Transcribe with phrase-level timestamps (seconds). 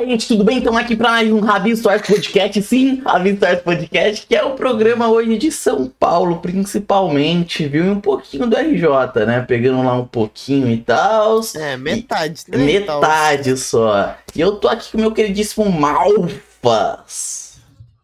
[0.00, 0.56] Opa, gente, tudo bem?
[0.56, 4.54] Estamos aqui para mais um Rabi Stories Podcast, sim, Rabi Stories Podcast, que é o
[4.54, 7.84] programa hoje de São Paulo, principalmente, viu?
[7.84, 9.42] E um pouquinho do RJ, né?
[9.42, 11.42] Pegando lá um pouquinho e tal.
[11.54, 12.44] É, metade.
[12.48, 12.56] E...
[12.56, 14.16] Metade só.
[14.34, 17.60] E eu tô aqui com o meu queridíssimo Malfas.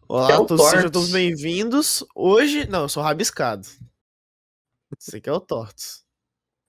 [0.07, 2.03] Olá, é todos sejam todos bem-vindos.
[2.13, 3.67] Hoje, não, eu sou rabiscado.
[4.95, 6.06] Esse aqui é o Tortos.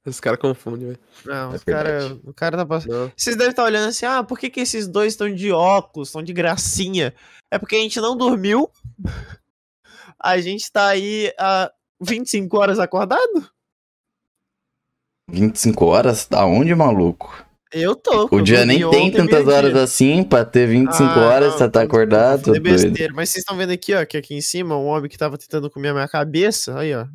[0.05, 1.01] Os caras confundem, velho.
[1.25, 3.13] Não, é os cara, o cara tá passando.
[3.17, 6.23] Vocês devem estar olhando assim, ah, por que, que esses dois estão de óculos, estão
[6.23, 7.15] de gracinha?
[7.51, 8.71] É porque a gente não dormiu.
[10.21, 13.49] A gente tá aí há 25 horas acordado?
[15.31, 16.27] 25 horas?
[16.27, 17.47] Da onde, maluco?
[17.71, 18.29] Eu tô.
[18.31, 19.83] O dia nem tem tantas horas dia.
[19.83, 22.57] assim pra ter 25 ah, horas, não, você tá acordado.
[22.57, 23.13] É besteira.
[23.15, 25.71] Mas vocês estão vendo aqui, ó, que aqui em cima, um homem que tava tentando
[25.71, 27.07] comer a minha cabeça, aí, ó.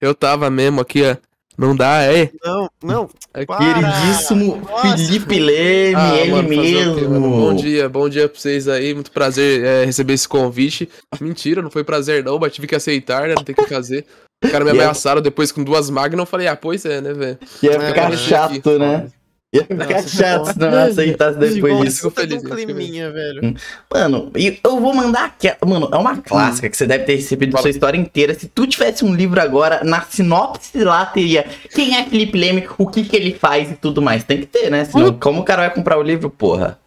[0.00, 1.16] Eu tava mesmo aqui, ó.
[1.56, 2.30] Não dá, é?
[2.42, 3.10] Não, não.
[3.34, 4.96] É queridíssimo Nossa.
[4.96, 7.20] Felipe Leme, ah, ele mano, mesmo.
[7.20, 8.94] bom dia, bom dia pra vocês aí.
[8.94, 10.88] Muito prazer é, receber esse convite.
[11.20, 13.34] Mentira, não foi prazer não, mas tive que aceitar, né?
[13.36, 14.06] Não tem que fazer.
[14.42, 17.38] O cara me ameaçaram depois com duas máquinas, eu falei, ah, pois é, né, velho?
[17.62, 18.78] Ia ficar é, chato, aqui.
[18.78, 19.08] né?
[19.52, 21.96] Ia ficar chato se não aceitasse depois disso.
[22.08, 22.42] Fico feliz.
[22.42, 23.40] Um climinha, velho.
[23.44, 23.54] Hum.
[23.92, 25.52] Mano, eu vou mandar aqui.
[25.66, 28.32] Mano, é uma clássica que você deve ter recebido sua história inteira.
[28.32, 32.86] Se tu tivesse um livro agora, na sinopse lá teria quem é Felipe Leme, o
[32.86, 34.24] que que ele faz e tudo mais.
[34.24, 34.86] Tem que ter, né?
[34.86, 35.18] Senão, uh.
[35.18, 36.78] como o cara vai comprar o livro, porra?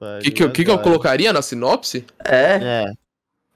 [0.00, 2.04] O que, que, que, que eu colocaria na sinopse?
[2.24, 2.58] É.
[2.60, 2.92] É.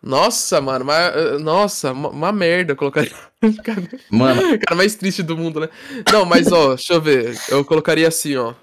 [0.05, 3.11] Nossa, mano, mas, eh, nossa, uma, uma merda colocaria.
[4.11, 4.59] Mano.
[4.61, 5.69] Cara mais triste do mundo, né?
[6.13, 7.39] Não, mas ó, deixa eu ver.
[7.49, 8.55] Eu colocaria assim, ó.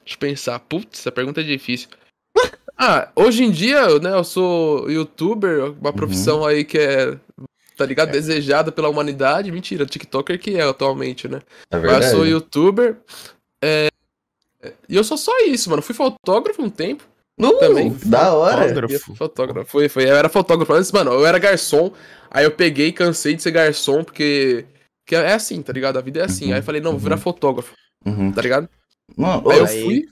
[0.00, 0.58] Deixa eu pensar.
[0.58, 1.88] Putz, essa pergunta é difícil.
[2.78, 5.96] Ah, hoje em dia, né, eu sou youtuber, uma uhum.
[5.96, 6.44] profissão uhum.
[6.44, 7.18] aí que é,
[7.74, 8.10] tá ligado?
[8.10, 8.12] É.
[8.12, 9.50] Desejada pela humanidade.
[9.50, 11.40] Mentira, TikToker que é atualmente, né?
[11.70, 12.04] É verdade.
[12.04, 12.98] Mas eu sou youtuber.
[13.64, 13.88] É...
[14.86, 15.80] E eu sou só isso, mano.
[15.80, 17.02] Fui fotógrafo um tempo.
[17.38, 17.96] Uh, também.
[18.04, 18.68] Da hora.
[18.68, 19.14] Fotógrafo.
[19.14, 19.70] fotógrafo.
[19.70, 20.04] Foi, foi.
[20.04, 21.12] Eu era fotógrafo antes, mano.
[21.12, 21.92] Eu era garçom.
[22.30, 24.64] Aí eu peguei, cansei de ser garçom, porque.
[25.06, 25.98] Que é assim, tá ligado?
[25.98, 26.46] A vida é assim.
[26.46, 27.22] Uhum, aí eu falei, não, vou virar uhum.
[27.22, 27.74] fotógrafo.
[28.04, 28.32] Uhum.
[28.32, 28.68] Tá ligado?
[29.16, 30.04] Mano, aí eu fui.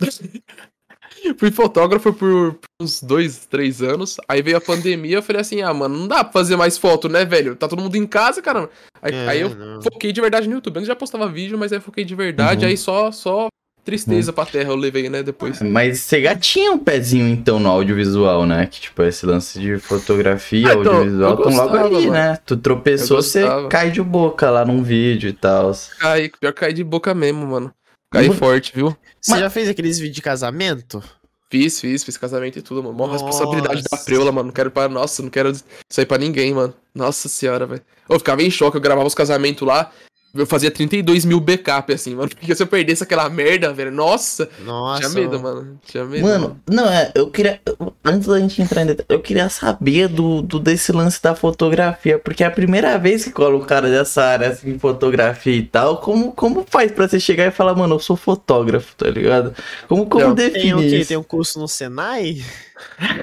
[1.38, 4.16] fui fotógrafo por uns dois, três anos.
[4.26, 7.08] Aí veio a pandemia, eu falei assim, ah, mano, não dá pra fazer mais foto,
[7.08, 7.54] né, velho?
[7.54, 8.70] Tá todo mundo em casa, caramba.
[9.00, 9.82] Aí, é, aí eu não.
[9.82, 10.76] foquei de verdade no YouTube.
[10.76, 12.64] Eu já postava vídeo, mas aí foquei de verdade.
[12.64, 12.70] Uhum.
[12.70, 13.48] Aí só, só
[13.84, 14.34] Tristeza hum.
[14.34, 15.60] pra terra eu levei, né, depois.
[15.62, 18.66] Mas você já tinha um pezinho, então, no audiovisual, né?
[18.66, 22.12] Que, tipo, esse lance de fotografia, ah, então, audiovisual, estão logo ali, mano.
[22.12, 22.38] né?
[22.44, 25.72] Tu tropeçou, você cai de boca lá num vídeo e tal.
[25.98, 27.72] Cai, pior cai de boca mesmo, mano.
[28.12, 28.38] Cai mano.
[28.38, 28.96] forte, viu?
[29.20, 29.40] Você Mas...
[29.40, 31.02] já fez aqueles vídeos de casamento?
[31.50, 32.96] Fiz, fiz, fiz casamento e tudo, mano.
[32.96, 34.46] Mó responsabilidade da preula, mano.
[34.46, 34.88] Não quero para.
[34.88, 35.52] Nossa, não quero
[35.88, 36.72] sair pra ninguém, mano.
[36.94, 37.82] Nossa senhora, velho.
[38.08, 39.90] Eu ficava em choque, eu gravava os casamentos lá.
[40.32, 42.28] Eu fazia 32 mil backup, assim, mano.
[42.38, 44.48] Porque se eu perdesse aquela merda, velho, nossa.
[44.64, 45.00] Nossa.
[45.00, 45.80] Tinha medo, mano.
[45.84, 46.22] Tinha medo.
[46.22, 46.60] Mano, mano.
[46.68, 47.60] não, é, eu queria.
[48.04, 52.18] Antes da gente entrar em detalhe, eu queria saber do, do desse lance da fotografia.
[52.18, 55.96] Porque é a primeira vez que cola um cara dessa área, assim, fotografia e tal.
[55.98, 59.52] Como, como faz pra você chegar e falar, mano, eu sou fotógrafo, tá ligado?
[59.88, 61.04] Como, como não, define tem o quê?
[61.04, 62.44] Tem um curso no Senai?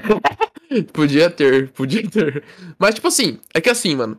[0.92, 2.44] podia ter, podia ter.
[2.78, 4.18] Mas, tipo assim, é que assim, mano.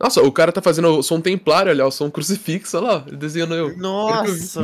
[0.00, 3.54] Nossa, o cara tá fazendo o som templário, olha, o som crucifixo, olha lá, desenhando
[3.54, 3.76] eu.
[3.76, 4.62] Nossa,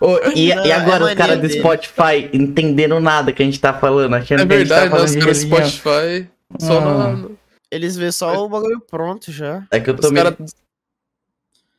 [0.00, 3.60] oh, e, Não, e agora é os caras do Spotify entendendo nada que a gente
[3.60, 6.78] tá falando, achando é que verdade, a gente tá falando os caras do Spotify só
[6.80, 7.12] ah.
[7.12, 7.28] na...
[7.70, 8.38] Eles vê só é.
[8.38, 9.64] o bagulho pronto já.
[9.70, 10.34] É que eu tô Os caras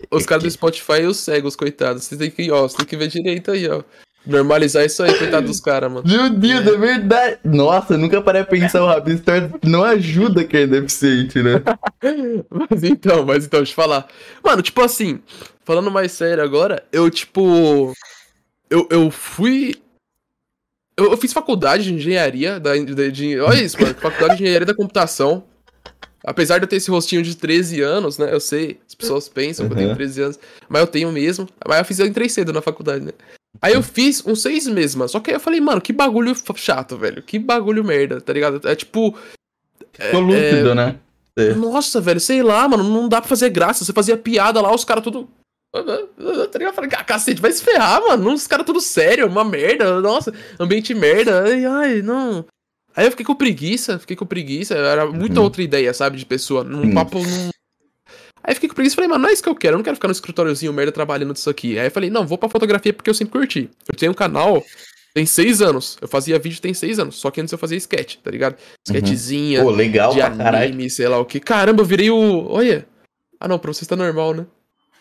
[0.10, 2.06] os caras do Spotify e os cegos, coitados.
[2.06, 3.84] Você tem que, ó, você tem que ver direito aí, ó.
[4.26, 6.08] Normalizar isso aí, coitado dos caras, mano.
[6.08, 6.70] Meu Deus, é.
[6.70, 6.78] é.
[6.78, 7.40] verdade.
[7.44, 11.62] Nossa, nunca parei a pensar, o Rabistar não ajuda quem é deficiente, né?
[12.70, 14.08] mas então, mas então, deixa eu falar.
[14.44, 15.20] Mano, tipo assim,
[15.64, 17.94] falando mais sério agora, eu, tipo.
[18.70, 19.76] Eu, eu fui.
[20.96, 22.60] Eu, eu fiz faculdade de engenharia.
[22.60, 23.96] Da, de, de, olha isso, mano.
[23.96, 25.44] Faculdade de engenharia da computação.
[26.24, 28.32] Apesar de eu ter esse rostinho de 13 anos, né?
[28.32, 29.72] Eu sei, as pessoas pensam uhum.
[29.72, 30.40] que eu tenho 13 anos,
[30.70, 31.50] mas eu tenho mesmo.
[31.68, 33.12] Mas eu fiz, eu entrei cedo na faculdade, né?
[33.62, 35.10] Aí eu fiz uns seis meses, mano.
[35.10, 37.22] Só que aí eu falei, mano, que bagulho chato, velho.
[37.22, 38.68] Que bagulho merda, tá ligado?
[38.68, 39.16] É tipo.
[39.94, 40.76] Ficou é, lúcido, é...
[40.76, 41.00] né?
[41.56, 42.84] Nossa, velho, sei lá, mano.
[42.84, 43.86] Não dá pra fazer graça.
[43.86, 45.30] Você fazia piada lá, os caras tudo.
[45.72, 45.80] Tá
[46.60, 46.62] ligado?
[46.62, 48.34] Eu falei, ah, cacete, vai se ferrar, mano.
[48.34, 50.02] Os caras tudo sério, uma merda.
[50.02, 51.44] Nossa, ambiente merda.
[51.44, 52.46] Ai, ai, não.
[52.96, 54.76] Aí eu fiquei com preguiça, fiquei com preguiça.
[54.76, 55.46] Era muita uhum.
[55.46, 56.64] outra ideia, sabe, de pessoa.
[56.64, 56.94] Num uhum.
[56.94, 57.20] papo.
[57.20, 57.52] Num...
[58.44, 59.74] Aí eu fiquei com preguiça e falei, mano, não é isso que eu quero.
[59.76, 61.78] Eu não quero ficar no escritóriozinho merda trabalhando nisso aqui.
[61.78, 63.70] Aí eu falei, não, vou pra fotografia porque eu sempre curti.
[63.88, 64.64] Eu tenho um canal.
[65.14, 65.98] Tem seis anos.
[66.02, 67.18] Eu fazia vídeo tem seis anos.
[67.18, 68.54] Só que antes eu fazia sketch, tá ligado?
[68.54, 68.58] Uhum.
[68.96, 69.60] Sketchzinha.
[69.60, 69.66] Uhum.
[69.66, 70.90] Pô, legal de anime, caralho.
[70.90, 71.40] sei lá o que.
[71.40, 72.48] Caramba, eu virei o.
[72.50, 72.88] Olha.
[73.40, 74.46] Ah, não, pra vocês tá normal, né?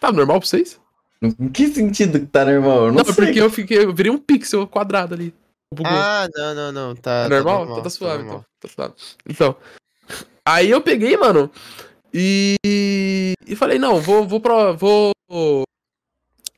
[0.00, 0.80] Tá normal pra vocês?
[1.22, 2.86] Em que sentido que tá normal?
[2.86, 3.14] Eu não, não sei.
[3.14, 3.84] porque eu fiquei.
[3.84, 5.32] Eu virei um pixel quadrado ali.
[5.72, 5.92] bugou.
[5.92, 6.96] Ah, não, não, não.
[6.96, 7.58] Tá, É tá normal?
[7.60, 8.44] normal, Tá, tá suave, normal.
[8.58, 8.68] então.
[8.70, 8.94] Tá suave.
[9.28, 9.56] Então.
[10.44, 11.50] Aí eu peguei, mano.
[12.12, 12.56] E.
[13.46, 14.72] E falei, não, vou, vou pra.
[14.72, 15.12] Vou.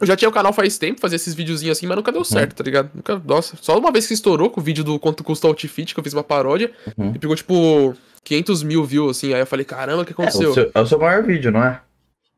[0.00, 2.56] Eu já tinha o canal faz tempo, fazia esses videozinhos assim, mas nunca deu certo,
[2.56, 2.90] tá ligado?
[2.93, 5.94] Nunca, nossa, só uma vez que estourou com o vídeo do quanto custa o outfit,
[5.94, 7.12] que eu fiz uma paródia, Uhum.
[7.14, 7.94] e pegou, tipo,
[8.25, 9.32] 500 mil views, assim.
[9.32, 10.50] Aí eu falei, caramba, o que É, aconteceu?
[10.50, 11.81] o seu, é o seu maior vídeo, não é?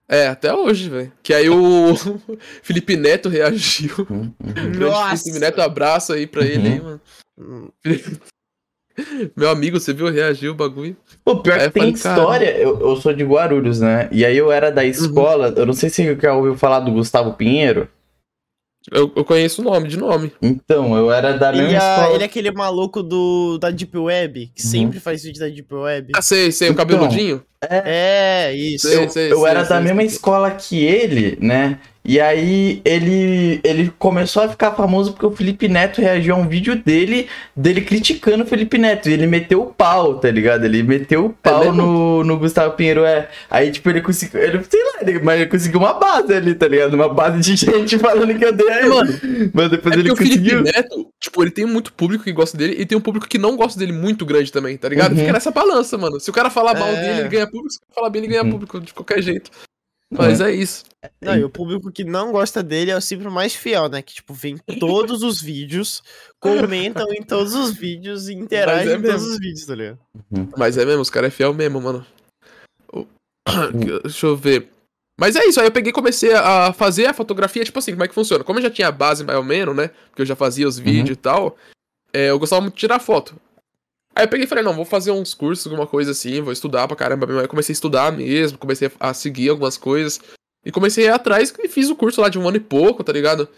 [0.06, 1.10] É, até hoje, velho.
[1.22, 1.94] Que aí o
[2.62, 3.94] Felipe Neto reagiu.
[4.10, 4.78] Uhum, uhum.
[4.78, 5.22] Nossa!
[5.24, 7.00] Felipe Neto, abraço aí pra ele aí, mano.
[9.36, 10.08] Meu amigo, você viu?
[10.10, 10.96] Reagiu o bagulho.
[11.24, 12.56] Pô, pior Aí que eu tem falei, história.
[12.58, 14.08] Eu, eu sou de Guarulhos, né?
[14.12, 15.52] E aí eu era da escola.
[15.56, 17.88] Eu não sei se você já ouviu falar do Gustavo Pinheiro.
[18.92, 20.30] Eu, eu conheço o nome, de nome.
[20.42, 22.14] Então, eu era da mesma Ele, é, escola.
[22.14, 24.70] ele é aquele maluco do, da Deep Web, que Uhum.
[24.70, 26.12] sempre faz vídeo da Deep Web.
[26.14, 27.42] Ah, sei, sei, o Então, cabeludinho.
[27.62, 28.86] É, isso.
[28.86, 30.06] Sei, eu, sei, eu sei, era sei, da mesma sei.
[30.08, 31.78] escola que ele, né?
[32.06, 36.46] E aí ele, ele começou a ficar famoso porque o Felipe Neto reagiu a um
[36.46, 39.08] vídeo dele, dele criticando o Felipe Neto.
[39.08, 40.64] E ele meteu o pau, tá ligado?
[40.66, 43.30] Ele meteu o pau no, no Gustavo Pinheiro, é.
[43.50, 44.38] Aí, tipo, ele conseguiu.
[44.38, 46.92] Ele, sei lá, ele, mas ele conseguiu uma base ali, tá ligado?
[46.92, 48.88] Uma base de gente falando que eu dei a ele.
[48.90, 49.18] Mano,
[49.54, 50.62] Mas depois É ele porque o Felipe conseguiu.
[50.62, 53.56] Neto, tipo, ele tem muito público que gosta dele e tem um público que não
[53.56, 55.12] gosta dele muito grande também, tá ligado?
[55.12, 55.18] Uhum.
[55.20, 56.20] Fica nessa balança, mano.
[56.20, 57.00] Se o cara falar mal É.
[57.00, 57.70] dele, ele ganha público.
[57.72, 58.50] Se o cara falar bem, ele ganha Uhum.
[58.50, 59.50] público de qualquer jeito.
[60.16, 60.84] Mas é isso.
[61.20, 64.00] Não, e o público que não gosta dele é o sempre mais fiel, né?
[64.00, 66.02] Que, tipo, vê em todos os vídeos,
[66.40, 69.98] comentam em todos os vídeos e interagem é em todos os vídeos, tá ligado?
[70.56, 72.06] Mas é mesmo, os caras é fiel mesmo, mano.
[72.92, 73.06] O-
[74.02, 74.70] Deixa eu ver.
[75.20, 78.02] Mas é isso, aí eu peguei e comecei a fazer a fotografia, tipo assim, como
[78.04, 78.42] é que funciona?
[78.42, 79.90] Como eu já tinha a base mais ou menos, né?
[80.08, 81.56] Porque eu já fazia os vídeos e tal,
[82.12, 83.36] é, eu gostava muito de tirar foto.
[84.16, 86.86] Aí eu peguei e falei, não, vou fazer uns cursos, alguma coisa assim, vou estudar
[86.86, 87.26] pra caramba.
[87.28, 90.20] Aí eu comecei a estudar mesmo, comecei a seguir algumas coisas.
[90.64, 93.02] E comecei a ir atrás e fiz o curso lá de um ano e pouco,
[93.04, 93.48] tá ligado?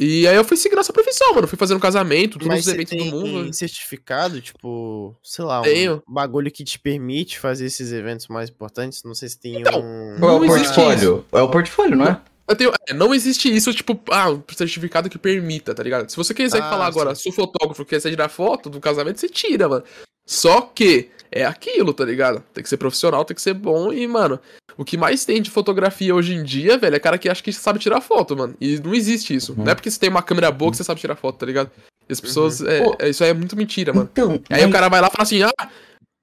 [0.00, 1.46] E aí eu fui seguindo essa profissão, mano.
[1.46, 3.52] Fui fazendo casamento, todos Mas os eventos tem do mundo.
[3.52, 6.02] certificado, tipo, sei lá, um Tenho.
[6.08, 9.04] bagulho que te permite fazer esses eventos mais importantes?
[9.04, 10.16] Não sei se tem Então, um...
[10.20, 11.24] Ou é o portfólio?
[11.30, 12.20] É o portfólio, não é?
[12.52, 16.08] Eu tenho, é, não existe isso, tipo, ah, um certificado que permita, tá ligado?
[16.10, 19.68] Se você quiser Ah, falar agora, sou fotógrafo, quer tirar foto do casamento, você tira,
[19.68, 19.84] mano.
[20.26, 22.42] Só que é aquilo, tá ligado?
[22.52, 24.38] Tem que ser profissional, tem que ser bom e, mano,
[24.76, 27.52] o que mais tem de fotografia hoje em dia, velho, é cara que acha que
[27.52, 28.54] sabe tirar foto, mano.
[28.60, 29.52] E não existe isso.
[29.52, 29.64] Uhum.
[29.64, 31.70] Não é porque você tem uma câmera boa que você sabe tirar foto, tá ligado?
[32.08, 32.96] As pessoas, é, Pô.
[32.98, 34.08] é- isso aí é muito mentira, mano.
[34.12, 35.68] Então, Aí o mas- cara vai lá e fala assim, ah, por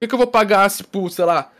[0.00, 1.50] que, que eu vou pagar, tipo, sei lá,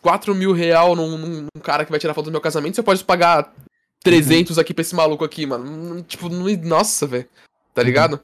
[0.00, 3.02] 4 mil real num- num cara que vai tirar foto do meu casamento, você pode
[3.04, 3.52] pagar
[4.02, 6.02] 300 aqui pra esse maluco aqui, mano.
[6.02, 7.28] Tipo, não, nossa, velho.
[7.74, 8.20] Tá ligado?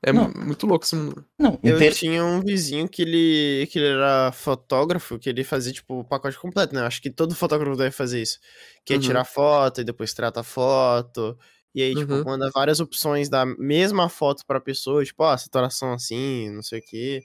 [0.00, 0.30] É Não.
[0.30, 1.24] muito louco esse mundo.
[1.36, 5.72] não, Eu inter- tinha um vizinho que ele, que ele era fotógrafo, que ele fazia,
[5.72, 6.82] tipo, o pacote completo, né?
[6.82, 8.38] Acho que todo fotógrafo deve fazer isso.
[8.84, 9.02] Que é Uhum.
[9.02, 11.36] tirar foto e depois trata a foto.
[11.74, 12.24] E aí, tipo, Uhum.
[12.24, 16.82] manda várias opções da mesma foto pra pessoa, tipo, ó, saturação assim, não sei o
[16.82, 17.22] quê.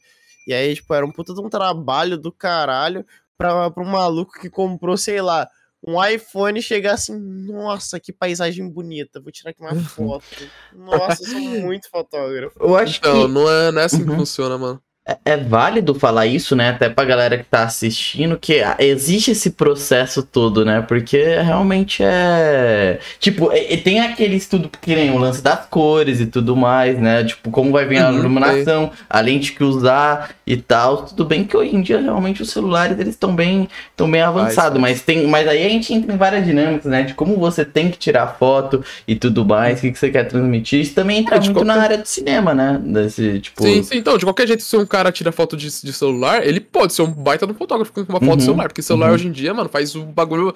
[0.48, 3.06] E aí, tipo, era um puta de um trabalho do caralho
[3.38, 5.48] pra, pra um maluco que comprou, sei lá,
[5.86, 10.24] um iPhone e chegar assim, nossa, que paisagem bonita, vou tirar aqui uma foto.
[10.72, 12.56] Nossa, eu sou muito fotógrafo.
[12.60, 14.18] eu acho Então, que não é, não é assim que Uhum.
[14.20, 14.82] funciona, mano.
[15.06, 16.70] É- é válido falar isso, né?
[16.70, 20.82] Até pra galera que tá assistindo, que existe esse processo todo, né?
[20.88, 23.00] Porque realmente é.
[23.20, 26.98] Tipo, e, e tem aquele estudo que nem o lance das cores e tudo mais,
[27.00, 27.24] né?
[27.26, 31.04] Tipo, como vai vir a Uhum, iluminação, a lente que usar e tal.
[31.06, 33.68] Tudo bem que hoje em dia realmente os celulares eles estão bem,
[33.98, 35.28] tão bem avançados, mas tem.
[35.28, 37.04] Mas aí a gente entra em várias dinâmicas, né?
[37.04, 40.24] De como você tem que tirar foto e tudo mais, o que, que você quer
[40.30, 40.80] transmitir.
[40.80, 42.80] Isso também entra É, muito na qualquer- área do cinema, né?
[42.82, 43.62] Desse, tipo.
[43.64, 46.60] Sim, sim, então, de qualquer jeito, se um cara tira foto de, de celular, ele
[46.60, 49.16] pode ser um baita do fotógrafo com uma foto Uhum, de celular, porque celular uhum.
[49.16, 50.54] hoje em dia, mano, faz o bagulho.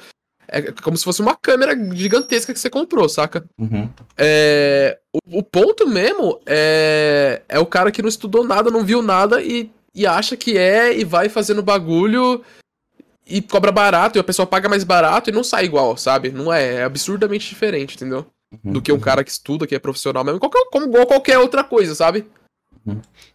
[0.48, 3.44] É como se fosse uma câmera gigantesca que você comprou, saca?
[3.58, 3.90] Uhum.
[4.16, 9.02] É, o, o ponto mesmo é, é o cara que não estudou nada, não viu
[9.02, 12.44] nada e, e acha que é e vai fazendo bagulho
[13.26, 16.32] e cobra barato e a pessoa paga mais barato e não sai igual, sabe?
[16.32, 18.26] Não é, é absurdamente diferente, entendeu?
[18.64, 21.64] uhum, Do que um cara que estuda, que é profissional mesmo, qualquer, como qualquer outra
[21.64, 22.26] coisa, sabe?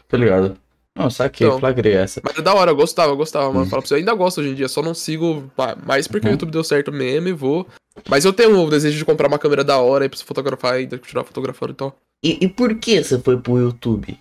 [0.09, 0.57] Tô ligado.
[0.97, 1.59] Não, saquei, Então.
[1.59, 2.21] flagrei essa.
[2.23, 3.61] Mas é da hora, eu gostava, eu gostava, mano.
[3.61, 3.67] Uhum.
[3.71, 6.27] Fala pra você, eu ainda gosto hoje em dia, só não sigo pá, mais porque
[6.27, 6.33] Uhum.
[6.33, 7.67] o YouTube deu certo mesmo e vou.
[8.09, 10.75] Mas eu tenho o desejo de comprar uma câmera da hora aí pra você fotografar
[10.75, 11.97] ainda, continuar fotografando e tal.
[12.25, 14.19] E, e por que você foi pro YouTube?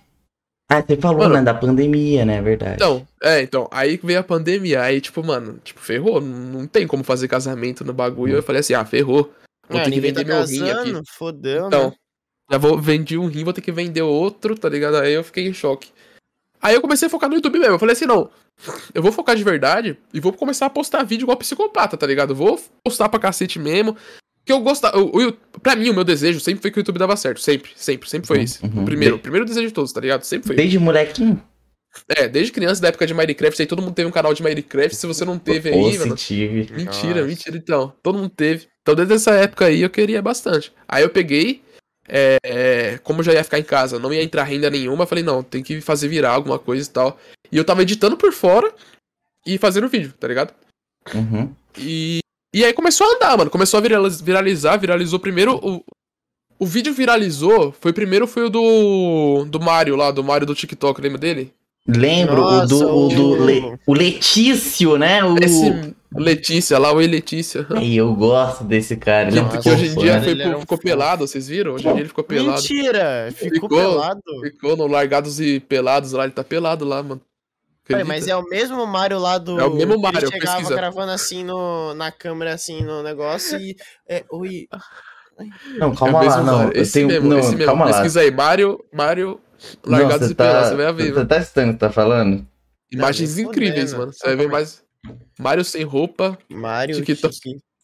[0.70, 2.74] Ah, você falou, Mano, né, da pandemia, né, é verdade.
[2.76, 7.04] Então, é, então, aí veio a pandemia, aí, tipo, mano, tipo, ferrou, não, tem como
[7.04, 8.32] fazer casamento no bagulho.
[8.32, 8.36] Hum.
[8.36, 9.30] Eu falei assim, ah, ferrou.
[9.68, 10.72] Vou Ah, ter que ninguém vender tá meu rim aqui.
[10.92, 11.94] casando, Fodeu, Então, né?
[12.50, 14.96] já vou vendi um rim, vou ter que vender outro, tá ligado?
[14.96, 15.90] Aí eu fiquei em choque.
[16.62, 17.74] Aí eu comecei a focar no YouTube mesmo.
[17.74, 18.30] Eu falei assim, não,
[18.94, 22.30] eu vou focar de verdade e vou começar a postar vídeo igual psicopata, tá ligado?
[22.30, 23.96] Eu vou postar pra cacete mesmo.
[24.44, 24.98] Que eu gostava.
[24.98, 27.40] O, o, pra mim, o meu desejo sempre foi que o YouTube dava certo.
[27.40, 28.64] Sempre, sempre, sempre foi esse.
[28.64, 28.82] Uhum.
[28.82, 30.22] O primeiro, o primeiro desejo de todos, tá ligado?
[30.24, 30.56] Sempre foi.
[30.56, 31.42] Desde molequinho.
[32.08, 34.96] É, desde criança, da época de Minecraft, aí todo mundo teve um canal de Minecraft.
[34.96, 36.16] Se você não teve aí, Ou mano.
[36.16, 36.72] tive.
[36.72, 37.26] Mentira, Nossa.
[37.26, 37.92] mentira, então.
[38.02, 38.66] Todo mundo teve.
[38.80, 40.72] Então, desde essa época aí, eu queria bastante.
[40.88, 41.61] Aí eu peguei.
[42.08, 45.24] É, é, como já ia ficar em casa, não ia entrar renda nenhuma, eu falei,
[45.24, 47.18] não, tem que fazer virar alguma coisa e tal.
[47.50, 48.72] E eu tava editando por fora
[49.46, 50.54] e fazendo vídeo, tá ligado?
[51.14, 51.52] Uhum.
[51.76, 52.20] E,
[52.54, 53.50] e aí começou a andar, mano.
[53.50, 55.56] Começou a viraliz- viralizar, viralizou primeiro.
[55.56, 55.84] O,
[56.58, 57.72] o vídeo viralizou.
[57.72, 59.44] Foi primeiro foi o do.
[59.48, 61.52] Do Mario lá, do Mario do TikTok, lembra dele?
[61.88, 65.24] Lembro o do, Nossa, o, do o- Le- o Letício, né?
[65.24, 65.36] O...
[65.42, 65.94] Esse.
[66.14, 67.66] Letícia lá, oi Letícia.
[67.70, 69.28] Ai, eu gosto desse cara.
[69.28, 71.72] Ele é muito hoje em dia foi era um ficou pelado, vocês viram?
[71.72, 72.60] Hoje em dia ele ficou pelado.
[72.60, 73.28] Mentira!
[73.34, 73.68] Ficou, Ficou.
[73.78, 74.20] pelado.
[74.42, 77.20] Ficou no Largados e Pelados lá, ele tá pelado lá, mano.
[78.06, 79.58] Mas é o mesmo Mario lá do.
[79.58, 80.76] É o mesmo que Mario, Ele chegava pesquisa.
[80.76, 83.74] gravando assim no, na câmera, assim, no negócio e.
[84.08, 84.68] É, oi.
[85.78, 86.72] Não, É calma o lá, mesmo não.
[86.72, 87.08] Esse tenho...
[87.08, 87.64] mesmo, não, esse mesmo.
[87.66, 87.92] calma lá.
[87.92, 89.40] Pesquisa aí, Mario, Mario,
[89.84, 91.02] Largados você e tá, você vai ver.
[91.08, 91.26] você mano.
[91.28, 92.46] tá estranho o que tá falando?
[92.90, 93.98] Imagens incríveis, fudendo.
[93.98, 94.12] mano.
[94.12, 94.48] Você vai ver aí.
[94.48, 94.82] mais.
[95.38, 97.36] Mario sem roupa, Mario, TikTok.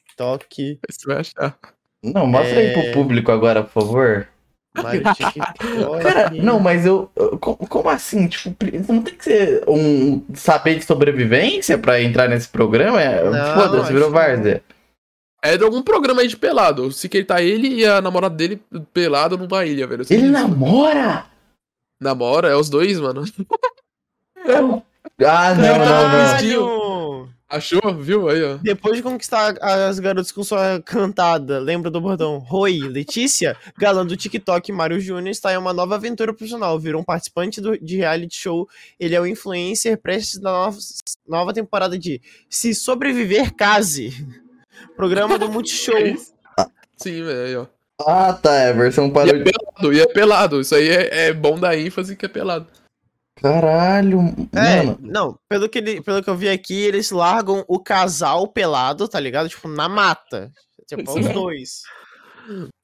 [0.07, 0.79] TikTok.
[0.89, 1.59] você vai achar.
[2.03, 2.73] Não, mostra aí É.
[2.83, 4.29] pro público agora, por favor.
[4.77, 6.03] Mario TikTok.
[6.03, 7.11] Cara, não, mas eu.
[7.17, 8.29] eu- co- Como assim?
[8.29, 8.55] Tipo,
[8.93, 13.03] não tem que ser um saber de sobrevivência pra entrar nesse programa?
[13.03, 13.21] É,
[13.55, 14.63] Foda-se, virou várzea.
[15.43, 16.91] É de algum programa aí de pelado.
[16.93, 18.61] Se que ele tá ele e a namorada dele
[18.93, 20.05] pelado numa ilha, velho.
[20.11, 21.27] Ele namora?
[22.01, 23.25] Namora, é os dois, mano.
[24.47, 27.29] Ah, não, não, não.
[27.51, 27.81] Achou?
[27.99, 28.29] Viu?
[28.29, 28.57] Aí, ó.
[28.59, 32.45] Depois de conquistar as garotas com sua cantada, lembra do bordão?
[32.51, 36.79] Oi, Letícia, galã do TikTok Mário Júnior está em uma nova aventura profissional.
[36.79, 38.69] Virou um participante do- de reality show.
[39.01, 40.79] Ele é o influencer prestes na nova,
[41.27, 44.13] nova temporada de Se Sobreviver, Case.
[44.95, 45.95] Programa do Multishow.
[46.97, 47.41] Sim, velho.
[47.47, 47.78] aí, ó.
[48.01, 49.45] Ah, tá, Everson E parou é de.
[49.45, 50.61] pelado, e é pelado.
[50.61, 52.67] Isso aí é, é bom da ênfase que é pelado.
[53.41, 54.21] Caralho,
[54.55, 54.99] É, mano.
[55.01, 59.19] não, pelo que, ele, pelo que eu vi aqui, eles largam o casal pelado, tá
[59.21, 59.49] ligado?
[59.49, 60.51] Tipo, na mata.
[60.89, 61.33] Tipo, Isso os mesmo.
[61.35, 61.83] dois.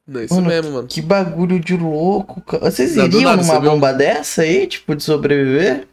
[0.06, 0.86] Não é isso Mano, mesmo, mano.
[0.88, 2.70] Que bagulho de louco, cara.
[2.70, 3.70] Vocês Não, iriam nada, numa você viu?
[3.70, 5.88] bomba dessa aí, tipo, de sobreviver?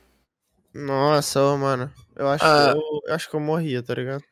[0.73, 1.91] Nossa, ô, mano.
[2.15, 2.73] Eu acho, Ah.
[2.73, 4.23] que eu, eu acho que eu morria, tá ligado?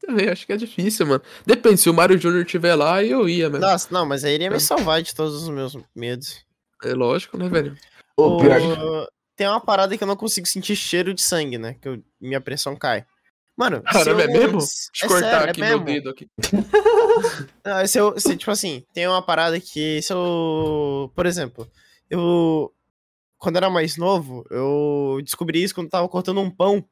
[0.00, 1.22] Também acho que é difícil, mano.
[1.44, 2.44] Depende, se o Mario Jr.
[2.44, 3.60] tiver lá, eu ia, mano.
[3.66, 4.52] Nossa, não, mas aí ele ia É.
[4.52, 6.44] me salvar de todos os meus medos.
[6.82, 7.76] É lógico, né, velho?
[8.16, 11.74] Ô, O- Tem uma parada que eu não consigo sentir cheiro de sangue, né?
[11.80, 13.04] Que eu- minha pressão cai.
[13.56, 14.60] Mano, se Caramba, é eu- mesmo?
[14.62, 15.84] se- Deixa eu cortar sério, é aqui meu mesmo.
[15.84, 16.26] dedo aqui.
[17.64, 21.10] Não, se eu, se, tipo assim, tem uma parada que se eu.
[21.14, 21.70] Por exemplo,
[22.08, 22.72] eu.
[23.38, 26.84] Quando eu era mais novo, eu descobri isso quando eu tava cortando um pão.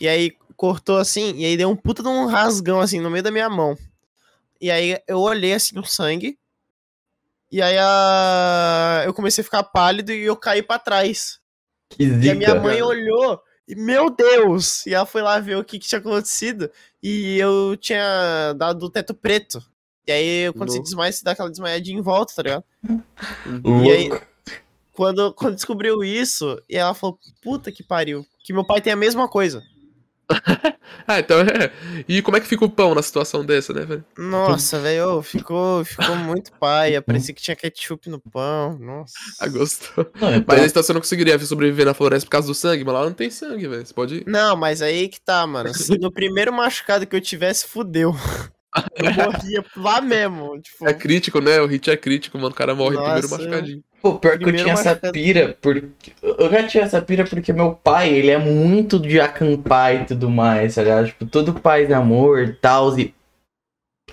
[0.00, 3.22] E aí cortou assim, e aí deu um puta de um rasgão assim no meio
[3.22, 3.76] da minha mão.
[4.60, 6.38] E aí eu olhei assim o sangue.
[7.50, 9.02] E aí a...
[9.04, 11.40] eu comecei a ficar pálido e eu caí pra trás.
[11.88, 12.34] Que E a zica.
[12.34, 14.84] minha mãe olhou e, meu Deus!
[14.86, 16.70] E ela foi lá ver o que, que tinha acontecido.
[17.02, 19.62] E eu tinha dado o teto preto.
[20.06, 20.84] E aí, quando você Louco.
[20.84, 22.64] desmaia, você dá aquela desmaiadinha em volta, tá ligado?
[23.64, 23.84] Louco.
[23.84, 24.10] E aí-
[24.92, 28.26] Quando, quando descobriu isso, e ela falou, puta que pariu.
[28.44, 29.62] Que meu pai tem a mesma coisa.
[31.06, 31.72] Ah, então é.
[32.06, 34.04] E como é que fica o pão na situação dessa, né, velho?
[34.16, 37.02] Nossa, velho, ficou, ficou muito paia.
[37.02, 38.78] Parecia que tinha ketchup no pão.
[38.78, 39.14] Nossa.
[39.40, 40.06] Ah, gostou.
[40.20, 42.84] Não, então- Mas aí então você não conseguiria sobreviver na floresta por causa do sangue,
[42.84, 43.84] mas lá não tem sangue, velho.
[43.84, 44.24] Você pode.
[44.26, 45.74] Não, mas aí que tá, mano.
[45.74, 48.14] Se no primeiro machucado que eu tivesse, fudeu.
[48.96, 50.60] Eu morria lá mesmo.
[50.60, 51.60] Tipo, É crítico, né?
[51.60, 52.50] O hit é crítico, mano.
[52.50, 53.82] O cara morre no primeiro Nossa, machucadinho.
[54.00, 55.12] Pô, pior que eu Primeiro tinha essa machucado.
[55.12, 56.12] pira, porque.
[56.22, 60.30] Eu já tinha essa pira porque meu pai, ele é muito de acampar e tudo
[60.30, 61.06] mais, tá ligado?
[61.08, 63.12] Tipo, todo paz e amor e tal, e.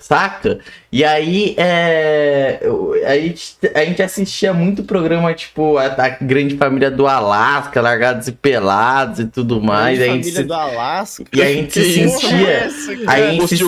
[0.00, 0.60] Saca?
[0.92, 2.60] E aí, é.
[3.04, 8.28] A gente, a gente assistia muito programa, tipo, a, a grande família do Alasca, largados
[8.28, 9.98] e pelados e tudo mais.
[9.98, 11.24] Grande a gente família se- do Alasca.
[11.32, 12.48] E a gente Que se sentia.
[12.48, 13.28] essa, Aí cara?
[13.28, 13.64] a gente de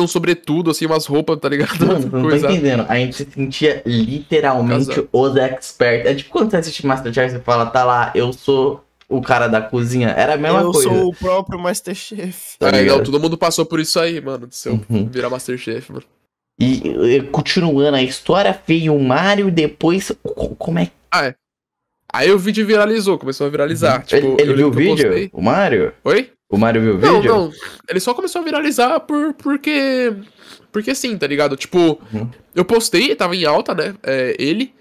[0.00, 1.86] um sobretudo, assim, umas roupas, tá ligado?
[1.86, 2.86] Mano, não tô entendendo.
[2.88, 5.04] A gente se sentia literalmente Casal.
[5.12, 6.06] os experts.
[6.10, 9.60] É tipo quando você assiste Masterchef e fala, tá lá, eu sou o cara da
[9.60, 10.08] cozinha.
[10.08, 10.88] Era a mesma eu coisa.
[10.88, 12.56] sou o próprio Masterchef.
[12.58, 12.96] tá É, ligado?
[12.98, 14.46] não, todo mundo passou por isso aí, mano.
[14.46, 15.06] Do seu Uhum.
[15.10, 16.04] virar Masterchef, mano.
[16.60, 20.12] E, e, continuando, a história veio o Mario depois.
[20.22, 20.92] co- Como é que.
[22.14, 24.02] Aí o vídeo viralizou, começou a viralizar.
[24.04, 25.30] Tipo, ele ele eu viu o eu vídeo?
[25.32, 25.92] O Mario?
[26.04, 26.30] Oi?
[26.52, 27.34] O Mario viu o Não, vídeo?
[27.34, 27.52] não.
[27.88, 30.14] Ele só começou a viralizar por, porque.
[30.70, 31.56] Porque sim, tá ligado?
[31.56, 32.30] Tipo, Uhum.
[32.54, 33.94] eu postei, tava em alta, né?
[34.02, 34.74] é, ele.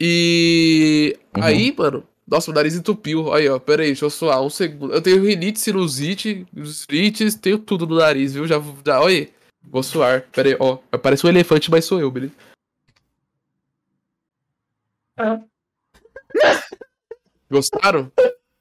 [0.00, 1.18] E.
[1.36, 1.42] Uhum.
[1.42, 2.04] Aí, mano.
[2.26, 3.32] Nossa, o nariz entupiu.
[3.34, 4.94] Aí, ó, pera aí, deixa eu suar um segundo.
[4.94, 6.46] Eu tenho rinite, sinusite,
[6.88, 8.46] rites, tenho tudo no nariz, viu?
[8.46, 9.32] Já, já olha aí.
[9.62, 10.22] Vou suar.
[10.30, 10.76] Pera aí, ó.
[11.02, 12.32] Parece um elefante, mas sou eu, beleza?
[17.50, 18.12] Gostaram?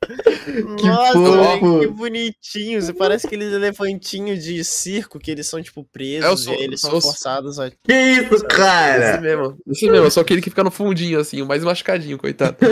[0.84, 1.36] Nossa, fofo.
[1.78, 2.82] velho, que bonitinho.
[2.82, 6.64] Você parece aqueles elefantinhos de circo que eles são, tipo, presos É, sou- e aí
[6.64, 7.70] eles eu são sou- forçados a.
[7.70, 9.22] Que isso, Esse cara?
[9.22, 9.58] mesmo.
[9.68, 12.58] Esse mesmo, só aquele que fica no fundinho, assim, o mais machucadinho, coitado.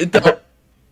[0.00, 0.36] Então,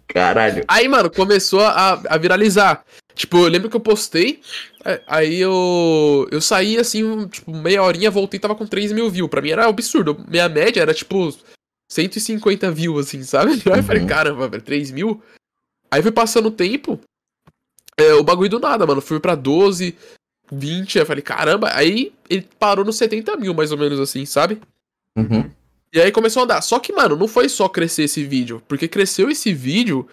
[0.07, 0.65] Caralho.
[0.67, 2.85] aí, mano, começou a, a viralizar.
[3.15, 4.41] Tipo, eu lembro que eu postei,
[4.85, 9.29] é, aí eu, eu saí assim, tipo, meia horinha, voltei tava com 3 mil views.
[9.29, 10.25] Pra mim era absurdo.
[10.29, 11.29] Minha média era tipo
[11.89, 13.53] 150 views, assim, sabe?
[13.73, 14.09] Aí eu falei, Uhum.
[14.09, 15.23] caramba, velho, 3 mil?
[15.91, 17.01] Aí foi passando o tempo,
[17.97, 19.01] é, o bagulho do nada, mano.
[19.01, 19.97] Fui pra 12,
[20.53, 21.71] 20, aí eu falei, caramba.
[21.75, 24.61] Aí ele parou nos 70 mil, mais ou menos assim, sabe?
[25.17, 25.51] Uhum.
[25.93, 26.61] E aí começou a andar.
[26.63, 28.63] Só que, mano, não foi só crescer esse vídeo.
[28.69, 30.07] Porque cresceu esse vídeo.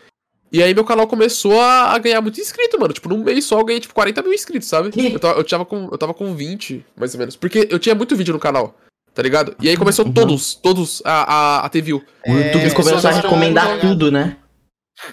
[0.51, 2.93] E aí meu canal começou a, a ganhar muito inscrito, mano.
[2.93, 4.89] Tipo, num mês só eu ganhei, tipo, 40 mil inscritos, sabe?
[5.13, 7.35] Eu tava, eu, tava com, eu tava com 20, mais ou menos.
[7.35, 8.73] Porque eu tinha muito vídeo no canal,
[9.15, 9.55] tá ligado?
[9.59, 10.13] E aí começou Uhum.
[10.13, 12.03] todos, todos a, a, a ter view.
[12.27, 14.37] O YouTube É, começou a recomendar tudo, né?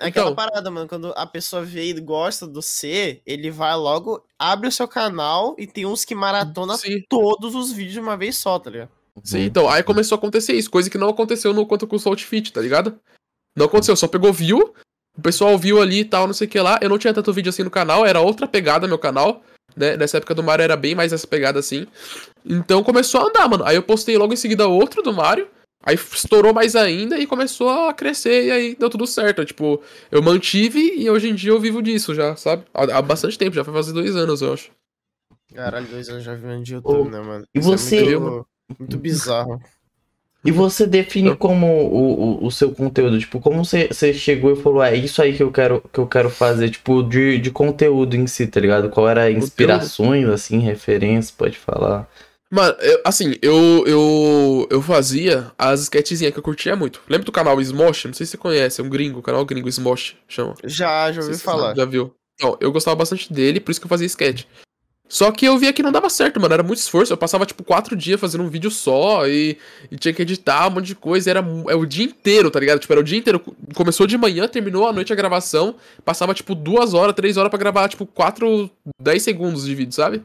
[0.00, 0.34] É aquela Então.
[0.34, 0.86] parada, mano.
[0.88, 5.56] Quando a pessoa vê e gosta do C, ele vai logo, abre o seu canal
[5.58, 8.90] e tem uns que maratona Sim, todos os vídeos de uma vez só, tá ligado?
[9.24, 9.40] sim.
[9.40, 10.70] Então, aí começou a acontecer isso.
[10.70, 12.98] Coisa que não aconteceu no quanto custa o Outfit, tá ligado?
[13.56, 14.72] Não aconteceu, só pegou view.
[15.18, 16.78] O pessoal viu ali e tal, não sei o que lá.
[16.80, 19.42] Eu não tinha tanto vídeo assim no canal, era outra pegada meu canal.
[19.76, 19.96] Né?
[19.96, 21.86] Nessa época do Mario era bem mais essa pegada assim.
[22.44, 23.64] Então começou a andar, mano.
[23.64, 25.48] Aí eu postei logo em seguida outro do Mario.
[25.84, 29.44] Aí estourou mais ainda e começou a crescer e aí deu tudo certo.
[29.44, 32.64] Tipo, eu mantive e hoje em dia eu vivo disso já, sabe?
[32.72, 34.70] Há, há bastante tempo, já foi fazer dois anos, eu acho.
[35.52, 37.44] Caralho, dois anos já vivendo de YouTube, Ô, né, mano?
[37.54, 38.46] e Isso é você- muito,
[38.78, 39.60] muito bizarro.
[40.44, 44.56] E você define como o, o, o seu conteúdo, tipo, como você, você chegou e
[44.56, 48.16] falou, é isso aí que eu quero, que eu quero fazer, tipo, de, de conteúdo
[48.16, 48.90] em si, tá ligado?
[48.90, 52.08] Qual era inspirações, assim, referências, pode falar.
[52.50, 57.00] Mano, eu- assim, eu, eu eu fazia as sketchzinhas que eu curtia muito.
[57.08, 58.04] Lembra do canal Smosh?
[58.06, 60.54] Não sei se você conhece, é um gringo, o canal gringo Smosh, chama.
[60.64, 61.68] Já, já ouvi falar.
[61.68, 62.12] sabe, Já viu?
[62.34, 64.44] Então, eu gostava bastante dele, por isso que eu fazia sketch.
[65.12, 66.54] Só que eu via que não dava certo, mano.
[66.54, 67.12] Era muito esforço.
[67.12, 69.58] Eu passava, tipo, quatro dias fazendo um vídeo só e,
[69.90, 71.28] e tinha que editar um monte de coisa.
[71.28, 72.78] Era é o dia inteiro, tá ligado?
[72.78, 73.38] Tipo, era o dia inteiro.
[73.74, 75.76] Começou de manhã, terminou à noite a gravação.
[76.02, 80.22] Passava, tipo, duas horas, três horas pra gravar, tipo, quatro, dez segundos de vídeo, sabe?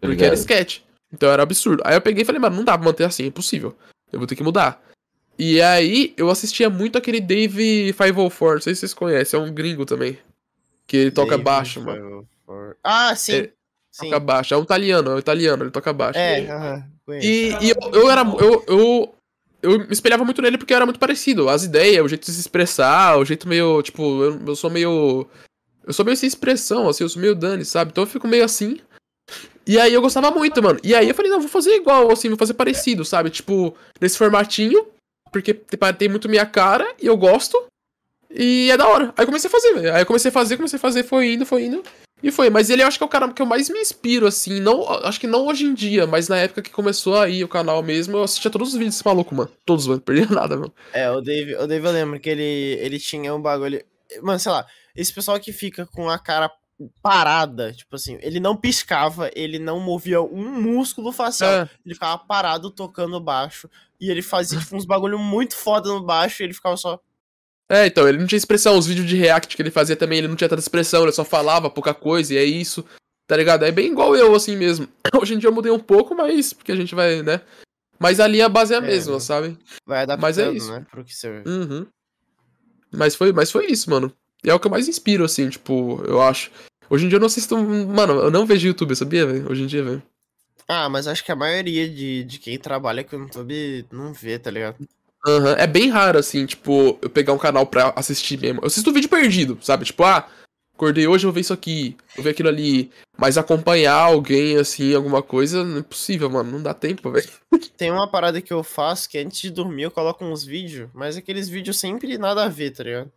[0.00, 0.78] Porque era sketch.
[1.12, 1.82] Então era absurdo.
[1.84, 3.76] Aí eu peguei e falei, mano, não dá pra manter assim, é impossível.
[4.10, 4.82] Eu vou ter que mudar.
[5.38, 9.52] E aí eu assistia muito aquele Dave 504, não sei se vocês conhecem, é um
[9.52, 10.16] gringo também.
[10.86, 12.26] Que ele toca David baixo, mano.
[12.46, 12.78] Firework.
[12.82, 13.32] Ah, sim.
[13.32, 13.50] É,
[13.90, 14.06] sim.
[14.06, 14.54] Toca baixo.
[14.54, 16.18] É um italiano, é um italiano, ele toca baixo.
[16.18, 16.84] É, aham.
[17.04, 17.26] conheço.
[17.26, 18.22] E, e eu, eu era.
[18.22, 19.14] Eu, eu,
[19.62, 21.48] eu me espelhava muito nele porque eu era muito parecido.
[21.48, 23.82] As ideias, o jeito de se expressar, o jeito meio.
[23.82, 25.26] Tipo, eu, eu sou meio.
[25.86, 27.90] Eu sou meio sem expressão, assim, eu sou meio Dani, sabe?
[27.90, 28.78] Então eu fico meio assim.
[29.66, 30.78] E aí eu gostava muito, mano.
[30.82, 33.30] E aí eu falei, não, vou fazer igual, assim, vou fazer parecido, sabe?
[33.30, 34.86] Tipo, nesse formatinho,
[35.32, 35.54] porque
[35.98, 37.66] tem muito minha cara e eu gosto.
[38.30, 39.12] E é da hora.
[39.16, 39.94] Aí comecei a fazer, velho.
[39.94, 41.82] Aí comecei a fazer, comecei a fazer, foi indo, foi indo.
[42.22, 42.50] E foi.
[42.50, 44.60] Mas ele eu acho que é o cara que eu mais me inspiro, assim.
[44.60, 47.82] Não, acho que não hoje em dia, mas na época que começou aí o canal
[47.82, 49.50] mesmo, eu assistia todos os vídeos desse maluco, mano.
[49.64, 50.00] Todos, mano.
[50.02, 50.72] Perdia nada, mano.
[50.92, 53.82] É, o Dave, o Dave eu lembro que ele, ele tinha um bagulho.
[54.22, 56.50] Mano, sei lá, esse pessoal que fica com a cara
[57.02, 61.50] parada, tipo assim, ele não piscava, ele não movia um músculo facial.
[61.50, 61.70] É.
[61.84, 63.68] Ele ficava parado tocando baixo.
[64.00, 66.98] E ele fazia tipo, uns bagulho muito foda no baixo e ele ficava só.
[67.70, 68.76] É, então, ele não tinha expressão.
[68.76, 71.24] Os vídeos de react que ele fazia também, ele não tinha tanta expressão, ele só
[71.24, 72.84] falava pouca coisa, e é isso.
[73.28, 73.64] Tá ligado?
[73.64, 74.88] É bem igual eu, assim mesmo.
[75.14, 76.52] Hoje em dia eu mudei um pouco, mas.
[76.52, 77.40] Porque a gente vai, né?
[77.96, 79.20] Mas ali a base é a É, mesma, né?
[79.20, 79.58] sabe?
[79.86, 80.72] Vai adaptando, Mas é isso.
[80.72, 80.84] né?
[80.90, 81.42] Pro que vê.
[81.48, 81.86] Uhum.
[82.92, 84.12] Mas foi, mas foi isso, mano.
[84.42, 86.50] E é o que eu mais inspiro, assim, tipo, eu acho.
[86.88, 87.56] Hoje em dia eu não assisto.
[87.56, 89.48] Mano, eu não vejo YouTube, sabia, velho?
[89.48, 90.02] Hoje em dia, velho.
[90.66, 94.50] Ah, mas acho que a maioria de, de quem trabalha com YouTube não vê, tá
[94.50, 94.76] ligado?
[95.26, 98.60] Aham, É bem raro, assim, tipo, eu pegar um canal pra assistir mesmo.
[98.62, 99.84] Eu assisto vídeo perdido, sabe?
[99.84, 100.26] Tipo, ah,
[100.74, 102.90] acordei hoje, eu vou ver isso aqui, vou ver aquilo ali.
[103.18, 106.50] Mas acompanhar alguém, assim, alguma coisa, não é possível, mano.
[106.52, 107.28] Não dá tempo, velho.
[107.76, 111.16] Tem uma parada que eu faço que antes de dormir eu coloco uns vídeos, mas
[111.18, 113.12] aqueles vídeos sempre nada a ver, tá ligado?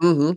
[0.00, 0.36] Uhum.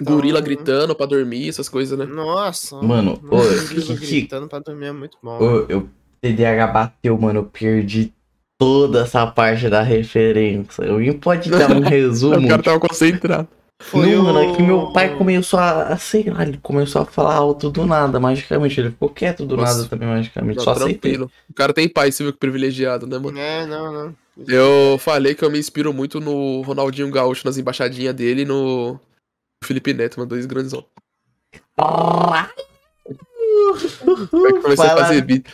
[0.00, 2.04] Então- Gorila gritando pra dormir, essas coisas, né?
[2.06, 2.80] Nossa.
[2.82, 5.38] Mano, nossa, ô, gorila que- gritando pra dormir é muito bom.
[5.38, 5.88] Ô, eu,
[6.20, 8.12] TDAH bateu, mano, eu perdi
[8.58, 10.90] toda essa parte da referência.
[10.90, 12.38] Alguém pode dar um resumo?
[12.44, 13.48] O cara tava concentrado.
[13.92, 17.04] não, mano, é que meu o- pai começou a, a, sei lá, ele começou a
[17.04, 18.78] falar alto do nada, magicamente.
[18.80, 19.76] Ele ficou quieto do Nossa.
[19.78, 20.56] nada também, magicamente.
[20.58, 20.98] Não, Só aceitei.
[21.12, 21.30] tranquilo.
[21.50, 23.36] O cara tem pai, você viu que privilegiado, né, mano?
[23.38, 24.14] É, não, não.
[24.48, 28.98] Eu falei que eu me inspiro muito no Ronaldinho Gaúcho, nas embaixadinhas dele e no
[29.64, 30.86] Felipe Neto, mano, dois grandes homens.
[34.30, 35.00] Como é que comecei a Fala.
[35.06, 35.44] fazer beat.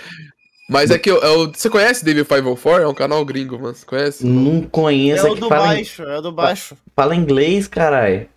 [0.68, 2.82] Mas é que eu, eu- você conhece David 504?
[2.84, 3.74] É um canal gringo, mano.
[3.74, 4.26] Você conhece?
[4.26, 5.26] Não conheço.
[5.26, 6.76] É É o do baixo, é o do baixo.
[6.94, 8.28] fala inglês, caralho.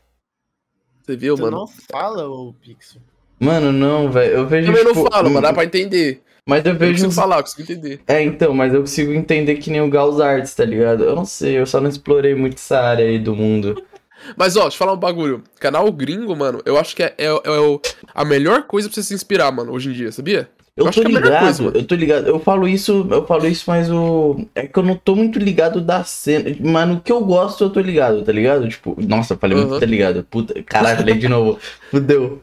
[1.04, 1.58] Você viu, Tu mano?
[1.58, 3.02] não fala, ô Pixel.
[3.40, 4.34] Mano, não, velho.
[4.34, 4.68] Eu vejo.
[4.68, 6.22] Também não tipo, falo, hum, mas dá pra entender.
[6.48, 6.94] Mas eu Eu vejo.
[6.94, 8.00] consigo falar, eu consigo entender.
[8.08, 11.04] É, então, mas eu consigo entender que nem o Gauss Arts, tá ligado?
[11.04, 13.82] Eu não sei, eu só não explorei muito essa área aí do mundo.
[14.38, 15.44] Mas ó, deixa eu falar um bagulho.
[15.60, 17.82] Canal gringo, mano, eu acho que é, é, é o-
[18.14, 20.48] a melhor coisa pra você se inspirar, mano, hoje em dia, sabia?
[20.78, 22.28] Eu, Eu tô é ligado, coisa, eu tô ligado.
[22.28, 24.46] Eu falo isso, eu falo isso, mas o.
[24.56, 26.56] É que eu não tô muito ligado da cena.
[26.62, 28.68] Mas no que eu gosto, eu tô ligado, tá ligado?
[28.70, 29.80] Tipo, nossa, eu falei muito Uhum.
[29.80, 30.24] tá ligado.
[30.24, 31.60] Puta, caralho, falei de novo.
[31.92, 32.42] Fudeu.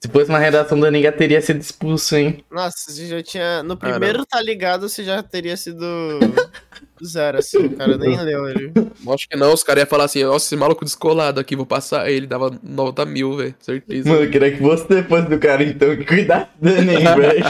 [0.00, 2.44] Se fosse uma redação da Niga, teria sido expulso, hein?
[2.48, 3.64] Nossa, você já tinha.
[3.64, 3.98] No Caramba.
[3.98, 5.84] primeiro tá ligado, você já teria sido
[7.04, 7.58] zero, assim.
[7.66, 8.72] O cara nem leu ele.
[9.12, 12.10] Acho que não, os caras iam falar assim, nossa, esse maluco descolado aqui, vou passar
[12.10, 14.08] ele, dava nota mil, velho, certeza.
[14.08, 17.44] Mano, eu queria que você fosse do cara, então, que cuidasse do Enem, velho.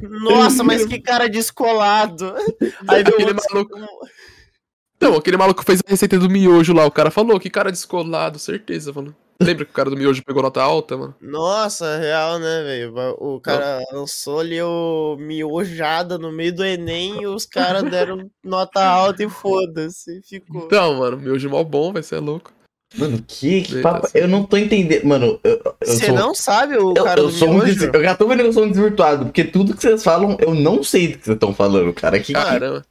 [0.02, 2.34] Nossa, mas que cara descolado.
[2.88, 3.78] Aí veio Aquele outro- maluco.
[4.96, 8.38] Então, aquele maluco fez a receita do miojo lá, o cara falou, que cara descolado,
[8.38, 9.14] certeza, mano.
[9.42, 11.14] Lembra que o cara do miojo pegou nota alta, mano?
[11.20, 12.94] Nossa, real, né, velho?
[13.18, 18.84] O cara lançou ali o miojada no meio do Enem e os caras deram nota
[18.84, 20.20] alta e foda-se.
[20.28, 20.64] Ficou.
[20.66, 22.52] Então, mano, miojo mó bom, vai ser louco.
[22.98, 24.06] Mano, que, que papo.
[24.06, 24.18] assim.
[24.18, 25.04] Eu não tô entendendo.
[25.06, 25.38] Mano,
[25.84, 26.14] Você sou.
[26.16, 27.72] não sabe o Eu, cara eu do sou um miojo?
[27.74, 30.36] des- eu já tô vendo que eu sou um desvirtuado, porque tudo que vocês falam,
[30.40, 32.18] eu não sei do que vocês estão falando, cara.
[32.18, 32.84] Que, que Caramba.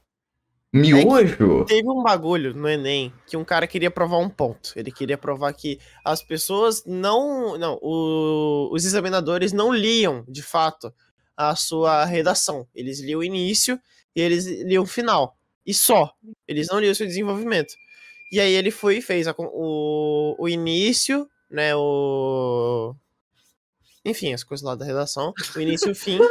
[0.72, 1.64] Miojo?
[1.66, 4.72] Teve um bagulho no Enem que um cara queria provar um ponto.
[4.76, 7.58] Ele queria provar que as pessoas não.
[7.58, 10.92] Não, o- os examinadores não liam, de fato,
[11.36, 12.66] a sua redação.
[12.74, 13.80] Eles liam o início
[14.14, 15.36] e eles liam o final.
[15.66, 16.12] E só.
[16.46, 17.74] Eles não liam o seu desenvolvimento.
[18.30, 21.74] E aí ele foi e fez a o, o início, né?
[21.74, 22.94] O.
[24.04, 25.34] Enfim, as coisas lá da redação.
[25.54, 26.18] O início e o fim.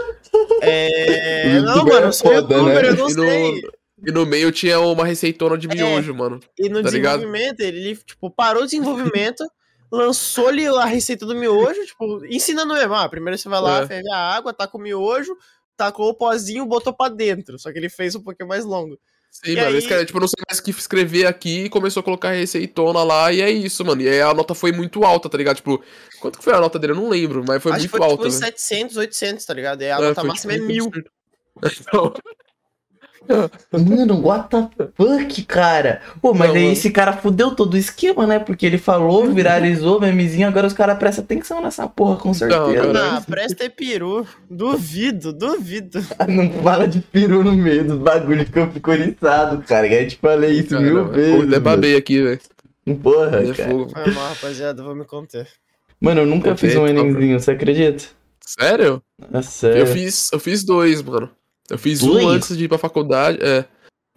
[0.61, 1.61] É...
[1.61, 2.89] Não, mano, é eu sou youtuber, né?
[2.89, 3.61] eu não sei.
[4.05, 6.39] E no meio tinha uma receitona de miojo, mano.
[6.57, 7.19] E no Tá ligado?
[7.19, 9.43] desenvolvimento, ele, tipo, parou o desenvolvimento,
[9.91, 12.93] lançou-lhe a receita do miojo, tipo, ensinando mesmo.
[12.95, 13.87] Ah, primeiro você vai lá, É.
[13.87, 15.35] ferve a água, taca o miojo,
[15.75, 17.57] tacou o pozinho, botou pra dentro.
[17.59, 18.97] Só que ele fez um pouquinho mais longo.
[19.31, 19.67] Sim, E mano.
[19.67, 22.29] aí- Esse cara, tipo, não sei mais o que escrever aqui e começou a colocar
[22.29, 24.01] a receitona lá e é isso, mano.
[24.01, 25.57] E aí a nota foi muito alta, tá ligado?
[25.57, 25.83] Tipo,
[26.19, 26.93] quanto que foi a nota dele?
[26.93, 28.53] Eu não lembro, mas foi Acho muito que foi alta, tipo uns velho.
[28.57, 29.81] 700, 800, tá ligado?
[29.83, 30.91] E a É, nota foi, máxima tipo, é mil.
[31.61, 32.13] Então,
[33.71, 36.01] Mano, what the fuck, cara?
[36.21, 36.73] Pô, mas Não, aí mano.
[36.73, 38.39] esse cara fudeu todo o esquema, né?
[38.39, 42.73] Porque ele falou, viralizou, memezinho, agora os caras prestam atenção nessa porra, com certeza.
[42.73, 43.17] cara.
[43.17, 44.25] Ah, presta é peru.
[44.49, 45.99] Duvido, duvido.
[46.27, 49.87] Não fala de peru no meio dos bagulhos que eu fico oriçado, cara.
[49.87, 51.35] Eu te falei isso cara, mil não, vezes.
[51.35, 52.39] Pô, até babei aqui, velho.
[53.03, 53.69] Porra, É cara.
[53.69, 53.89] fogo.
[53.89, 55.47] Foi mal, rapaziada, vou me conter.
[56.01, 58.05] Mano, eu nunca fiz um Enemzinho, você acredita?
[58.41, 59.03] Sério?
[59.31, 59.79] É sério.
[59.81, 61.29] Eu fiz, eu fiz dois, mano.
[61.69, 63.65] Eu fiz um antes de ir pra faculdade, é.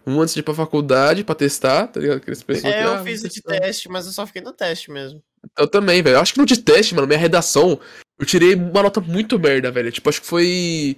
[0.05, 2.17] Um antes de ir pra faculdade pra testar, tá ligado?
[2.17, 4.51] Aqueles pessoas É, que, eu ah, fiz o de teste, mas eu só fiquei no
[4.51, 5.23] teste mesmo.
[5.57, 6.15] Eu também, velho.
[6.15, 7.79] Eu acho que no de teste, mano, minha redação,
[8.19, 9.91] eu tirei uma nota muito merda, velho.
[9.91, 10.97] Tipo, acho que foi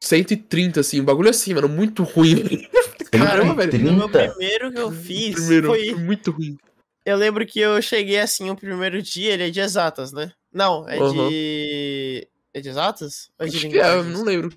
[0.00, 2.42] 130, assim, um bagulho assim, mano, muito ruim.
[3.12, 3.84] Caramba, velho.
[3.84, 4.30] No meu 30?
[4.32, 6.56] primeiro que eu fiz Primeiro, foi foi muito ruim.
[7.04, 10.32] Eu lembro que eu cheguei assim o primeiro dia, ele é de exatas, né?
[10.52, 11.28] Não, é Uhum.
[11.28, 12.28] de.
[12.52, 13.28] É de exatas?
[13.38, 14.14] Ou é de Acho que é, eu linguagens?
[14.18, 14.52] não lembro.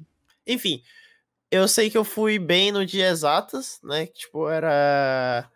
[0.48, 0.82] Enfim,
[1.52, 4.06] eu sei que eu fui bem no de exatas, né?
[4.06, 5.50] Que, tipo, era.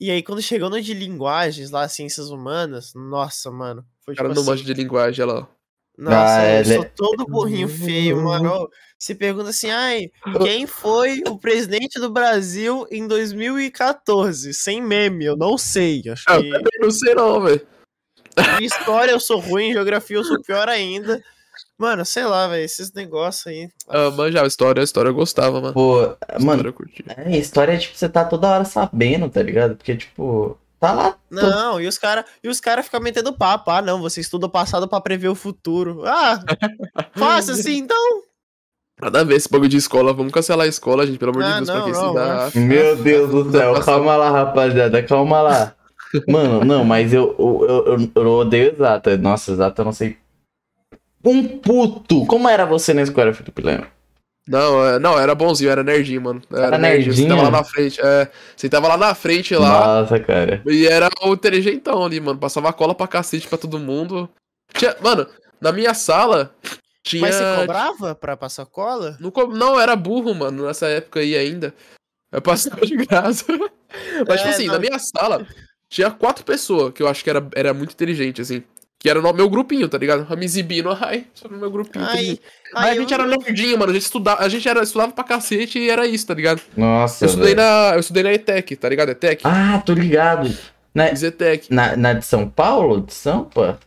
[0.00, 3.84] E aí, quando chegou no de linguagens, lá, ciências humanas, nossa, mano.
[4.04, 5.48] Foi O cara tipo não assim, manja de linguagem, olha lá.
[5.96, 8.68] Nossa, Ah, eu ele- sou todo burrinho feio, mano.
[8.98, 10.10] Se pergunta assim, ai,
[10.42, 14.52] quem foi o presidente do Brasil em 2014?
[14.54, 16.02] Sem meme, eu não sei.
[16.10, 16.48] Acho Ah, que.
[16.48, 17.66] eu também não sei não, velho.
[18.58, 21.22] Em história eu sou ruim, em geografia eu sou pior ainda.
[21.78, 23.68] Mano, sei lá, velho, esses negócios aí.
[23.88, 25.74] Ah, manjava a história, a história eu gostava, mano.
[25.74, 27.04] Pô, A mano, história eu curtia.
[27.16, 29.74] é, história é tipo, você tá toda hora sabendo, tá ligado?
[29.76, 31.16] Porque, tipo, tá lá.
[31.30, 33.70] Não, e os caras e os cara ficam metendo papo.
[33.70, 36.02] Ah, não, você estuda o passado pra prever o futuro.
[36.06, 36.40] Ah,
[37.16, 38.22] faça assim então.
[39.00, 40.12] Nada a ver esse bagulho de escola.
[40.12, 42.14] Vamos cancelar a escola, gente, pelo amor de Ah, Deus, não, pra que não, se
[42.14, 42.60] dá.
[42.60, 45.74] Meu Deus do céu, calma lá, rapaziada, calma lá.
[46.28, 49.16] Mano, não, mas eu, eu, eu, eu odeio exata.
[49.16, 50.18] Nossa, exata eu não sei.
[51.24, 52.26] Um puto!
[52.26, 53.62] Como era você na escola, Felipe?
[54.46, 56.42] Não, é- não, era bonzinho, era nerdinho, mano.
[56.52, 57.14] Era nerdinho.
[57.14, 58.30] Você tava lá na frente, é.
[58.56, 60.00] Você tava lá na frente lá.
[60.02, 60.60] Nossa, cara.
[60.66, 62.38] E era o inteligentão ali, mano.
[62.40, 64.28] Passava cola pra cacete pra todo mundo.
[64.74, 65.26] Tinha, mano,
[65.60, 66.52] na minha sala
[67.04, 67.22] tinha.
[67.22, 69.16] Mas você cobrava pra passar cola?
[69.20, 71.72] Não, não, era burro, mano, nessa época aí ainda.
[72.32, 73.44] Eu passava de graça.
[74.26, 74.74] Mas, tipo É, assim, não.
[74.74, 75.46] na minha sala
[75.88, 78.64] tinha quatro pessoas que eu acho que era, era muito inteligente, assim.
[79.02, 80.24] Que era no meu grupinho, tá ligado?
[80.40, 82.04] Exibindo, ai, só no meu grupinho.
[82.08, 82.38] Aí,
[82.74, 83.90] Aí, aí a gente eu- era nerdinho, mano.
[83.90, 86.62] A gente estudava, a gente era, estudava pra cacete e era isso, tá ligado?
[86.76, 87.66] Nossa, Eu estudei velho.
[87.68, 89.08] na, eu estudei na ETEC, tá ligado?
[89.10, 89.42] ETEC.
[89.44, 90.56] Ah, tô ligado.
[90.94, 91.72] Na, Fiz ETEC.
[91.74, 93.00] na, na de São Paulo?
[93.00, 93.80] De Sampa?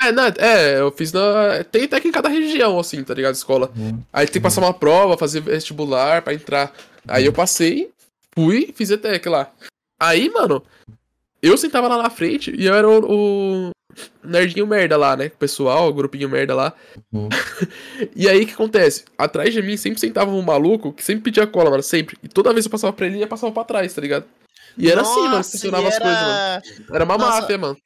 [0.00, 1.62] É, na, é, eu fiz na.
[1.70, 3.34] Tem ETEC em cada região, assim, tá ligado?
[3.34, 3.70] Escola.
[3.76, 4.00] Uhum.
[4.12, 6.72] Aí tem que passar uma prova, fazer vestibular pra entrar.
[7.06, 7.90] Aí eu passei,
[8.34, 9.50] fui, fiz ETEC lá.
[10.00, 10.62] Aí, mano,
[11.42, 13.70] eu sentava lá na frente e eu era o, o
[14.22, 15.26] nerdinho merda lá, né?
[15.26, 16.72] O pessoal, o grupinho merda lá.
[17.12, 17.28] Uhum.
[18.14, 19.04] e aí o que acontece?
[19.16, 22.16] Atrás de mim sempre sentava um maluco que sempre pedia cola, mano, sempre.
[22.22, 24.24] E toda vez que eu passava pra ele, ele ia passava pra trás, tá ligado?
[24.76, 26.32] E era assim, mano, Nossa, que funcionava e as coisas, mano.
[26.32, 26.62] era...
[26.92, 27.40] Era uma Nossa.
[27.40, 27.76] máfia, mano.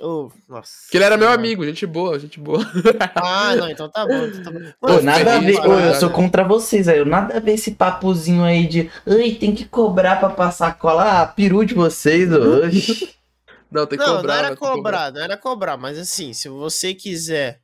[0.00, 0.72] Oh, nossa.
[0.90, 2.60] Que ele era meu amigo, gente boa, gente boa.
[3.16, 4.26] Ah, não, então tá bom.
[4.26, 4.60] Então tá bom.
[4.80, 5.56] Ô, nada a ver.
[5.56, 7.04] eu sou contra vocês, aí.
[7.04, 8.90] Nada a ver esse papozinho aí de.
[9.06, 11.22] Ai, tem que cobrar pra passar cola.
[11.22, 12.30] Ah, peru de vocês.
[12.32, 13.14] Oxi.
[13.70, 14.32] Não, tem que Não, cobrar.
[14.32, 14.76] não era cobrar.
[14.76, 17.60] cobrar, não era cobrar, mas assim, se você quiser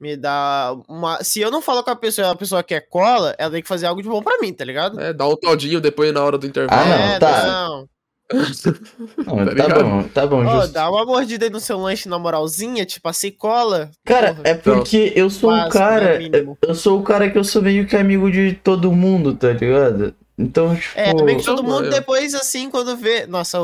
[0.00, 1.22] me dar uma.
[1.24, 3.66] Se eu não falo com a pessoa e a pessoa quer cola, ela tem que
[3.66, 5.00] fazer algo de bom pra mim, tá ligado?
[5.00, 6.80] É, dá um todinho depois na hora do intervalo.
[6.80, 7.46] Ah, não, é, tá.
[7.46, 7.88] não.
[8.32, 10.72] Não, Tá tá, bom, tá bom, justo.
[10.72, 13.90] dá uma mordida aí no seu lanche na moralzinha, te passei cola.
[14.04, 14.48] Cara, porra.
[14.48, 16.12] é porque eu sou o cara.
[16.12, 16.58] né, mínimo.
[16.62, 20.14] Eu sou o cara que eu sou meio que amigo de todo mundo, tá ligado?
[20.38, 20.98] Então, tipo.
[20.98, 23.26] É, meio que todo mundo depois, assim, quando vê.
[23.26, 23.58] Nossa,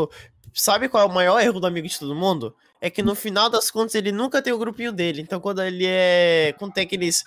[0.54, 2.54] sabe qual é o maior erro do amigo de todo mundo?
[2.80, 5.20] É que no final das contas ele nunca tem o grupinho dele.
[5.22, 6.54] Então quando ele é.
[6.58, 7.24] Quando tem aqueles.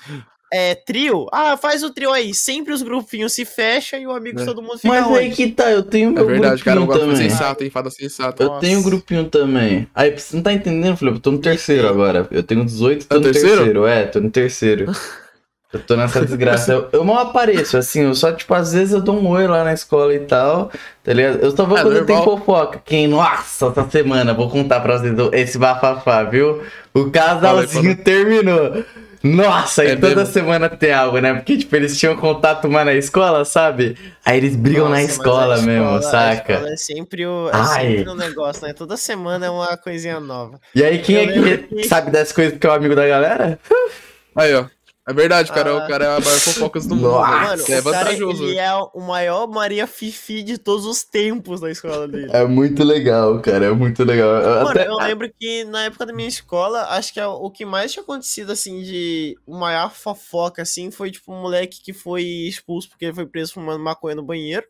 [0.54, 2.34] É, trio, ah, faz o trio aí.
[2.34, 4.46] Sempre os grupinhos se fecham e o amigo É.
[4.46, 5.18] todo mundo fica Mas onde?
[5.20, 7.30] aí que tá, eu tenho É meu verdade, cara, eu grupinho gosto de também.
[7.38, 7.70] sensato, hein?
[7.70, 8.44] Fada sensata.
[8.44, 8.60] Eu Nossa.
[8.60, 9.88] tenho um grupinho também.
[9.96, 11.18] Aí, você não tá entendendo, Felipe?
[11.18, 12.28] Eu tô no terceiro agora.
[12.32, 13.56] Eu tenho 18, tô É no terceiro?
[13.56, 13.86] terceiro?
[13.88, 14.86] É, tô no terceiro.
[15.74, 16.74] Eu tô nessa desgraça.
[16.74, 19.64] Eu, eu mal apareço, assim, eu só, tipo, às vezes eu dou um oi lá
[19.64, 20.70] na escola e tal,
[21.02, 21.40] tá ligado?
[21.42, 22.38] Eu só vou É, quando tem normal.
[22.40, 22.82] fofoca.
[22.84, 26.62] Quem, nossa, essa semana, vou contar pra vocês esse bafafá, viu?
[26.94, 28.84] O casalzinho Fala aí, terminou.
[29.24, 30.34] Nossa, É e toda mesmo?
[30.34, 31.34] semana tem algo, né?
[31.34, 33.96] Porque, tipo, eles tinham contato mais na escola, sabe?
[34.26, 36.54] Aí eles brigam na Nossa, mas a escola mesmo, escola- a saca?
[36.54, 37.88] escola é sempre o, é Ai.
[37.98, 38.74] sempre um negócio, né?
[38.74, 40.60] Toda semana é uma coisinha nova.
[40.74, 43.08] E aí, quem Eu é que que- sabe das coisas que é o amigo da
[43.08, 43.60] galera?
[44.36, 44.66] Aí, ó.
[45.08, 45.72] É verdade, cara.
[45.72, 45.84] Ah.
[45.84, 47.10] O cara é a maior fofocas do mundo.
[47.12, 48.44] Mano, é o cara, vantajoso.
[48.44, 52.30] ele é o maior Maria Fifi de todos os tempos da escola dele.
[52.32, 54.30] É muito legal, cara, é muito legal.
[54.36, 57.50] Eu Mano, até- eu lembro que na época da minha escola, acho que é o
[57.50, 61.94] que mais tinha acontecido, assim, de o maior fofoca, assim, foi, tipo, um moleque que
[61.94, 64.66] foi expulso porque ele foi preso fumando maconha no banheiro.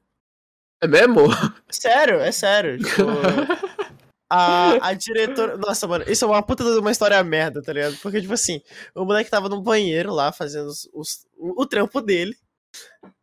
[0.81, 1.27] É mesmo?
[1.69, 2.77] Sério, é sério.
[2.79, 3.01] Tipo,
[4.31, 5.57] a, a diretora.
[5.57, 7.97] Nossa, mano, isso é uma puta de uma história merda, tá ligado?
[7.97, 8.61] Porque, tipo assim,
[8.95, 12.35] o moleque tava no banheiro lá fazendo os- os- o, trampo dele.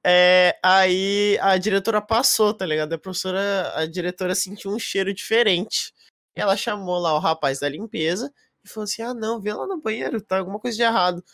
[0.05, 2.93] É, aí a diretora passou, tá ligado?
[2.93, 5.93] A professora, a diretora sentiu um cheiro diferente.
[6.35, 8.33] Ela chamou lá o rapaz da limpeza
[8.65, 11.25] e falou assim: ah, não, vê lá no banheiro, tá alguma coisa de errado.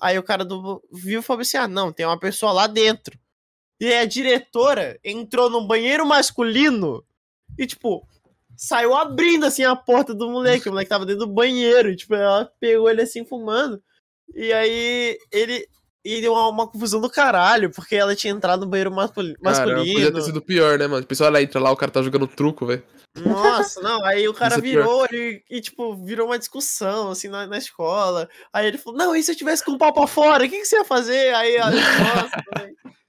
[0.00, 3.18] Aí o cara do viu e falou assim: ah, não, tem uma pessoa lá dentro.
[3.80, 7.04] E aí a diretora entrou no banheiro masculino
[7.58, 8.06] e, tipo,
[8.60, 10.68] saiu abrindo assim a porta do moleque.
[10.68, 11.90] O moleque tava dentro do banheiro.
[11.90, 13.82] E, tipo, ela pegou ele assim fumando.
[14.34, 15.66] E aí ele.
[16.02, 19.66] E deu uma, uma confusão do caralho, porque ela tinha entrado no banheiro masculi- Cara,
[19.76, 19.92] masculino.
[19.92, 21.04] podia ter sido pior, né, mano?
[21.04, 22.82] A pessoa ela entra lá, o cara tá jogando truco, velho.
[23.18, 27.46] Nossa, não, aí o cara Isso é virou e, tipo, virou uma discussão, assim, na,
[27.46, 28.30] na escola.
[28.50, 30.60] Aí ele falou, não, e se eu tivesse com o pau pra fora, o que,
[30.60, 31.34] que você ia fazer?
[31.34, 32.30] Aí, a- nossa,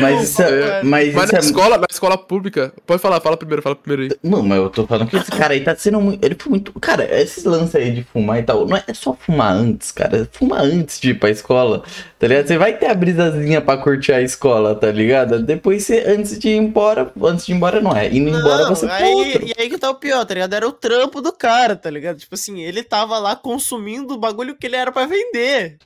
[0.00, 0.80] mas isso é.
[0.80, 1.42] É, Mas, Mas isso na é.
[1.42, 2.72] escola, na escola pública.
[2.86, 4.18] Pode falar, fala primeiro, fala primeiro aí.
[4.22, 6.24] Não, mas eu tô falando que esse cara aí tá sendo muito.
[6.24, 6.72] Ele foi muito.
[6.80, 8.66] Cara, esses lances aí de fumar e tal.
[8.66, 10.28] Não é só fumar antes, cara.
[10.32, 11.82] Fuma antes de ir pra escola.
[12.18, 12.46] Tá ligado?
[12.46, 15.42] Você vai ter a brisazinha pra curtir a escola, tá ligado?
[15.42, 17.10] Depois você, antes de ir embora.
[17.22, 18.08] Antes de ir embora não é.
[18.08, 19.46] Indo embora Não, você tem aí, outro.
[19.46, 20.54] E aí que tá o pior, tá ligado?
[20.54, 22.18] Era o trampo do cara, tá ligado?
[22.18, 25.78] Tipo assim, ele tava lá consumindo o bagulho que ele era pra vender.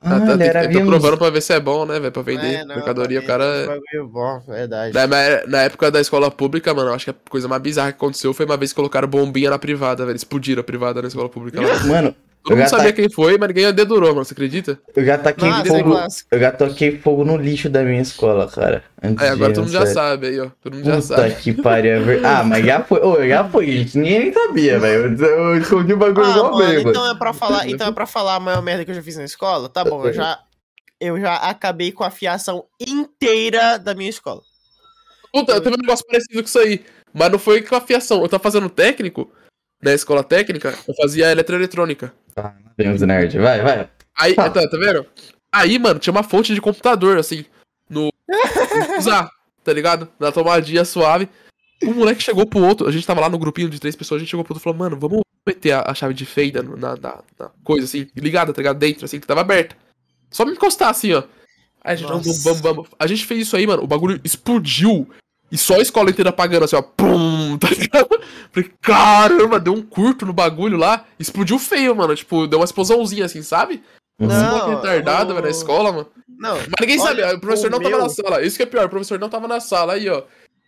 [0.00, 2.12] Ah, tá, era tô provando pra ver se é bom, né, velho?
[2.12, 3.66] Pra vender É, não, mercadoria, o cara.
[3.66, 4.94] Bagulho bom, verdade.
[4.94, 7.92] Na, mas na época da escola pública, mano, eu acho que a coisa mais bizarra
[7.92, 10.16] que aconteceu foi uma vez que colocaram bombinha na privada, velho.
[10.16, 11.84] Explodiram a privada na escola pública lá.
[11.84, 12.14] Mano,
[12.48, 14.24] Todo Eu mundo já sabia tá- quem foi, mas ninguém dedurou, mano.
[14.24, 14.78] Você acredita?
[14.96, 15.90] eu já taquei Nossa, é fogo.
[15.90, 16.28] clássico.
[16.32, 18.82] Eu já toquei fogo no lixo da minha escola, cara.
[19.02, 20.48] Antes Aí agora todo mundo já sabe aí, ó.
[20.62, 21.34] Todo mundo já Puta sabe.
[21.34, 21.92] que pariu.
[21.92, 23.00] é ver- Ah, mas já foi.
[23.00, 23.98] Ô, já foi, gente.
[23.98, 25.14] Ninguém sabia, velho.
[25.22, 26.90] Eu, eu escondi o bagulho Ah, igual mano, bêbado.
[26.90, 29.16] então é pra falar, então é pra falar a maior merda que eu já fiz
[29.18, 29.68] na escola?
[29.68, 30.38] Tá bom, eu já
[31.00, 34.40] eu já acabei com a fiação inteira da minha escola.
[35.32, 36.82] Puta, eu teve um negócio parecido com isso aí.
[37.12, 38.22] Mas não foi com a fiação.
[38.22, 39.30] Eu tava fazendo técnico,
[39.82, 42.12] na escola técnica, eu fazia eletroeletrônica.
[42.76, 43.40] Tem uns nerds.
[43.40, 43.88] Vai, vai.
[44.16, 44.50] Aí, Ah.
[44.50, 45.06] tá, tá vendo?
[45.52, 47.44] Aí, mano, tinha uma fonte de computador, assim,
[47.88, 48.12] no.
[48.98, 49.30] usar,
[49.64, 50.08] tá ligado?
[50.18, 51.28] Na tomadinha suave.
[51.82, 54.20] Um moleque chegou pro outro, a gente tava lá no grupinho de três pessoas, a
[54.24, 56.96] gente chegou pro outro e falou, mano, vamos meter a, a chave de fenda na,
[56.96, 58.78] na, na coisa assim, ligada, tá ligado?
[58.78, 59.76] Dentro, assim, que tava aberta.
[60.30, 61.22] Só me encostar assim, ó.
[61.82, 62.88] Aí a gente, vamos, vamos, vamos.
[62.98, 63.82] A gente fez isso aí, mano.
[63.84, 65.08] O bagulho explodiu.
[65.50, 66.82] E só a escola inteira apagando, assim, ó.
[66.82, 68.08] Pum, tá ligado?
[68.52, 71.04] Falei, caramba, deu um curto no bagulho lá.
[71.18, 72.14] Explodiu feio, mano.
[72.14, 73.82] Tipo, deu uma explosãozinha assim, sabe?
[74.20, 74.26] Uhum.
[74.28, 74.76] Não.
[74.76, 76.08] Retardado, o- velho, na escola, mano.
[76.28, 78.42] Não, Mas ninguém Olha, sabe, o professor o não tava meu- na sala.
[78.42, 79.94] Isso que é pior, o professor não tava na sala.
[79.94, 80.22] Aí, ó.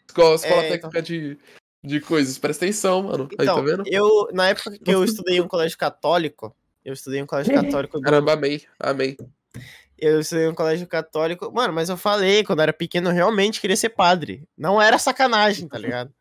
[0.08, 1.38] Escola, escola É, técnica de,
[1.84, 2.38] de coisas.
[2.38, 3.28] Presta atenção, mano.
[3.38, 3.82] aí, então, tá vendo?
[3.86, 7.52] eu, na época que eu estudei em um colégio católico, eu estudei em um colégio
[7.54, 7.98] católico.
[7.98, 8.60] do- Caramba, amém.
[8.80, 9.16] Amém.
[10.00, 11.52] Eu estudei um colégio católico.
[11.52, 14.48] Mano, mas eu falei, quando eu era pequeno, eu realmente queria ser padre.
[14.56, 16.12] Não era sacanagem, tá ligado?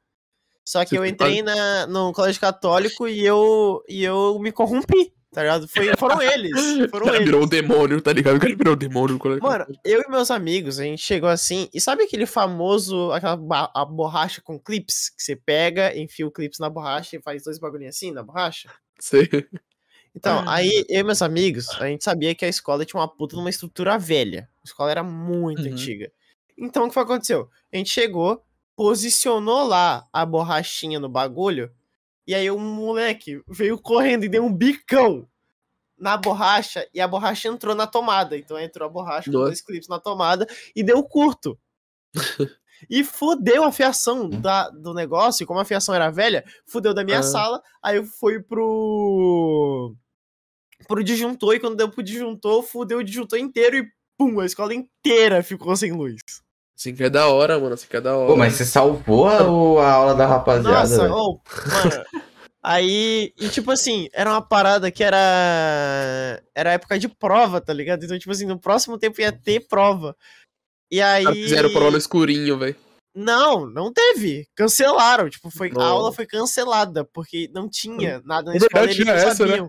[0.69, 5.41] Só que eu entrei na, no colégio católico e eu, e eu me corrompi, tá
[5.41, 5.67] ligado?
[5.67, 6.51] Foi, foram eles.
[6.51, 7.25] O Foram cara eles.
[7.25, 8.35] virou um demônio, tá ligado?
[8.35, 9.41] O cara virou um demônio no colégio.
[9.41, 13.33] Mano, eu e meus amigos, a gente chegou assim, e sabe aquele famoso, aquela
[13.73, 17.57] a borracha com clips, que você pega, enfia o clips na borracha e faz dois
[17.57, 18.69] bagulhinhos assim na borracha?
[18.99, 19.27] Sei.
[20.15, 23.35] Então, aí eu e meus amigos, a gente sabia que a escola tinha uma puta
[23.35, 24.49] numa estrutura velha.
[24.61, 25.71] A escola era muito Uhum.
[25.71, 26.11] antiga.
[26.57, 27.49] Então, o que foi que aconteceu?
[27.71, 28.43] A gente chegou,
[28.75, 31.71] posicionou lá a borrachinha no bagulho,
[32.27, 35.27] e aí um moleque veio correndo e deu um bicão
[35.97, 38.37] na borracha, e a borracha entrou na tomada.
[38.37, 39.45] Então entrou a borracha com Nossa.
[39.47, 41.57] dois clipes na tomada e deu curto.
[42.89, 47.03] e fudeu a fiação da, do negócio, e como a fiação era velha, fudeu da
[47.03, 47.23] minha Ah.
[47.23, 49.95] sala, aí eu fui pro
[50.87, 53.87] pro disjuntor, e quando deu pro disjuntor, fudeu o disjuntor inteiro e
[54.17, 56.21] pum, a escola inteira ficou sem luz.
[56.77, 57.73] Assim que é da hora, mano.
[57.73, 58.27] Assim que é da hora.
[58.27, 59.39] Pô, mas você salvou a,
[59.85, 62.05] a aula da rapaziada, Nossa, oh, mano.
[62.63, 65.17] Aí, e tipo assim, era uma parada que era.
[66.53, 68.03] Era época de prova, tá ligado?
[68.03, 70.15] Então, tipo assim, no próximo tempo ia ter prova.
[70.91, 71.23] E aí.
[71.23, 72.75] Os caras Fizeram prova no escurinho, velho.
[73.15, 74.47] Não, não teve.
[74.55, 75.29] Cancelaram.
[75.29, 79.45] Tipo, foi, a aula foi cancelada, porque não tinha nada na escola verdade, tinha essa,
[79.45, 79.67] né?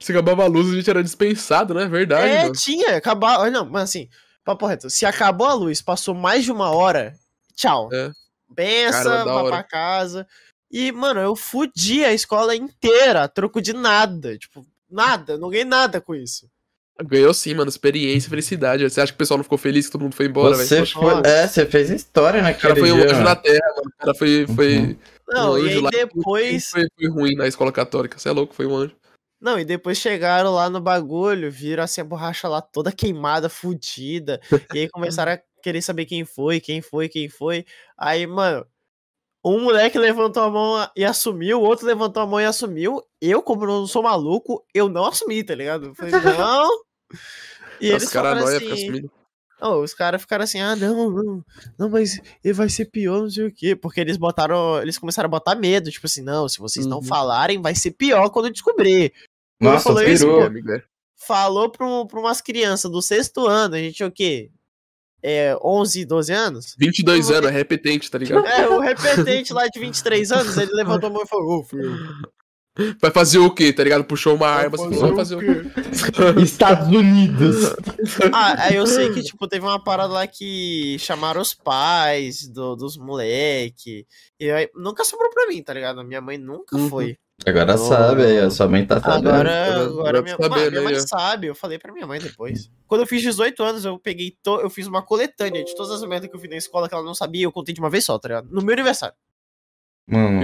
[0.00, 1.86] Se acabava a luz, a gente era dispensado, né?
[1.86, 2.52] Verdade, É, mano.
[2.54, 3.50] tinha, acabar.
[3.50, 4.08] Não, mas assim,
[4.44, 7.14] papo reto, se acabou a luz, passou mais de uma hora,
[7.56, 7.88] tchau.
[7.92, 8.12] É.
[8.48, 9.48] Bença, Cara, vá hora.
[9.48, 10.26] pra casa.
[10.70, 14.38] E, mano, eu fudi a escola inteira, troco de nada.
[14.38, 16.48] Tipo, nada, não ganhei nada com isso.
[17.04, 17.68] Ganhou sim, mano.
[17.68, 18.82] Experiência, felicidade.
[18.88, 20.86] Você acha que o pessoal não ficou feliz que todo mundo foi embora, Você velho?
[20.88, 23.10] foi, é, você fez história O naquele cara foi um dia.
[23.12, 23.90] anjo na terra, mano.
[23.94, 24.96] O cara foi, foi Uhum.
[25.28, 25.90] Não, um e anjo aí lá.
[25.90, 26.66] depois.
[26.70, 28.18] Foi, foi ruim na escola católica.
[28.18, 28.96] Você é louco, foi um anjo.
[29.40, 34.40] Não, e depois chegaram lá no bagulho, viram assim a borracha lá toda queimada, fudida.
[34.74, 37.64] e aí começaram a querer saber quem foi, quem foi, quem foi.
[37.96, 38.66] Aí, mano,
[39.44, 43.00] um moleque levantou a mão e assumiu, o outro levantou a mão e assumiu.
[43.20, 45.86] Eu, como não sou maluco, eu não assumi, tá ligado?
[45.86, 46.10] Eu falei,
[46.66, 46.68] não.
[47.80, 49.08] E Os eles nóia assim,
[49.60, 51.44] não, os caras ficaram assim, ah, não, não,
[51.78, 53.74] não, mas ele vai ser pior, não sei o quê.
[53.74, 57.02] Porque eles botaram, eles começaram a botar medo, tipo assim, não, se vocês não Uhum.
[57.02, 59.12] falarem, vai ser pior quando eu descobrir.
[59.60, 60.38] Nossa, falou isso, pirou.
[60.38, 60.82] Meu amigo, é.
[61.16, 64.50] Falou pra, um- pra umas crianças do sexto ano, a gente tinha o quê?
[65.20, 66.76] É, 11, 12 anos?
[66.78, 68.46] 22 anos, é repetente, tá ligado?
[68.46, 71.98] É, o repetente lá de 23 anos, ele levantou a mão e falou, ô, filho,
[73.00, 74.04] Vai fazer o quê, tá ligado?
[74.04, 75.62] Puxou uma arma, vai assim, vai fazer o quê?
[76.42, 77.74] Estados Unidos.
[78.32, 82.76] Ah, aí eu sei que, tipo, teve uma parada lá que chamaram os pais do-
[82.76, 84.06] dos moleque.
[84.38, 86.04] E aí, nunca sobrou pra mim, tá ligado?
[86.04, 86.88] Minha mãe nunca Uhum.
[86.88, 87.16] foi.
[87.46, 87.78] Agora Oh.
[87.78, 89.28] sabe aí, a sua mãe tá sabendo.
[89.28, 92.68] Agora, Agora- minha, tá mano, sabendo minha mãe sabe, eu falei pra minha mãe depois.
[92.86, 94.60] Quando eu fiz 18 anos, eu peguei, to...
[94.60, 97.04] eu fiz uma coletânea de todas as merdas que eu fiz na escola que ela
[97.04, 98.48] não sabia, eu contei de uma vez só, tá ligado?
[98.50, 99.14] No meu aniversário.
[100.08, 100.42] Mano.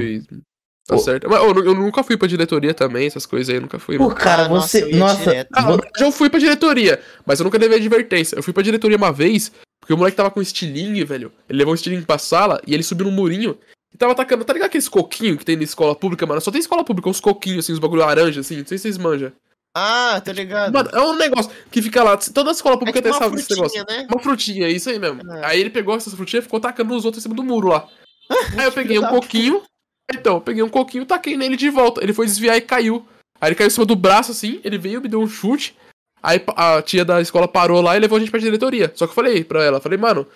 [0.86, 1.28] Tá certo.
[1.30, 3.96] Mas eu, eu nunca fui pra diretoria também, essas coisas aí, eu nunca fui.
[3.96, 4.84] Pô, cara, Ah, nossa, você.
[4.92, 5.46] eu Nossa.
[5.54, 8.36] Ah, fui pra diretoria, mas eu nunca levei advertência.
[8.36, 11.32] Eu fui pra diretoria uma vez, porque o moleque tava com estilingue, velho.
[11.48, 13.56] Ele levou um estilingue pra sala e ele subiu no murinho
[13.94, 14.44] e tava atacando.
[14.44, 16.40] Tá ligado aqueles coquinhos que tem na escola pública, mano?
[16.42, 18.58] Só tem escola pública, uns coquinhos, assim, uns bagulho laranja, assim.
[18.58, 19.32] Não sei se vocês manjam.
[19.76, 20.72] Ah, tá ligado.
[20.72, 22.16] Mano, é um negócio que fica lá.
[22.16, 23.78] Toda escola é pública tipo tem uma essa, esse negócio.
[23.80, 24.06] frutinha, né?
[24.12, 25.32] Uma frutinha, isso aí mesmo.
[25.32, 25.46] É.
[25.46, 27.88] Aí ele pegou essa frutinha e ficou tacando nos outros em cima do muro lá.
[28.56, 29.62] Aí eu peguei um coquinho.
[30.12, 32.02] Então, eu peguei um coquinho e taquei nele de volta.
[32.02, 33.06] Ele foi desviar e caiu.
[33.40, 35.76] Aí ele caiu em cima do braço assim, ele veio, me deu um chute.
[36.22, 38.90] Aí a tia da escola parou lá e levou a gente pra diretoria.
[38.94, 40.26] Só que eu falei pra ela, falei, mano,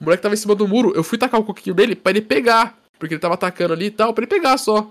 [0.00, 2.20] o moleque tava em cima do muro, eu fui tacar o coquinho dele pra ele
[2.20, 2.78] pegar.
[2.98, 4.90] Porque ele tava atacando ali e tal, pra ele pegar só.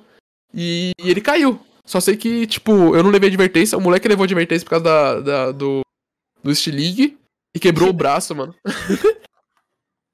[0.54, 1.60] E, e ele caiu.
[1.86, 5.20] Só sei que, tipo, eu não levei advertência, o moleque levou advertência por causa da,
[5.20, 5.82] da- do,
[6.44, 7.18] do estilingue
[7.56, 8.56] e quebrou o braço, mano.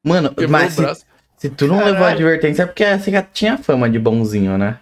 [0.06, 1.06] Mano, Quebrou mas o braço.
[1.44, 2.14] Se tu não levou Caralho.
[2.14, 4.80] advertência é porque você já tinha fama de bonzinho, né?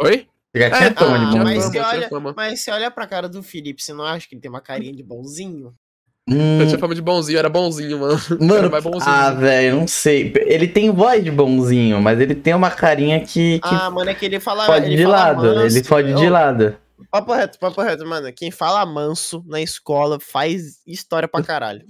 [0.00, 0.26] Oi?
[0.52, 1.62] Você já tinha É, fama ah, de mas bonzinho.
[1.62, 2.34] você fama, tinha olha-.
[2.36, 4.92] Mas você olha pra cara do Felipe, você não acha que ele tem uma carinha
[4.92, 5.72] de bonzinho?
[6.28, 8.18] Hum, Eu tinha fama de bonzinho, era bonzinho, mano.
[8.40, 9.12] mano, era mais bonzinho.
[9.14, 10.32] ah, velho, não sei.
[10.46, 14.14] Ele tem voz de bonzinho, mas ele tem uma carinha que, que Ah, mano, é
[14.14, 14.64] que ele fala.
[14.66, 15.42] fode ele de fala lado.
[15.42, 15.76] manso.
[15.76, 16.76] Ele fode de lado.
[17.10, 18.32] Papo reto, papo reto, mano.
[18.32, 21.84] Quem fala manso na escola faz história pra caralho.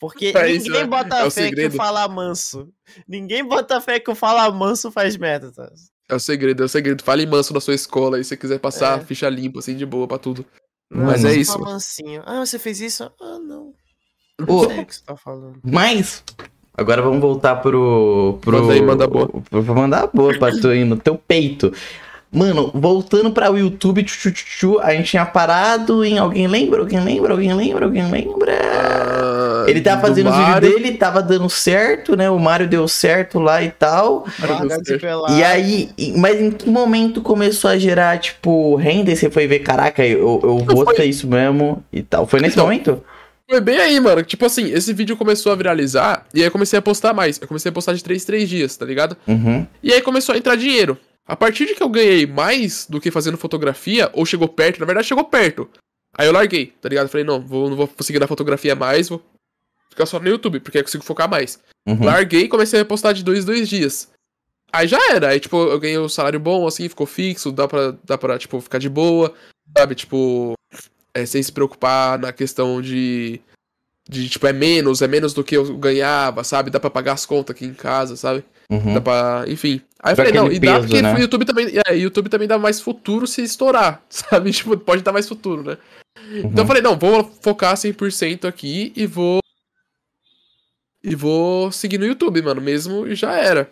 [0.00, 0.84] Porque É ninguém isso, né?
[0.86, 1.74] bota É fé que segredo.
[1.74, 2.68] o fala manso.
[3.06, 5.70] Ninguém bota fé que o fala manso faz merda, tá?
[6.08, 7.04] É o segredo, é o segredo.
[7.04, 9.04] Fale manso na sua escola aí se você quiser passar É.
[9.04, 10.44] ficha limpa, assim, de boa pra tudo.
[10.90, 11.56] Mano, Mas é isso.
[11.60, 12.22] mansinho.
[12.26, 13.04] Ah, você fez isso?
[13.20, 13.72] Ah, não.
[14.48, 15.60] Ô, Não sei o que você tá falando.
[15.62, 16.24] Mas,
[16.74, 18.38] agora vamos voltar pro.
[18.40, 19.30] pro Manda aí, manda boa.
[19.50, 21.70] Vou mandar boa pra tu aí no teu peito.
[22.32, 26.16] Mano, voltando para o YouTube, tchu, tchu, tchu, tchu, a gente tinha parado em.
[26.16, 26.78] Alguém lembra?
[26.80, 27.32] Alguém lembra?
[27.32, 27.86] Alguém lembra?
[27.86, 28.52] Alguém lembra?
[28.62, 32.30] Ah, Ele tava do fazendo os vídeos dele, tava dando certo, né?
[32.30, 34.24] O Mario deu certo lá e tal.
[35.36, 39.10] E aí, mas em que momento começou a gerar, tipo, renda?
[39.10, 42.28] E você foi ver, caraca, eu, eu vou foi- ter isso mesmo e tal.
[42.28, 43.02] Foi nesse Então, momento?
[43.50, 44.22] Foi bem aí, mano.
[44.22, 47.40] Tipo assim, esse vídeo começou a viralizar e aí eu comecei a postar mais.
[47.42, 49.16] Eu comecei a postar de 3 em 3 dias, tá ligado?
[49.26, 49.66] Uhum.
[49.82, 50.96] E aí começou a entrar dinheiro.
[51.30, 54.86] A partir de que eu ganhei mais do que fazendo fotografia, ou chegou perto, na
[54.86, 55.70] verdade chegou perto.
[56.12, 57.08] Aí eu larguei, tá ligado?
[57.08, 59.22] Falei, não, vou, não vou conseguir na fotografia mais, vou
[59.88, 61.60] ficar só no YouTube, porque aí eu consigo focar mais.
[61.86, 62.04] uhum.
[62.04, 64.08] Larguei e comecei a postar de dois, dois dias.
[64.72, 67.96] Aí já era, aí tipo, eu ganhei um salário bom, assim, ficou fixo, dá pra,
[68.02, 69.32] dá pra tipo, ficar de boa,
[69.78, 69.94] sabe?
[69.94, 70.54] Tipo,
[71.14, 73.40] é, sem se preocupar na questão de,
[74.08, 76.70] de, tipo, é menos, é menos do que eu ganhava, sabe?
[76.70, 78.44] Dá pra pagar as contas aqui em casa, sabe?
[78.68, 78.94] Uhum.
[78.94, 79.80] Dá pra, enfim.
[80.02, 81.14] Aí eu falei, não, e dá peso, porque né?
[81.14, 84.50] o YouTube também, é, YouTube também dá mais futuro se estourar, sabe?
[84.50, 85.76] Tipo, pode dar mais futuro, né?
[86.32, 86.66] Então eu Uhum.
[86.66, 89.40] falei, não, vou focar 100% aqui e vou.
[91.02, 93.70] E vou seguir no YouTube, mano, mesmo e já era.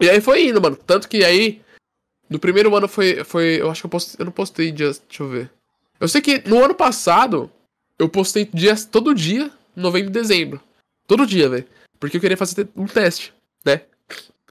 [0.00, 0.76] E aí foi indo, mano.
[0.76, 1.60] Tanto que aí.
[2.30, 3.24] No primeiro ano foi.
[3.24, 4.16] foi eu acho que eu postei.
[4.20, 5.02] Eu não postei dias.
[5.08, 5.50] Deixa eu ver.
[6.00, 7.50] Eu sei que no ano passado.
[7.98, 10.60] Eu postei dias todo dia, novembro e dezembro.
[11.08, 11.66] Todo dia, velho.
[11.98, 13.34] Porque eu queria fazer um teste,
[13.64, 13.80] né?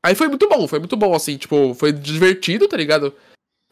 [0.08, 3.14] Aí foi muito bom, foi muito bom, assim, tipo, foi divertido, tá ligado?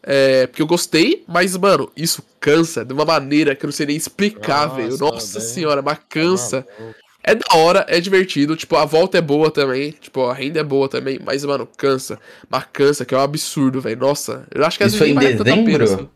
[0.04, 3.86] É, porque eu gostei, mas, mano, isso cansa de uma maneira que eu não sei
[3.86, 4.98] nem explicar, Nossa, velho.
[4.98, 6.64] Nossa senhora, mas cansa.
[6.64, 7.00] Tá maluco.
[7.24, 10.64] É da hora, é divertido, tipo, a volta é boa também, tipo, a renda é
[10.64, 12.20] boa também, mas, mano, cansa.
[12.50, 14.02] Mas cansa, que é um absurdo, velho.
[14.02, 15.84] Nossa, eu acho que Isso foi vezes em dezembro?
[15.86, 16.10] assim.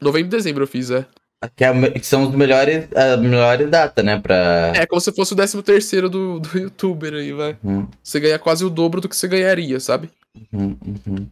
[0.00, 1.04] Novembro e dezembro eu fiz, é.
[1.48, 4.18] Que, é que são os melhores, a melhores data, né?
[4.20, 4.72] Pra.
[4.76, 7.56] É como se fosse o 13 terceiro do, do youtuber aí, vai.
[7.62, 10.10] Uhum, Você ganha quase o dobro do que você ganharia, sabe?
[10.52, 10.76] uhum,
[11.06, 11.26] uhum.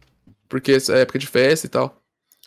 [0.49, 1.97] Porque é época de festa e tal.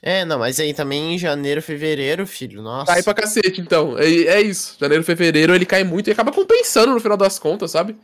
[0.02, 2.92] É, não, mas aí também em janeiro, fevereiro, filho, nossa.
[2.92, 3.98] Cai pra cacete, então.
[3.98, 4.76] É, é isso.
[4.78, 7.96] Janeiro, fevereiro, ele cai muito e acaba compensando no final das contas, sabe?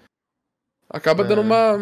[0.88, 1.26] Acaba É.
[1.26, 1.78] dando uma,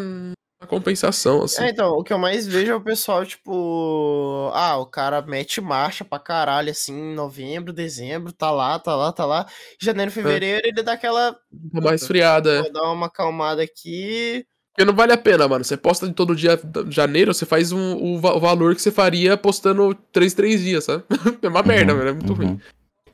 [0.61, 1.63] uma compensação, assim.
[1.63, 4.51] É, então, o que eu mais vejo é o pessoal, tipo.
[4.55, 9.13] Ah, o cara mete marcha pra caralho, assim, em novembro, dezembro, tá lá, tá lá,
[9.13, 9.47] tá lá.
[9.81, 11.37] Janeiro, fevereiro, ele dá aquela.
[11.73, 12.63] Uma mais esfriada, é.
[12.63, 14.45] Vou dar uma acalmada aqui.
[14.75, 15.65] Porque não vale a pena, mano.
[15.65, 18.83] Você posta de todo dia de janeiro, você faz um, o, va- o valor que
[18.83, 21.05] você faria postando 3, 3 dias, sabe?
[21.43, 22.11] É uma merda, Uhum, velho.
[22.11, 22.37] É muito uhum.
[22.37, 22.61] ruim.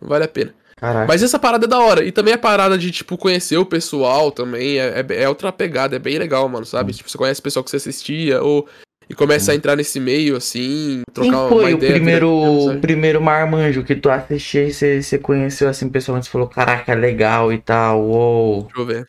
[0.01, 0.55] Não vale a pena.
[0.85, 1.07] Caraca.
[1.07, 2.05] Mas essa parada é da hora.
[2.05, 5.97] E também a parada de, tipo, conhecer o pessoal também é, é, é outra pegada.
[5.97, 6.91] É bem legal, mano, sabe?
[6.91, 6.99] Uhum.
[6.99, 8.69] Tipo, você conhece o pessoal que você assistia ou...
[9.09, 11.93] E começa a entrar nesse meio, assim, Quem trocar uma foi o ideia.
[11.93, 12.81] primeiro, o sabe?
[12.81, 16.27] primeiro marmanjo que tu assistiu e você, você conheceu assim pessoalmente?
[16.27, 18.63] Você falou, caraca, legal e tal, uou.
[18.63, 19.07] Deixa eu ver.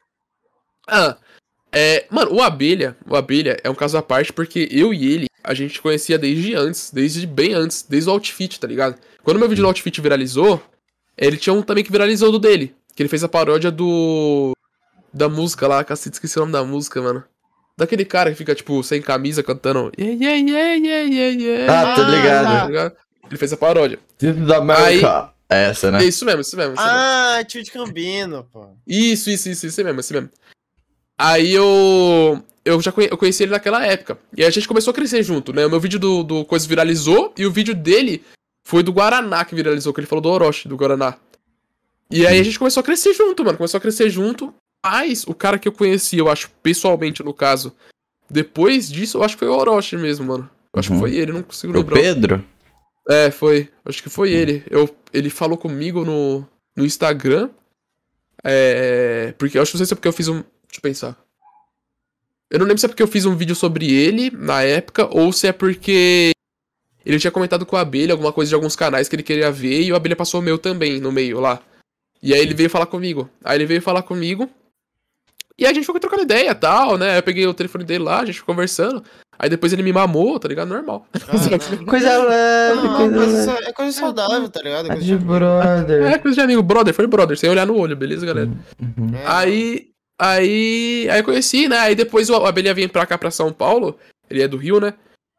[0.86, 1.16] Ah,
[1.72, 2.06] é.
[2.12, 5.54] Mano, o Abelha, o Abelha é um caso à parte porque eu e ele, a
[5.54, 8.98] gente conhecia desde antes, desde bem antes, desde o Outfit, tá ligado?
[9.24, 10.62] Quando meu vídeo do Outfit viralizou,
[11.18, 12.76] ele tinha um também que viralizou do dele.
[12.96, 14.54] Que ele fez a paródia do.
[15.14, 17.24] Da música lá, cacete, esqueci o nome da música, mano.
[17.78, 19.92] Daquele cara que fica, tipo, sem camisa cantando.
[19.98, 21.92] Yeah, yeah, yeah, yeah, yeah, yeah.
[21.92, 22.46] Ah, tô Ah, ligado.
[22.46, 22.96] Tá ligado?
[23.30, 24.00] Ele fez a paródia.
[24.18, 25.32] This is America.
[25.50, 26.04] Essa, né?
[26.04, 26.74] É isso mesmo, isso mesmo.
[26.74, 26.98] Isso mesmo.
[26.98, 28.68] Ah, tio de Cambino, pô.
[28.88, 30.30] Isso, isso, isso, isso mesmo, isso mesmo.
[31.18, 32.44] Aí eu.
[32.64, 34.18] Eu já conhe- eu conheci ele naquela época.
[34.36, 35.66] E a gente começou a crescer junto, né?
[35.66, 38.24] O meu vídeo do, do Coisa viralizou e o vídeo dele
[38.66, 41.18] foi do Guaraná que viralizou, que ele falou do Orochi, do Guaraná.
[42.12, 43.58] E aí a gente começou a crescer junto, mano.
[43.58, 44.54] Começou a crescer junto.
[44.86, 47.74] Mas o cara que eu conheci, eu acho, pessoalmente, no caso,
[48.30, 50.50] depois disso, eu acho que foi o Orochi mesmo, mano.
[50.74, 51.00] Eu acho Uhum.
[51.00, 51.96] que foi ele, não consigo O lembrar.
[52.00, 52.44] Pedro?
[53.10, 53.70] É, foi.
[53.86, 54.64] Acho que foi ele.
[54.70, 56.46] Eu, ele falou comigo no,
[56.76, 57.50] no Instagram.
[58.44, 59.34] É.
[59.38, 60.36] Porque eu acho que não sei se é porque eu fiz um.
[60.68, 61.18] Deixa eu pensar.
[62.52, 65.32] Eu não lembro se é porque eu fiz um vídeo sobre ele na época ou
[65.34, 66.32] se é porque
[67.06, 69.82] ele tinha comentado com a abelha alguma coisa de alguns canais que ele queria ver
[69.84, 71.60] e o abelha passou o meu também no meio lá.
[72.24, 73.30] E aí ele veio falar comigo.
[73.44, 74.50] Aí ele veio falar comigo.
[75.58, 77.18] E aí a gente ficou trocando ideia e tal, né?
[77.18, 79.02] Eu peguei o telefone dele lá, a gente ficou conversando.
[79.38, 80.68] Aí depois ele me mamou, tá ligado?
[80.68, 81.06] Normal.
[81.14, 81.20] Ah,
[81.86, 83.66] Coisa leve, não, coisa coisa- leve.
[83.68, 84.86] é coisa saudável, tá ligado?
[84.88, 86.04] É coisa De brother.
[86.08, 86.64] É, coisa de amigo.
[86.64, 88.50] Brother, foi brother, sem olhar no olho, beleza, galera?
[88.82, 89.12] Uhum.
[89.16, 89.90] É, Aí.
[90.20, 91.08] Aí.
[91.12, 91.78] Aí eu conheci, né?
[91.80, 93.98] Aí depois o Abel ia vir pra cá, pra São Paulo.
[94.30, 94.94] Ele é do Rio, né?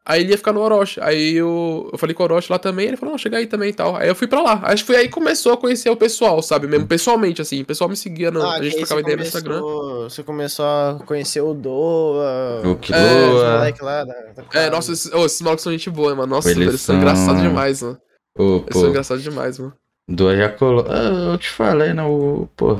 [0.09, 0.99] Aí ele ia ficar no Orochi.
[1.01, 2.87] Aí eu, eu falei com o Orochi lá também.
[2.87, 3.95] Ele falou, não, chega aí também e tal.
[3.97, 4.61] Aí eu fui pra lá.
[4.63, 6.65] Acho que foi aí que começou a conhecer o pessoal, sabe?
[6.65, 7.61] Mesmo pessoalmente, assim.
[7.61, 9.61] O pessoal me seguia, no, Ah, a que gente trocava ideia no Instagram.
[10.03, 12.61] Você começou a conhecer o Doa.
[12.63, 13.51] O os Killua.
[13.57, 14.05] moleque lá
[14.53, 16.35] É, nossa, esses, ô, esses malucos são gente boa, mano.
[16.35, 17.97] Nossa, Eles eles são são- engraçados demais, mano.
[18.39, 19.73] Eles são pô, engraçados demais, mano.
[20.09, 20.85] Dua já colou.
[20.87, 22.01] Ah, eu te falei, né?
[22.03, 22.79] O, pô,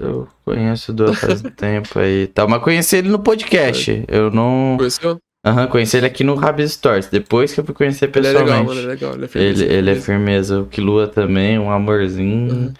[0.00, 2.48] eu conheço o Dua faz um tempo aí e tal.
[2.48, 4.04] Mas conheci ele no podcast.
[4.08, 4.74] Eu não.
[4.76, 5.18] Conheceu?
[5.44, 7.06] Aham, conheci ele aqui no Rabis Stories.
[7.08, 8.66] Depois que eu fui conhecer Ele é legal, pessoalmente.
[8.66, 8.80] mano.
[8.80, 9.12] Ele é legal.
[9.14, 10.60] Ele é Ele, firmeza, ele é firmeza.
[10.60, 12.72] O Kilua também, um amorzinho.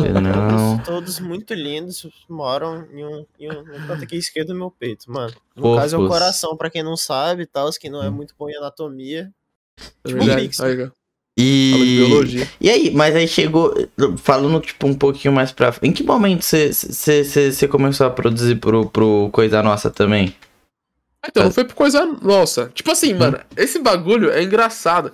[0.00, 0.78] Ele não.
[0.78, 4.70] Todos, todos muito lindos, moram em um, em um no canto aqui esquerdo do meu
[4.70, 5.34] peito, mano.
[5.54, 8.34] No caso é o coração, pra quem não sabe e tal, que não é muito
[8.38, 9.30] bom em anatomia.
[9.78, 10.42] É Tipo um verdade.
[10.42, 10.60] mix.
[10.60, 10.84] Aí, ó.
[10.84, 11.96] Aula de E.
[11.98, 12.48] biologia.
[12.58, 13.74] E aí, mas aí chegou.
[14.16, 15.74] Falando, tipo, um pouquinho mais pra.
[15.82, 20.34] Em que momento você começou a produzir pro, pro Coisa Nossa também?
[21.28, 22.70] Então, não foi por coisa nossa.
[22.74, 25.12] Tipo assim, mano, esse bagulho é engraçado.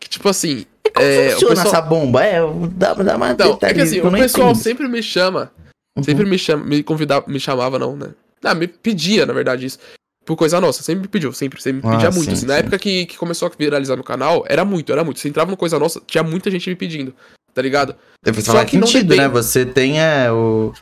[0.00, 0.66] Que, tipo assim.
[0.84, 2.24] E como É, funciona pessoal- essa bomba?
[2.24, 2.40] É,
[2.72, 4.62] dá, dá mais Então, é que assim, o não pessoal entendo.
[4.62, 5.50] sempre me chama.
[5.96, 6.02] Uhum.
[6.02, 8.08] Sempre me chama, me convidava, me chamava, não, né?
[8.42, 9.78] Ah, me pedia, na verdade, isso.
[10.26, 12.26] Por coisa nossa, sempre me pediu, sempre, sempre me Ah, pedia muito.
[12.26, 12.46] sim, assim.
[12.46, 12.60] Na sim.
[12.60, 15.20] época que, que começou a viralizar no canal, era muito, era muito.
[15.20, 17.14] Você entrava no Coisa Nossa, tinha muita gente me pedindo,
[17.54, 17.94] tá ligado?
[18.24, 19.20] Deve Só falar que não sentido, depende.
[19.22, 19.28] né?
[19.28, 20.72] Você tem é, o.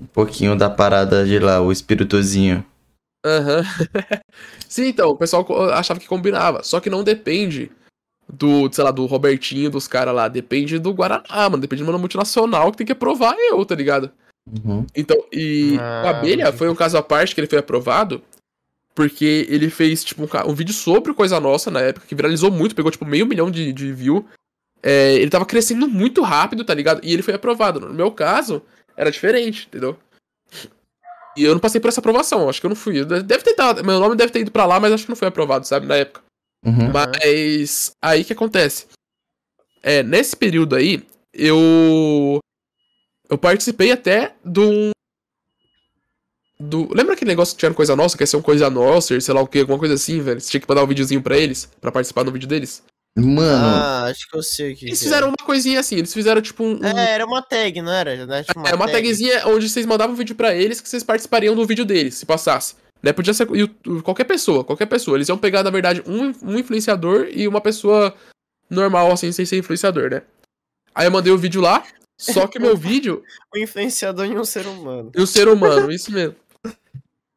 [0.00, 2.64] Um pouquinho da parada de lá, o espíritozinho.
[3.26, 3.62] Aham.
[4.68, 6.62] Sim, então, o pessoal achava que combinava.
[6.62, 7.72] Só que não depende
[8.32, 10.28] do, sei lá, do Robertinho, dos caras lá.
[10.28, 11.58] Depende do Guaraná, mano.
[11.58, 14.10] Depende de uma multinacional que tem que aprovar eu, tá ligado?
[14.48, 14.86] Uhum.
[14.94, 18.22] Então, e Ah, o Abelha foi um caso à parte que ele foi aprovado.
[18.94, 22.74] Porque ele fez, tipo, um, um vídeo sobre Coisa Nossa na época, que viralizou muito,
[22.74, 24.26] pegou, tipo, meio milhão de, de view.
[24.82, 27.00] É, ele tava crescendo muito rápido, tá ligado?
[27.02, 27.80] E ele foi aprovado.
[27.80, 28.62] No meu caso,
[28.96, 29.98] era diferente, entendeu?
[31.36, 33.04] E eu não passei por essa aprovação, acho que eu não fui.
[33.04, 35.28] Deve ter dado, meu nome deve ter ido pra lá, mas acho que não foi
[35.28, 36.22] aprovado, sabe, na época.
[36.64, 36.90] Uhum.
[36.92, 38.86] Mas aí que acontece?
[39.82, 42.40] É, nesse período aí, eu
[43.28, 44.90] eu participei até do
[46.58, 49.34] do lembra aquele negócio que tinha coisa nossa, que ia ser um coisa nossa, sei
[49.34, 50.40] lá o que, alguma coisa assim, velho.
[50.40, 52.82] Você tinha que mandar um videozinho pra eles, pra participar do vídeo deles.
[53.16, 54.86] Mano, Ah, acho que eu sei o que.
[54.86, 57.80] Eles que fizeram uma coisinha assim, eles fizeram tipo um, um- É, era uma tag,
[57.80, 58.26] não era?
[58.26, 58.42] Né?
[58.44, 61.64] Tipo, é uma tagzinha onde vocês mandavam um vídeo pra eles que vocês participariam do
[61.66, 62.74] vídeo deles, se passasse.
[63.02, 63.12] Né?
[63.14, 63.46] Podia ser
[64.04, 65.16] qualquer pessoa, qualquer pessoa.
[65.16, 68.14] Eles iam pegar, na verdade, um, um influenciador e uma pessoa
[68.68, 70.22] normal, assim, sem ser influenciador, né?
[70.94, 71.84] Aí eu mandei o vídeo lá,
[72.18, 73.22] só que meu vídeo
[73.54, 75.10] O influenciador em um ser humano.
[75.16, 76.34] e o ser humano, isso mesmo.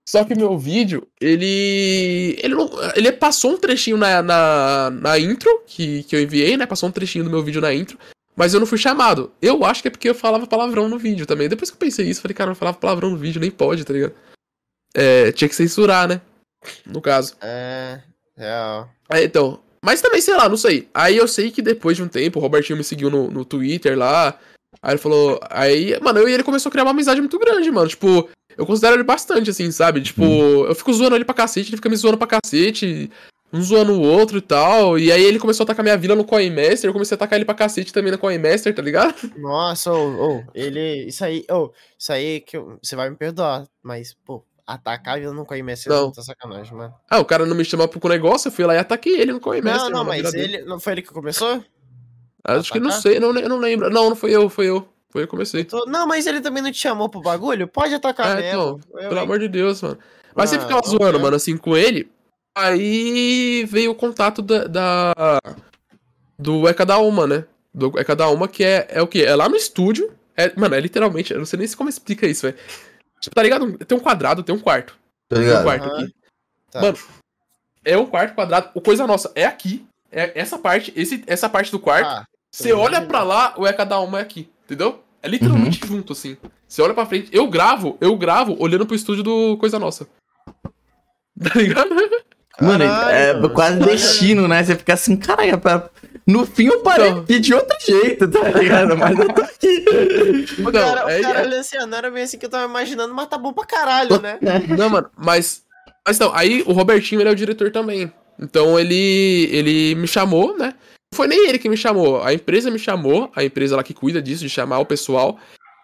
[0.10, 2.36] Só que meu vídeo, ele.
[2.42, 6.66] Ele, não, ele passou um trechinho na, na, na intro que, que eu enviei, né?
[6.66, 7.96] Passou um trechinho do meu vídeo na intro.
[8.36, 9.32] Mas eu não fui chamado.
[9.40, 11.48] Eu acho que é porque eu falava palavrão no vídeo também.
[11.48, 13.94] Depois que eu pensei isso, falei, cara, eu falava palavrão no vídeo, nem pode, tá
[13.94, 14.16] ligado?
[14.96, 16.20] É, tinha que censurar, né?
[16.88, 17.36] No caso.
[17.40, 18.02] É,
[18.36, 18.90] real.
[19.12, 19.60] É, então.
[19.86, 20.90] Mas também, sei lá, não sei.
[20.92, 23.96] Aí eu sei que depois de um tempo, o Robertinho me seguiu no, no Twitter
[23.96, 24.40] lá.
[24.82, 25.40] Aí ele falou.
[25.52, 27.88] Aí, mano, eu e ele começou a criar uma amizade muito grande, mano.
[27.88, 28.28] Tipo,
[28.60, 30.02] eu considero ele bastante, assim, sabe?
[30.02, 33.10] Tipo, eu fico zoando ele pra cacete, ele fica me zoando pra cacete.
[33.52, 35.00] Um zoando o outro e tal.
[35.00, 36.88] E aí ele começou a atacar minha vila no Coin Master.
[36.88, 39.16] Eu comecei a atacar ele pra cacete também no Coin Master, tá ligado?
[39.40, 41.06] Nossa, ô, ô, ele.
[41.08, 45.34] Isso aí, ô, isso aí que eu- você vai me perdoar, mas, pô, atacar eu
[45.34, 46.04] não conheço Não.
[46.04, 46.94] muita sacanagem, mano.
[47.10, 49.40] Ah, o cara não me chamou pro negócio, eu fui lá e ataquei ele no
[49.40, 49.90] Coin Master.
[49.90, 50.58] Não, não, mas vila dele.
[50.58, 50.66] ele.
[50.66, 51.64] Não foi ele que começou?
[52.44, 53.02] Acho que não Atacar?
[53.02, 53.90] sei, não, eu não lembro.
[53.90, 54.88] Não, não foi eu, foi eu.
[55.12, 55.64] Foi eu que comecei.
[55.64, 57.68] Tô- Não, mas ele também não te chamou pro bagulho?
[57.68, 58.50] Pode atacar É, mesmo.
[58.50, 59.24] então, Eu, Pelo hein?
[59.24, 59.98] amor de Deus, mano.
[60.36, 61.22] Mas você Ah, ficava então zoando, é.
[61.22, 62.10] mano, assim, com ele.
[62.56, 64.66] Aí veio o contato da.
[64.66, 65.40] da-
[66.38, 67.46] do É Cada Uma, né?
[67.74, 69.24] Do É Cada Uma, que é, é o quê?
[69.24, 70.12] É lá no estúdio.
[70.38, 71.34] É, mano, é literalmente.
[71.34, 72.58] Eu não sei nem se como explica isso, velho.
[73.20, 73.78] Tipo, tá ligado?
[73.80, 74.94] Tem um quadrado, tem um quarto.
[75.28, 75.64] tá Tem um ligado?
[75.64, 75.94] quarto Aham.
[76.04, 76.14] aqui.
[76.72, 76.82] Tá.
[76.82, 76.98] Mano,
[77.84, 78.70] é um quarto quadrado.
[78.74, 79.86] O Coisa Nossa é aqui.
[80.12, 82.08] É essa parte, esse, essa parte do quarto.
[82.08, 85.04] Ah, Você olha pra lá, o É Cada Uma é aqui, entendeu?
[85.22, 86.38] É literalmente junto, assim.
[86.68, 87.30] Você olha pra frente.
[87.34, 90.08] Eu gravo, eu gravo olhando pro estúdio do Coisa Nossa.
[91.42, 91.90] Tá ligado?
[92.62, 94.62] Mano, é Caralho, quase olha- destino, né?
[94.64, 95.90] Você fica assim, caralho, pra-
[96.28, 97.40] no fim eu parei Então.
[97.40, 98.98] de outro jeito, tá ligado?
[98.98, 99.86] Mas eu tô aqui.
[100.60, 102.50] O Não, cara, é- o cara é- olhando assim, não era bem assim que eu
[102.50, 104.38] tava imaginando, mas tá bom pra caralho, né?
[104.78, 105.64] Não, mano, mas.
[106.06, 108.12] Mas então, aí o Robertinho ele é o diretor também.
[108.38, 109.48] Então ele.
[109.52, 110.74] ele me chamou, né?
[111.14, 112.22] Foi nem ele que me chamou.
[112.24, 115.40] A empresa me chamou, a empresa lá que cuida disso, de chamar o pessoal.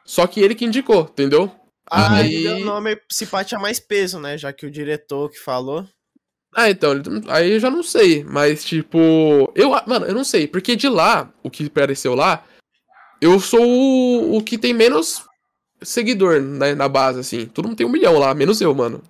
[0.06, 1.52] Só que ele que indicou, entendeu?
[1.90, 4.38] Ah, Aí- o nome se pá tinha mais peso, né?
[4.38, 5.86] Já que o diretor que falou.
[6.54, 6.94] Ah, então,
[7.28, 8.98] aí eu já não sei, mas tipo,
[9.56, 12.46] eu, mano, eu não sei, porque de lá, o que apareceu lá,
[13.20, 15.26] eu sou o, o que tem menos
[15.82, 17.46] seguidor né, na base, assim.
[17.46, 19.04] Todo mundo tem um milhão lá, menos eu, mano.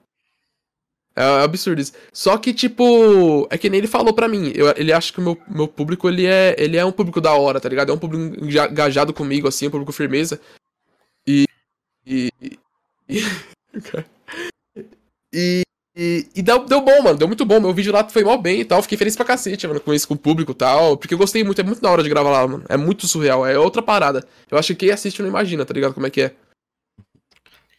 [1.17, 1.93] É absurdo isso.
[2.11, 4.51] Só que, tipo, é que nem ele falou pra mim.
[4.53, 7.33] eu- ele acha que o meu, meu público, ele é, ele é um público da
[7.33, 7.89] hora, tá ligado?
[7.89, 10.39] É um público enga- engajado comigo, assim, um público firmeza.
[11.25, 11.45] E.
[12.05, 12.29] E.
[13.07, 13.21] E.
[15.33, 15.63] e,
[16.35, 17.17] e, deu, deu bom, mano.
[17.17, 17.59] Deu muito bom.
[17.59, 18.81] Meu vídeo lá foi mal bem e tal.
[18.81, 20.97] Fiquei feliz pra cacete, mano, com isso, com o público e tal.
[20.97, 21.59] Porque eu gostei muito.
[21.61, 22.63] É muito da hora de gravar lá, mano.
[22.67, 23.45] É muito surreal.
[23.45, 24.25] É outra parada.
[24.51, 25.93] Eu acho que quem assiste não imagina, tá ligado?
[25.93, 26.33] Como é que é.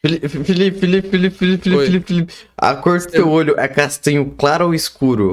[0.03, 1.87] Felipe, Felipe, Felipe, Felipe, Felipe, Oi.
[1.87, 2.35] Felipe, Felipe.
[2.57, 5.33] A cor do teu olho é castanho claro ou escuro?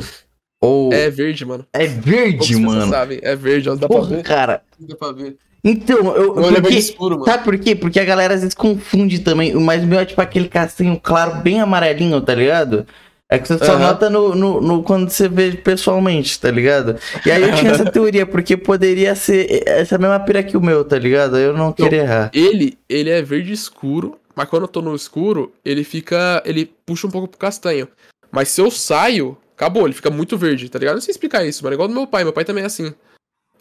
[0.61, 1.65] Ou É verde, mano.
[1.73, 2.89] é verde, mano?
[2.89, 3.19] sabem.
[3.21, 3.75] É verde, ó.
[3.75, 4.23] Dá pra Porra, ver.
[4.23, 4.61] cara.
[4.79, 5.35] Dá pra ver.
[5.63, 6.31] Então, eu.
[6.33, 7.25] O olho é bem Porque, escuro, mano.
[7.25, 7.75] sabe por quê?
[7.75, 9.53] Porque a galera às vezes confunde também.
[9.53, 12.85] Mas o meu é tipo aquele castanho claro, bem amarelinho, tá ligado?
[13.29, 13.79] É que você só Aham.
[13.79, 16.97] nota no, no, no- quando você vê pessoalmente, tá ligado?
[17.25, 20.83] E aí eu tinha essa teoria, porque poderia ser essa mesma pira que o meu,
[20.85, 21.37] tá ligado?
[21.37, 22.31] Eu não Então, queria errar.
[22.33, 26.41] Ele, ele é verde escuro, mas quando eu tô no escuro, ele fica.
[26.45, 27.87] Ele puxa um pouco pro castanho.
[28.31, 30.95] Mas se eu saio, acabou, ele fica muito verde, tá ligado?
[30.95, 31.73] Não sei explicar isso, mano.
[31.73, 32.93] É igual do meu pai, meu pai também é assim.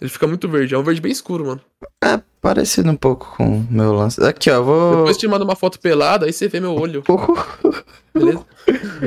[0.00, 1.60] Ele fica muito verde, é um verde bem escuro, mano.
[2.02, 4.20] É parecido um pouco com o meu lance.
[4.24, 4.96] Aqui, ó, vou.
[4.96, 7.04] Depois te mando uma foto pelada, aí você vê meu olho,
[8.12, 8.44] beleza?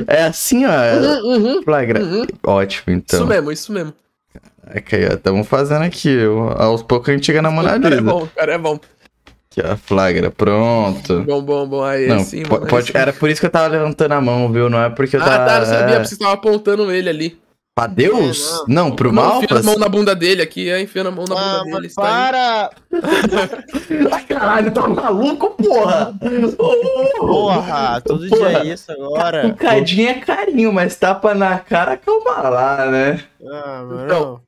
[0.06, 0.70] É assim, ó.
[0.70, 2.02] Uhum, uhum, Flagra.
[2.02, 2.26] uhum.
[2.44, 3.18] Ótimo, então.
[3.18, 3.92] Isso mesmo, isso mesmo.
[4.68, 6.16] Aqui, ó, estamos fazendo aqui.
[6.56, 8.80] Aos poucos a gente chega na O cara é bom, o cara é bom.
[9.58, 11.22] Aqui, ó, flagra, pronto.
[11.22, 11.82] Bom, bom, bom.
[11.84, 12.64] Aí, Não, sim, mano.
[12.64, 12.92] aí pode, sim.
[12.98, 14.68] era por isso que eu tava levantando a mão, viu?
[14.68, 15.44] Não é porque eu Ah, tava.
[15.46, 17.38] tá, não sabia, é, porque você tava apontando ele ali.
[17.74, 18.62] Pra Deus?
[18.66, 18.90] É, não.
[18.90, 19.42] pro Não, mal?
[19.42, 19.58] enfiando Pra...
[19.58, 21.70] a mão na bunda dele aqui, é, enfiando a mão na bunda Ah, dele.
[21.72, 22.32] mano, está aí.
[22.32, 22.70] para!
[24.12, 26.14] Ai, caralho, tá maluco, porra?
[27.18, 28.48] Porra, todo Porra.
[28.50, 29.50] dia é isso agora.
[29.50, 33.20] Cucadinha é carinho, mas tapa na cara, calma lá, né?
[33.46, 34.04] Ah, mano.
[34.04, 34.40] Então,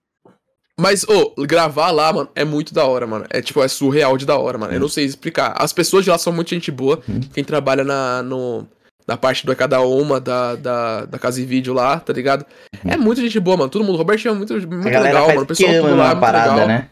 [0.81, 3.25] Mas, ô, gravar lá, mano, é muito da hora, mano.
[3.31, 4.73] É tipo, é surreal de da hora, mano.
[4.73, 5.55] Eu não sei explicar.
[5.59, 7.01] As pessoas de lá são muito gente boa.
[7.09, 7.21] Uhum.
[7.35, 8.65] Quem trabalha na, no,
[9.07, 12.47] na parte do É Cada Uma, da, da, da casa e vídeo lá, tá ligado?
[12.87, 13.71] É muito gente boa, mano.
[13.71, 13.97] Todo mundo.
[13.97, 14.85] O Robertinho é muito, muito Uhum.
[15.03, 15.43] legal, mano.
[15.43, 16.69] O pessoal tudo lá é muito parada, legal.
[16.69, 16.89] né?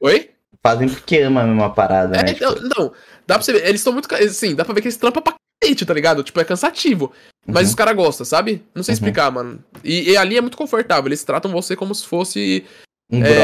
[0.00, 0.30] Oi?
[0.62, 2.30] Fazem porque ama a mesma parada, É, né?
[2.32, 2.92] então, Tipo, não,
[3.26, 4.12] dá pra você ver, eles estão muito.
[4.14, 6.22] Assim, dá pra ver que eles trampam pra cacete, tá ligado?
[6.22, 7.12] Tipo, é cansativo.
[7.46, 7.68] Mas Uhum.
[7.70, 8.64] os caras gostam, sabe?
[8.74, 8.94] Não sei Uhum.
[8.94, 9.58] explicar, mano.
[9.84, 11.08] E, e ali é muito confortável.
[11.08, 12.64] Eles tratam você como se fosse.
[13.10, 13.34] Um brother.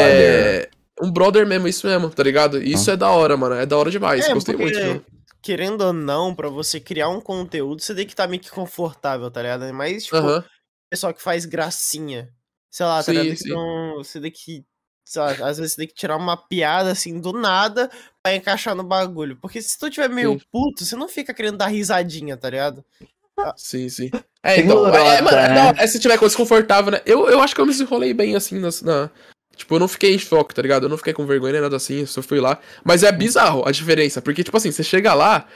[0.64, 2.62] é, um brother mesmo, isso mesmo, tá ligado?
[2.62, 3.54] E Isso é da hora, mano.
[3.54, 4.24] É da hora demais.
[4.26, 4.86] É, Gostei porque, muito.
[4.86, 5.04] mano.
[5.40, 9.28] Querendo ou não, pra você criar um conteúdo, você tem que estar meio que confortável,
[9.30, 9.72] tá ligado?
[9.74, 10.44] Mas, tipo, Aham.
[10.90, 12.28] pessoal que faz gracinha.
[12.70, 13.36] Sei lá, tá Sim, ligado?
[13.36, 13.48] sim.
[13.48, 14.64] Então, você tem que.
[15.04, 17.90] Sei lá, às vezes você tem que tirar uma piada assim do nada
[18.22, 19.36] pra encaixar no bagulho.
[19.36, 20.46] Porque se tu tiver meio Sim.
[20.50, 22.84] puto, você não fica querendo dar risadinha, tá ligado?
[23.56, 24.10] Sim, sim.
[24.44, 24.76] É, então.
[24.76, 25.84] lorota, É, mano, é.
[25.84, 27.00] É, se tiver coisa desconfortável, né?
[27.04, 29.10] Eu, eu acho que eu me desenrolei bem assim nas- na.
[29.56, 30.84] Tipo, eu não fiquei em choque, tá ligado?
[30.84, 32.58] Eu não fiquei com vergonha nem nada assim, eu só fui lá.
[32.84, 35.46] Mas é bizarro a diferença, porque, tipo assim, você chega lá,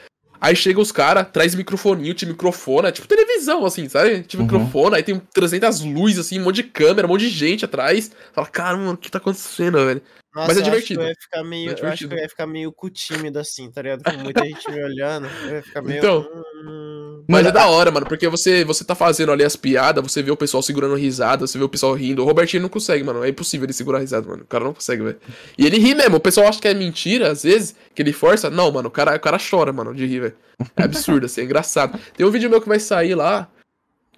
[0.40, 4.22] aí chega os caras, traz microfoninho, te microfona, tipo televisão, assim, sabe?
[4.22, 4.42] Te Uhum.
[4.42, 8.10] microfona, aí tem 300 luzes, assim, um monte de câmera, um monte de gente atrás.
[8.32, 10.02] Fala, cara, mano, o que tá acontecendo, velho?
[10.34, 11.00] Nossa, Mas é eu acho que divertido.
[11.02, 12.14] Eu ia ficar meio, É eu acho que divertido.
[12.14, 14.04] eu ia ficar meio cu tímido assim, tá ligado?
[14.04, 15.26] Com muita gente me olhando.
[15.48, 15.96] Eu ia ficar meio.
[15.98, 16.28] Então.
[16.66, 20.02] hum, Mas Mano, é da hora, mano, porque você, você tá fazendo ali as piadas,
[20.02, 22.22] você vê o pessoal segurando risada, você vê o pessoal rindo.
[22.22, 23.24] O Robertinho não consegue, mano.
[23.24, 24.42] É impossível ele segurar risada, mano.
[24.42, 25.16] O cara não consegue, velho.
[25.58, 26.16] E ele ri mesmo.
[26.16, 28.50] O pessoal acha que é mentira, às vezes, que ele força.
[28.50, 30.34] Não, mano, o cara, o cara chora, mano, de rir, velho.
[30.76, 31.98] É absurdo, assim, é engraçado.
[32.16, 33.48] Tem um vídeo meu que vai sair lá,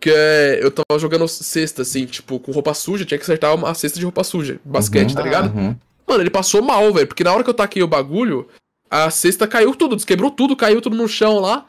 [0.00, 0.58] que é.
[0.62, 4.04] Eu tava jogando cesta, assim, tipo, com roupa suja, tinha que acertar uma cesta de
[4.04, 4.60] roupa suja.
[4.64, 5.14] Basquete, Uhum.
[5.16, 5.56] tá ligado?
[5.56, 5.74] Uhum.
[6.06, 7.06] Mano, ele passou mal, velho.
[7.06, 8.46] Porque na hora que eu taquei o bagulho,
[8.90, 11.66] a cesta caiu tudo, desquebrou tudo, caiu tudo no chão lá.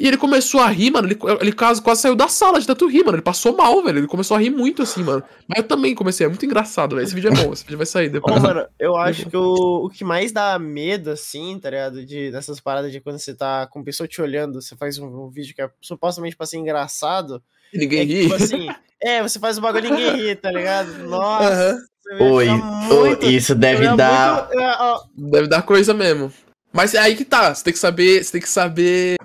[0.00, 1.06] E ele começou a rir, mano.
[1.06, 3.16] Ele, ele quase, quase saiu da sala de tanto rir, mano.
[3.16, 3.98] Ele passou mal, velho.
[3.98, 5.22] Ele começou a rir muito assim, mano.
[5.46, 6.24] Mas eu também comecei.
[6.24, 7.04] É muito engraçado, velho.
[7.04, 7.52] Esse vídeo é bom.
[7.52, 8.42] Esse vídeo vai sair Ô, depois.
[8.42, 12.04] mano, eu acho que o, o que mais dá medo, assim, tá ligado?
[12.06, 15.28] De, dessas paradas de quando você tá com pessoa te olhando, você faz um, um
[15.28, 17.42] vídeo que é supostamente pra ser engraçado.
[17.70, 18.22] E ninguém É que, ri.
[18.22, 18.68] tipo assim,
[19.02, 20.92] é, você faz o bagulho e ninguém ri, tá ligado?
[21.06, 21.78] Nossa,
[22.18, 24.46] ia Oi, muito- isso deve dar.
[24.48, 26.32] muito- ia- ó, Deve dar coisa mesmo.
[26.72, 27.54] Mas é aí que tá.
[27.54, 28.24] Você tem que saber.
[28.24, 29.16] Você tem que saber.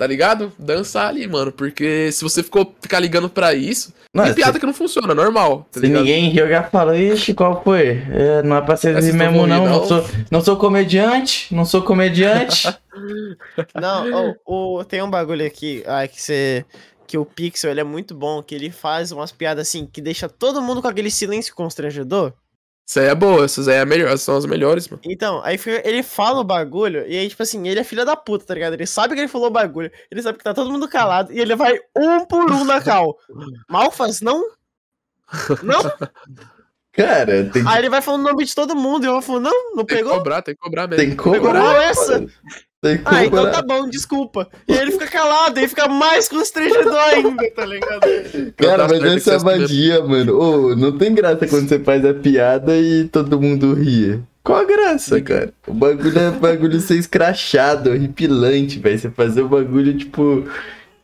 [0.00, 0.50] Tá ligado?
[0.58, 1.52] Dançar ali, mano.
[1.52, 3.92] Porque se você ficou ficar ligando pra isso.
[4.14, 5.68] Não, tem se, piada que não funciona, normal.
[5.70, 6.04] Tá se ligado?
[6.04, 8.02] ninguém já falo, ixi, qual foi?
[8.10, 9.66] É, não é pra ser não mesmo, não.
[9.66, 9.86] Não não?
[9.86, 12.66] sou, não sou comediante, não sou comediante.
[13.74, 16.64] Não, ô, ô, tem um bagulho aqui, ai, que você.
[17.06, 20.28] Que o Pixel ele é muito bom, que ele faz umas piadas assim que deixa
[20.28, 22.32] todo mundo com aquele silêncio constrangedor.
[22.90, 25.00] Essa aí é boa, essas aí é a melhor, são as melhores, mano.
[25.04, 28.44] Então, aí ele fala o bagulho, e aí, tipo assim, ele é filho da puta,
[28.44, 28.72] tá ligado?
[28.72, 31.38] Ele sabe que ele falou o bagulho, ele sabe que tá todo mundo calado, e
[31.38, 33.16] ele vai um por um na cal.
[33.70, 34.42] Malfas, não?
[35.62, 35.80] Não?
[36.92, 39.40] Cara, tem que, Aí ele vai falando o nome de todo mundo, e eu falo,
[39.40, 40.16] não, não Tem que pegou?
[40.18, 40.96] cobrar, tem que cobrar mesmo.
[41.02, 41.40] tem que cobrar.
[41.40, 42.12] Pegou mal essa?
[42.14, 42.30] mano.
[42.82, 43.52] Tem que Ah, então cobrar.
[43.52, 44.48] tá bom, desculpa.
[44.66, 48.00] E aí ele fica calado, e aí fica mais constrangedor ainda, tá ligado?
[48.56, 50.38] Cara, mas essa é assim magia, mano.
[50.38, 54.20] Ô, não tem graça quando você faz a piada e todo mundo ri.
[54.42, 55.52] Qual a graça, cara?
[55.68, 58.98] O bagulho é bagulho ser escrachado, horripilante, velho.
[58.98, 60.44] Você fazer o bagulho, tipo.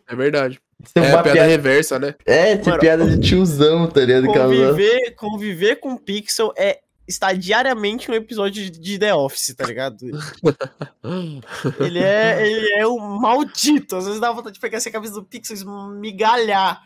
[0.09, 0.59] É verdade.
[0.87, 1.49] Ser É uma a piada piada.
[1.49, 2.14] reversa, né?
[2.24, 4.26] É, ser Mano, piada de tiozão, tá ligado?
[4.26, 9.99] Conviver, conviver com Pixel é estar diariamente um episódio de- The Office, tá ligado?
[11.80, 13.97] Ele é, ele é um maldito.
[13.97, 16.82] Às vezes dá vontade de pegar essa camisa do Pixel e esmigalhar.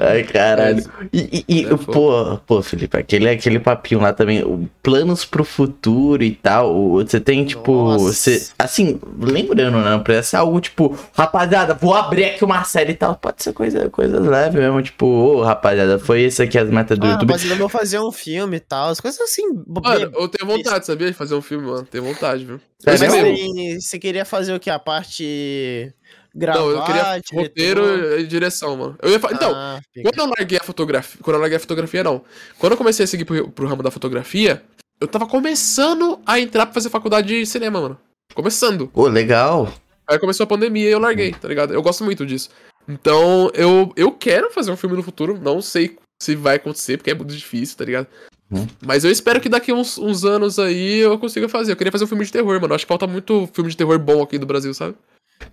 [0.00, 0.82] Ai, caralho.
[1.12, 5.44] E, e- e, É, pô, pô, Felipe, aquele, aquele papinho lá também, o- planos pro
[5.44, 6.92] futuro e tal.
[6.94, 8.04] Você tem, tipo, Nossa.
[8.12, 9.98] você, assim, lembrando, né?
[9.98, 13.16] Pra ser algo tipo, rapaziada, vou abrir aqui uma série e tal.
[13.16, 17.06] Pode ser coisa, coisa leve mesmo, tipo, ô, rapaziada, foi isso aqui as metas do
[17.06, 17.28] Ah, YouTube.
[17.28, 18.88] rapaziada, eu vou fazer um filme e tal.
[18.90, 19.42] As coisas assim.
[19.66, 21.08] Mano, eu tenho vontade, sabia?
[21.08, 21.86] De fazer um filme, mano.
[21.90, 22.60] Tenho vontade, viu?
[22.78, 23.00] Sério?
[23.10, 24.70] Mas você queria fazer o que?
[24.70, 25.92] A parte.
[26.34, 27.36] Gravar, Não, eu queria diretor?
[27.42, 28.96] roteiro e direção, mano.
[29.00, 29.30] Eu ia fa...
[29.32, 31.20] Então, Ah, quando eu larguei a fotografia.
[31.22, 32.22] Quando eu larguei a fotografia, não.
[32.58, 34.62] Quando eu comecei a seguir pro, pro ramo da fotografia,
[35.00, 37.98] eu tava começando a entrar pra fazer faculdade de cinema, mano.
[38.34, 38.88] Começando.
[38.88, 39.72] Pô, legal.
[40.08, 41.72] Aí começou a pandemia e eu larguei, tá ligado?
[41.72, 42.50] Eu gosto muito disso.
[42.88, 45.38] Então, eu, eu quero fazer um filme no futuro.
[45.40, 48.06] Não sei se vai acontecer, porque é muito difícil, tá ligado?
[48.50, 48.66] Uhum.
[48.84, 51.72] Mas eu espero que daqui uns, uns anos aí eu consiga fazer.
[51.72, 52.74] Eu queria fazer um filme de terror, mano.
[52.74, 54.94] Acho que falta muito filme de terror bom aqui do Brasil, sabe?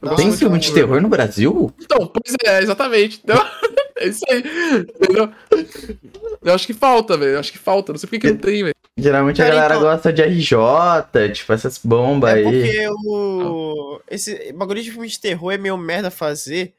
[0.01, 1.71] Gosto Tem filme de terror no Brasil?
[1.79, 3.21] Então, pois é, exatamente.
[3.23, 3.37] Então,
[3.97, 4.39] é isso aí.
[4.79, 5.29] Entendeu?
[6.43, 7.33] Eu acho que falta, velho.
[7.33, 7.91] Eu acho que falta.
[7.91, 8.75] Não sei por que, que não tem, velho.
[8.97, 12.43] Geralmente a Cara, galera então- gosta de RJ, tipo, essas bombas É aí.
[12.43, 13.99] porque o.
[14.09, 16.73] Esse bagulho de filme de terror é meio merda fazer.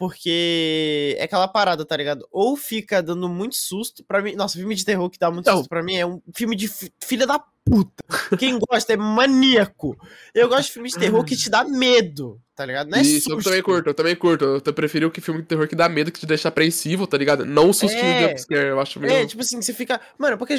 [0.00, 2.26] Porque é aquela parada, tá ligado?
[2.32, 4.02] Ou fica dando muito susto.
[4.02, 4.34] Pra mim.
[4.34, 5.58] Nossa, filme de terror que dá muito Então.
[5.58, 8.02] susto pra mim é um filme de fi- filha da puta.
[8.38, 9.94] Quem gosta é maníaco.
[10.34, 12.88] Eu gosto de filme de terror que te dá medo, tá ligado?
[12.88, 13.48] Não é Isso, eu susto.
[13.48, 14.44] também curto, eu também curto.
[14.46, 17.18] Eu te- prefiro que filme de terror que dá medo, que te deixa apreensivo, tá
[17.18, 17.44] ligado?
[17.44, 18.22] Não um sustinho É.
[18.22, 19.12] de jumpscare, eu acho meio...
[19.12, 20.00] É, tipo assim, você fica.
[20.18, 20.54] Mano, porque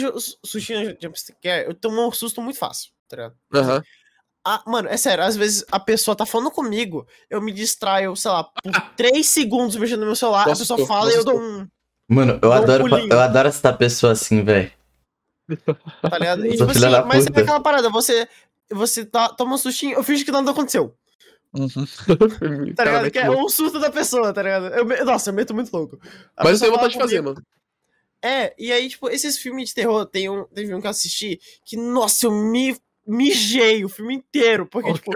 [0.46, 3.36] sustinho de jumpscare, eu tomo um susto muito fácil, tá ligado?
[3.56, 3.84] Aham.
[4.44, 8.32] Ah, mano, é sério, às vezes a pessoa tá falando comigo, eu me distraio, sei
[8.32, 8.62] lá, por
[8.98, 11.68] 3 segundos mexendo no meu celular, Nossa, a pessoa tô, fala e eu dou um.
[12.10, 13.14] Mano, eu um adoro, pulinho.
[13.14, 14.72] eu adoro essa pessoa assim, velho.
[16.02, 16.46] Tá ligado?
[16.46, 17.40] E, tipo assim, mas puta.
[17.40, 18.28] é aquela parada, você.
[18.74, 20.96] Você tá, toma um sustinho, eu finge que nada aconteceu.
[22.76, 23.12] Tá ligado?
[23.12, 24.68] Que é um susto da pessoa, tá ligado?
[24.68, 26.00] Eu, nossa, eu meto muito louco.
[26.38, 27.42] A Mas eu tenho vontade de fazer, mano.
[28.24, 31.40] É, e aí, tipo, esses filmes de terror, tem um, teve um que eu assisti
[31.66, 35.12] que, nossa, eu me mijei o filme inteiro, porque, Qual tipo?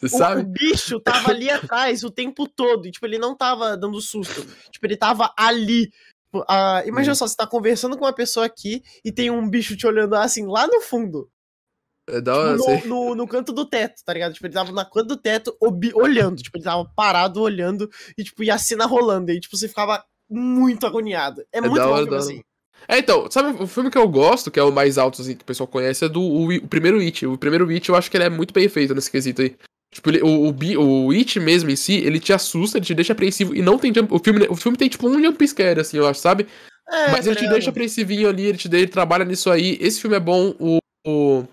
[0.00, 2.86] Você O, bicho tava ali atrás o tempo todo.
[2.86, 4.44] E, tipo, ele não tava dando susto.
[4.70, 5.86] Tipo, ele tava ali.
[5.86, 7.16] Tipo, ah, imagina Hum.
[7.16, 10.46] só, você tá conversando com uma pessoa aqui e tem um bicho te olhando assim,
[10.46, 11.28] lá no fundo.
[12.08, 14.34] É da hora, Tipo, no, no, no canto do teto, tá ligado?
[14.34, 15.56] Tipo, ele tava na canto do teto
[15.94, 16.42] olhando.
[16.42, 17.88] Tipo, ele tava parado olhando
[18.18, 19.30] e, tipo, e a cena rolando.
[19.32, 21.44] E, tipo, você ficava muito agoniado.
[21.52, 22.16] É, muito da bom hora, hora.
[22.18, 22.42] assim.
[22.88, 25.42] É, então, sabe o filme que eu gosto, que é o mais alto, assim, que
[25.42, 27.26] o pessoal conhece, é do o, o primeiro It.
[27.26, 29.56] O primeiro It, eu acho que ele é muito bem feito nesse quesito aí.
[29.92, 33.12] Tipo, ele- o, o, o It mesmo em si, ele te assusta, ele te deixa
[33.12, 34.12] apreensivo, e não tem jump...
[34.12, 36.46] O filme, o filme tem, tipo, um jump scare, assim, eu acho, sabe?
[36.88, 39.78] É, Mas ele te deixa apreensivinho ali, ele te ele trabalha nisso aí.
[39.80, 40.54] Esse filme é bom.
[40.58, 41.44] O, o-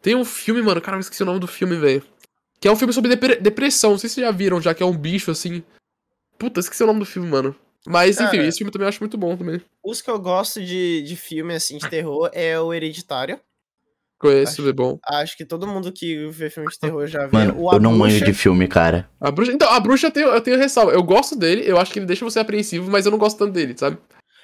[0.00, 2.02] Tem um filme, mano, cara, eu esqueci o nome do filme, velho.
[2.60, 3.90] Que é um filme sobre depre- depressão.
[3.92, 5.64] Não sei se vocês já viram, já que é um bicho assim.
[6.38, 7.56] Puta, esqueci o nome do filme, mano.
[7.86, 8.46] Mas, enfim, Cara.
[8.46, 9.60] esse filme também eu acho muito bom também.
[9.82, 13.40] Os que eu gosto de, de filme, assim, de terror é o Hereditário.
[14.22, 15.00] Conheço, é bom.
[15.04, 17.32] Acho que todo mundo que vê filme de terror já viu.
[17.32, 19.10] Mano, o eu não manjo de filme, cara.
[19.20, 19.50] A bruxa.
[19.50, 20.92] Então, a bruxa eu tenho, eu tenho ressalva.
[20.92, 23.52] Eu gosto dele, eu acho que ele deixa você apreensivo, mas eu não gosto tanto
[23.52, 23.98] dele, sabe?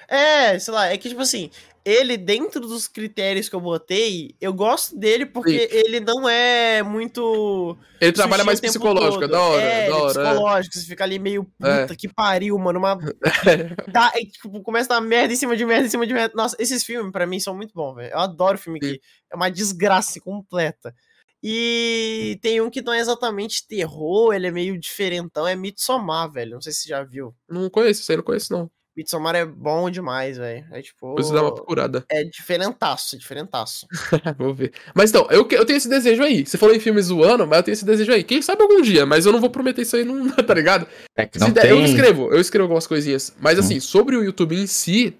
[0.09, 1.49] É, sei lá, é que tipo assim,
[1.85, 7.77] ele dentro dos critérios que eu botei, eu gosto dele porque ele não é muito.
[7.99, 10.21] Ele trabalha mais psicológico, é da hora, É, é da é hora.
[10.21, 10.23] é.
[10.29, 11.95] psicológico, você fica ali meio puta É.
[11.95, 12.79] que pariu, mano.
[12.79, 12.97] Uma.
[13.91, 16.33] Dá, é, tipo, começa a dar merda em cima de merda em cima de merda.
[16.35, 18.11] Nossa, esses filmes pra mim são muito bons, velho.
[18.13, 18.93] Eu adoro filme Sim.
[18.93, 19.01] que
[19.31, 20.93] é uma desgraça completa.
[21.41, 26.55] E tem um que não é exatamente terror, ele é meio diferentão, é Midsommar, velho.
[26.55, 27.33] Não sei se você já viu.
[27.49, 28.69] Não conheço, aí não conheço, não.
[28.97, 30.65] Midsommar é bom demais, velho.
[30.71, 31.15] É tipo.
[31.17, 32.03] Eu dar uma procurada.
[32.09, 33.87] É diferentaço, é diferentaço.
[34.37, 34.73] Vou ver.
[34.93, 36.45] Mas então, eu, eu tenho esse desejo aí.
[36.45, 38.23] Você falou em filme zoando, mas eu tenho esse desejo aí.
[38.23, 40.85] Quem sabe algum dia, mas eu não vou prometer isso aí, não, tá ligado?
[41.15, 41.71] É que Se não der- tem.
[41.71, 43.33] Eu escrevo, eu escrevo algumas coisinhas.
[43.39, 43.61] Mas Hum.
[43.61, 45.15] assim, sobre o YouTube em si,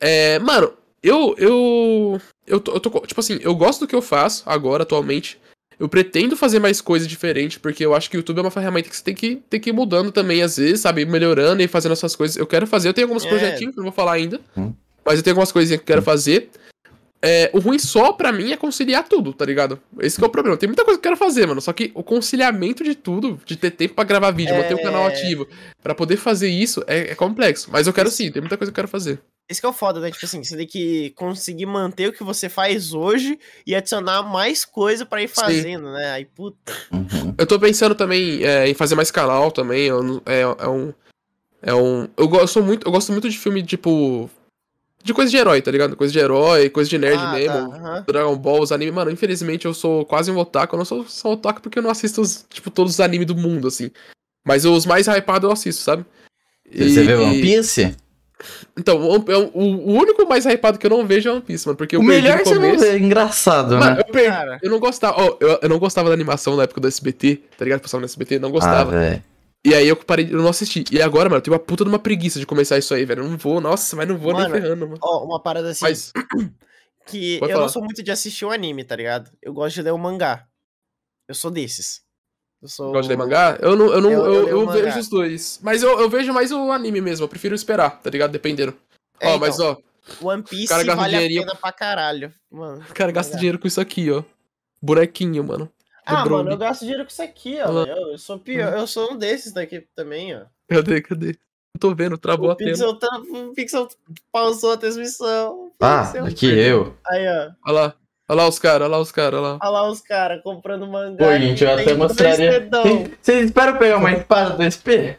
[0.00, 0.72] É, mano,
[1.02, 1.34] eu.
[1.38, 2.20] Eu.
[2.46, 2.90] Eu tô, eu tô.
[3.00, 5.40] Tipo assim, eu gosto do que eu faço agora, atualmente.
[5.82, 8.88] Eu pretendo fazer mais coisas diferentes, porque eu acho que o YouTube é uma ferramenta
[8.88, 11.04] que você tem que, tem que ir mudando também, às vezes, sabe?
[11.04, 12.36] Melhorando e fazendo essas coisas.
[12.36, 13.28] Eu quero fazer, eu tenho alguns É.
[13.28, 14.40] projetinhos que eu não vou falar ainda.
[14.56, 14.72] Hum.
[15.04, 16.50] Mas eu tenho algumas coisinhas que eu quero fazer.
[17.20, 19.80] É, o ruim só pra mim é conciliar tudo, tá ligado?
[20.00, 20.56] Esse que é o problema.
[20.56, 21.60] Tem muita coisa que eu quero fazer, mano.
[21.60, 24.82] Só que o conciliamento de tudo, de ter tempo pra gravar vídeo, manter o É.
[24.82, 25.48] canal ativo,
[25.82, 27.68] pra poder fazer isso, é, é complexo.
[27.72, 29.20] Mas eu quero sim, tem muita coisa que eu quero fazer.
[29.48, 30.10] Esse que é o foda, né?
[30.10, 34.64] Tipo assim, você tem que conseguir manter o que você faz hoje e adicionar mais
[34.64, 35.34] coisa pra ir Sim.
[35.34, 36.12] fazendo, né?
[36.12, 36.72] Aí, puta.
[36.90, 37.34] Uhum.
[37.36, 39.86] Eu tô pensando também é, em fazer mais canal também.
[39.88, 40.94] eu É, é um.
[41.60, 42.08] É um.
[42.16, 44.28] Eu gosto muito, eu gosto muito de filme, tipo.
[45.04, 45.96] De coisa de herói, tá ligado?
[45.96, 47.70] Coisa de herói, coisa de nerd Ah, mesmo.
[47.70, 48.04] tá, aham.
[48.06, 48.94] Dragon Ball, os animes.
[48.94, 50.76] Mano, infelizmente eu sou quase um otaku.
[50.76, 53.34] Eu não sou só otaku porque eu não assisto, os, tipo, todos os animes do
[53.36, 53.90] mundo, assim.
[54.46, 56.04] Mas os mais hypados eu assisto, sabe?
[56.70, 57.96] Você E- vê One Piece?
[58.78, 61.76] Então, o, o, o único mais hypado que eu não vejo é One Piece, mano.
[61.76, 64.00] Porque eu o melhor no você não vê, engraçado, Mano, né?
[64.06, 64.28] eu perdi.
[64.28, 65.20] Cara, Eu não gostava.
[65.22, 67.80] ó, eu, eu não gostava da animação na época do SBT, tá ligado?
[67.80, 68.90] Passava no SBT, não Ah, gostava.
[68.90, 69.22] velho.
[69.64, 70.84] E aí eu parei, eu não assisti.
[70.90, 73.22] E agora, mano, eu tenho uma puta de uma preguiça de começar isso aí, velho.
[73.22, 74.98] Eu não vou, nossa, mas não vou Mano, nem ferrando, mano.
[75.00, 76.12] ó, uma parada assim, Mas,
[77.06, 77.72] que pode eu não falar.
[77.72, 79.30] sou muito de assistir o anime, tá ligado?
[79.40, 80.44] Eu gosto de ler o mangá.
[81.28, 82.01] Eu sou desses.
[82.62, 82.92] Eu sou.
[82.92, 83.58] gosta de mangá?
[83.60, 85.58] Eu não, eu não, Eu- eu, eu vejo os dois.
[85.62, 88.30] Mas eu, eu vejo mais o anime mesmo, eu prefiro esperar, tá ligado?
[88.30, 88.72] Dependendo.
[89.20, 89.76] É, ó, então, mas ó,
[90.20, 92.32] One Piece o cara gasta vale a dinheirinho- pena pra caralho.
[92.50, 92.84] Mano.
[92.88, 93.38] o cara gasta mangá.
[93.40, 94.22] dinheiro com isso aqui, ó.
[94.80, 95.70] Bonequinho, mano.
[96.04, 97.70] Ah, mano, eu gasto dinheiro com isso aqui, ó.
[97.70, 97.86] Lá.
[97.86, 100.42] Eu, eu sou pior, eu sou um desses daqui também, ó.
[100.68, 101.36] Cadê, cadê?
[101.74, 102.70] Não tô vendo, travou O a tela.
[102.70, 103.88] Pixel, tá, o Pixel
[104.32, 105.70] pausou a transmissão.
[105.80, 106.96] Ah, aqui eu.
[107.06, 107.50] Aí, ó.
[107.64, 107.94] Olha lá.
[108.32, 109.58] Olha lá os caras, olha lá os caras, olha lá.
[109.60, 111.22] Olha lá os caras comprando mangá.
[111.22, 112.66] Pô, gente, eu Tem até mostraria.
[113.20, 115.18] Vocês esperam pegar uma espada do SP?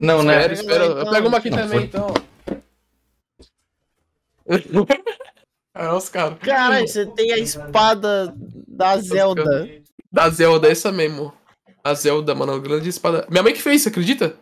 [0.00, 0.36] Não, né?
[0.38, 0.84] Espera, espera.
[0.86, 1.12] Eu então.
[1.12, 1.82] pego uma aqui Não, também, foi.
[1.82, 2.14] então.
[5.76, 6.38] Olha os caras.
[6.38, 8.34] Caralho, você tem a espada
[8.66, 9.68] da Zelda.
[10.10, 11.34] Da Zelda, essa mesmo.
[11.84, 13.26] A Zelda, mano, a grande espada.
[13.28, 14.34] Minha mãe que fez, você acredita?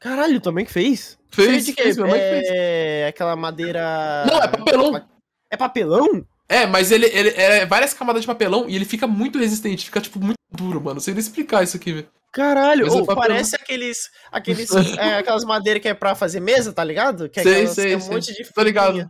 [0.00, 1.16] Caralho, tua mãe que fez?
[1.30, 1.82] Fez, Feito de quê?
[1.84, 2.48] fez, minha mãe que fez.
[2.48, 4.24] É aquela madeira.
[4.26, 5.08] Não, é papelão.
[5.48, 6.26] É papelão?
[6.54, 10.00] É, mas ele, ele é várias camadas de papelão e ele fica muito resistente, fica,
[10.00, 10.94] tipo, muito duro, mano.
[10.94, 12.08] Não sei nem explicar isso aqui, velho.
[12.32, 13.16] Caralho, é ô, papelão.
[13.16, 14.10] parece aqueles.
[14.30, 17.28] aqueles é, aquelas madeiras que é pra fazer mesa, tá ligado?
[17.28, 18.14] Que é Sei, aquelas- sei, tem um sei.
[18.14, 19.08] monte de Tô ligado.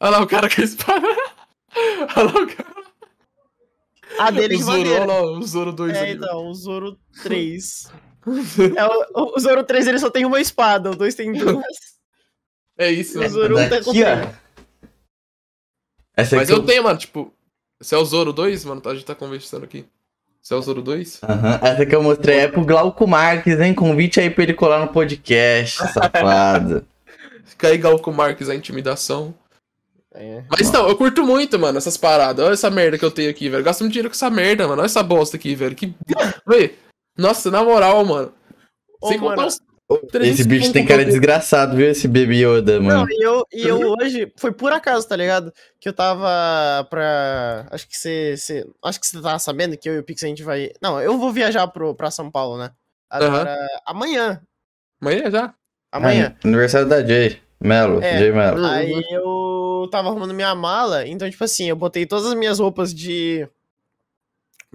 [0.00, 1.06] Olha lá o cara com a espada.
[2.16, 2.76] Olha lá o cara.
[4.18, 5.00] A dele o de Zoro, madeira.
[5.02, 6.12] olha lá o Zoro 2 É, ali.
[6.12, 7.90] então, o Zoro 3.
[8.76, 8.84] É,
[9.20, 11.64] o, o Zoro 3 ele só tem uma espada, o 2 tem duas.
[12.78, 13.20] É isso.
[13.20, 13.92] O Zoro tá com.
[16.16, 17.32] Essa Mas aqui eu tenho, mano, tipo.
[17.78, 18.80] Você é o Zoro 2, mano?
[18.84, 19.84] A gente tá conversando aqui.
[20.40, 21.20] Você é o Zoro 2?
[21.24, 23.74] Aham, Essa que eu mostrei é pro Glauco Marques, hein?
[23.74, 26.86] Convite aí pra ele colar no podcast, safado.
[27.44, 29.34] Fica aí, Galco Marques, a intimidação.
[30.14, 30.42] É.
[30.48, 32.44] Mas então, eu curto muito, mano, essas paradas.
[32.44, 33.60] Olha essa merda que eu tenho aqui, velho.
[33.60, 34.80] Eu Gasto muito dinheiro com essa merda, mano.
[34.80, 35.76] Olha essa bosta aqui, velho.
[35.76, 35.94] Que.
[36.46, 36.74] Vê.
[37.18, 38.32] Nossa, na moral, mano.
[39.00, 39.60] Ô, Sem mano, contar os.
[40.20, 41.88] Esse bicho tem cara desgraçado, viu?
[41.88, 43.06] Esse Baby Yoda, Não, mano.
[43.08, 45.52] e eu, e eu hoje, foi por acaso, tá ligado?
[45.78, 47.66] Que eu tava pra.
[47.70, 48.36] Acho que você.
[48.36, 50.70] você- Acho que você tava sabendo que eu e o Pix a gente vai.
[50.82, 52.70] Não, eu vou viajar pro, pra São Paulo, né?
[53.08, 53.56] Agora.
[53.86, 54.40] Amanhã.
[55.00, 55.54] Amanhã já.
[55.92, 56.34] Amanhã.
[56.36, 57.38] Ah, aniversário da Jay.
[57.60, 58.18] Melo, É.
[58.18, 58.58] Jay Melo.
[58.58, 58.66] Uhum.
[58.66, 62.92] Aí eu tava arrumando minha mala, então, tipo assim, eu botei todas as minhas roupas
[62.92, 63.48] de.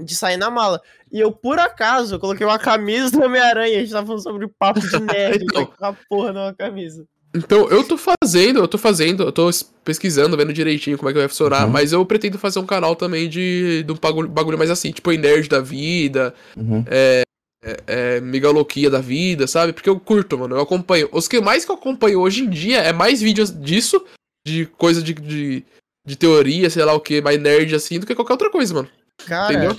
[0.03, 0.81] De sair na mala.
[1.11, 3.77] E eu, por acaso, eu coloquei uma camisa do Homem-Aranha.
[3.77, 5.43] A gente tava falando sobre papo de nerd.
[5.43, 5.65] Então.
[5.65, 7.05] com a porra numa camisa.
[7.35, 11.13] Então, eu tô fazendo, eu tô fazendo, eu tô es- pesquisando, vendo direitinho como é
[11.13, 11.71] que vai funcionar, Uhum.
[11.71, 15.09] mas eu pretendo fazer um canal também de, de um bagulho, bagulho mais assim, tipo,
[15.13, 16.83] em nerd da vida, Uhum.
[16.89, 19.71] é, megaloquia da vida, sabe?
[19.71, 21.07] Porque eu curto, mano, eu acompanho.
[21.11, 24.03] Os que mais que eu acompanho hoje em dia é mais vídeos disso,
[24.45, 25.63] de coisa de, de,
[26.05, 28.89] de teoria, sei lá o que, mais nerd assim, do que qualquer outra coisa, mano.
[29.25, 29.77] Cara, Entendeu?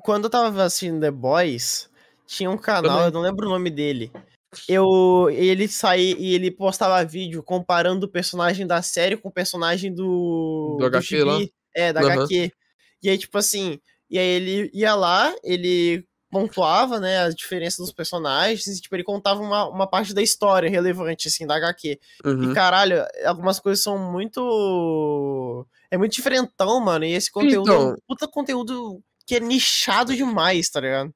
[0.00, 1.88] Quando eu tava assistindo The Boys,
[2.26, 3.06] tinha um canal, Também.
[3.06, 4.10] eu não lembro o nome dele.
[4.68, 9.94] Eu, ele saía e ele postava vídeo comparando o personagem da série com o personagem
[9.94, 10.76] do.
[10.78, 11.38] Do HQ lá?
[11.74, 12.22] É, da Aham.
[12.24, 12.52] HQ.
[13.02, 13.78] E aí, tipo assim,
[14.10, 19.02] e aí ele ia lá, ele pontuava, né, as diferenças dos personagens, e, tipo, ele
[19.02, 21.98] contava uma, uma parte da história relevante, assim, da HQ.
[22.24, 22.50] Uhum.
[22.50, 25.66] E, caralho, algumas coisas são muito.
[25.90, 27.04] É muito diferentão, mano.
[27.04, 27.96] E esse conteúdo é um Então.
[28.06, 31.10] puta conteúdo que é nichado demais, tá ligado?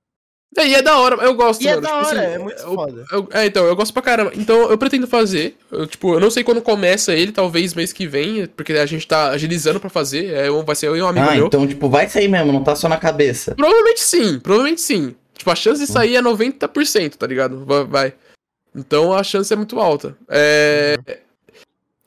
[0.56, 1.82] É, e é da hora, eu gosto, E é mano.
[1.82, 3.04] da tipo hora, assim, é muito eu- foda.
[3.10, 4.30] eu- é, então, eu gosto pra caramba.
[4.36, 5.56] Então, eu pretendo fazer.
[5.68, 9.04] Eu, tipo, eu não sei quando começa ele, talvez mês que vem, porque a gente
[9.04, 10.32] tá agilizando pra fazer.
[10.32, 11.46] É, um- vai ser eu e um amigo Ah, meu.
[11.48, 13.52] então, tipo, vai sair mesmo, não tá só na cabeça.
[13.56, 15.16] Provavelmente sim, provavelmente sim.
[15.36, 17.64] Tipo, a chance de sair é 90%, tá ligado?
[17.64, 17.84] Vai.
[17.84, 18.14] vai.
[18.76, 20.16] Então a chance é muito alta.
[20.28, 20.96] É.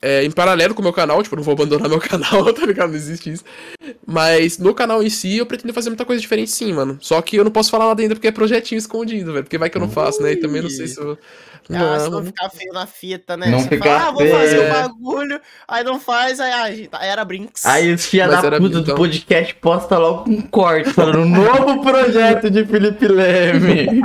[0.00, 2.64] é, em paralelo com o meu canal, tipo, eu não vou abandonar meu canal, tá
[2.64, 2.90] ligado?
[2.90, 3.44] Não existe isso.
[4.06, 6.98] Mas no canal em si, eu pretendo fazer muita coisa diferente sim, mano.
[7.00, 9.44] Só que eu não posso falar nada ainda porque é projetinho escondido, velho.
[9.44, 10.32] Porque vai que eu não faço, né?
[10.32, 11.18] E também não sei se eu.
[11.70, 13.50] Ah, se não ficar feio na fita, né?
[13.50, 14.70] Não Você ficar fala, ah, vou fazer o é.
[14.70, 17.66] bagulho, aí não faz, aí, aí tá, era Brinks.
[17.66, 18.96] Aí os filha Mas da puta do então.
[18.96, 24.00] podcast posta logo um corte falando novo projeto de Felipe Leme.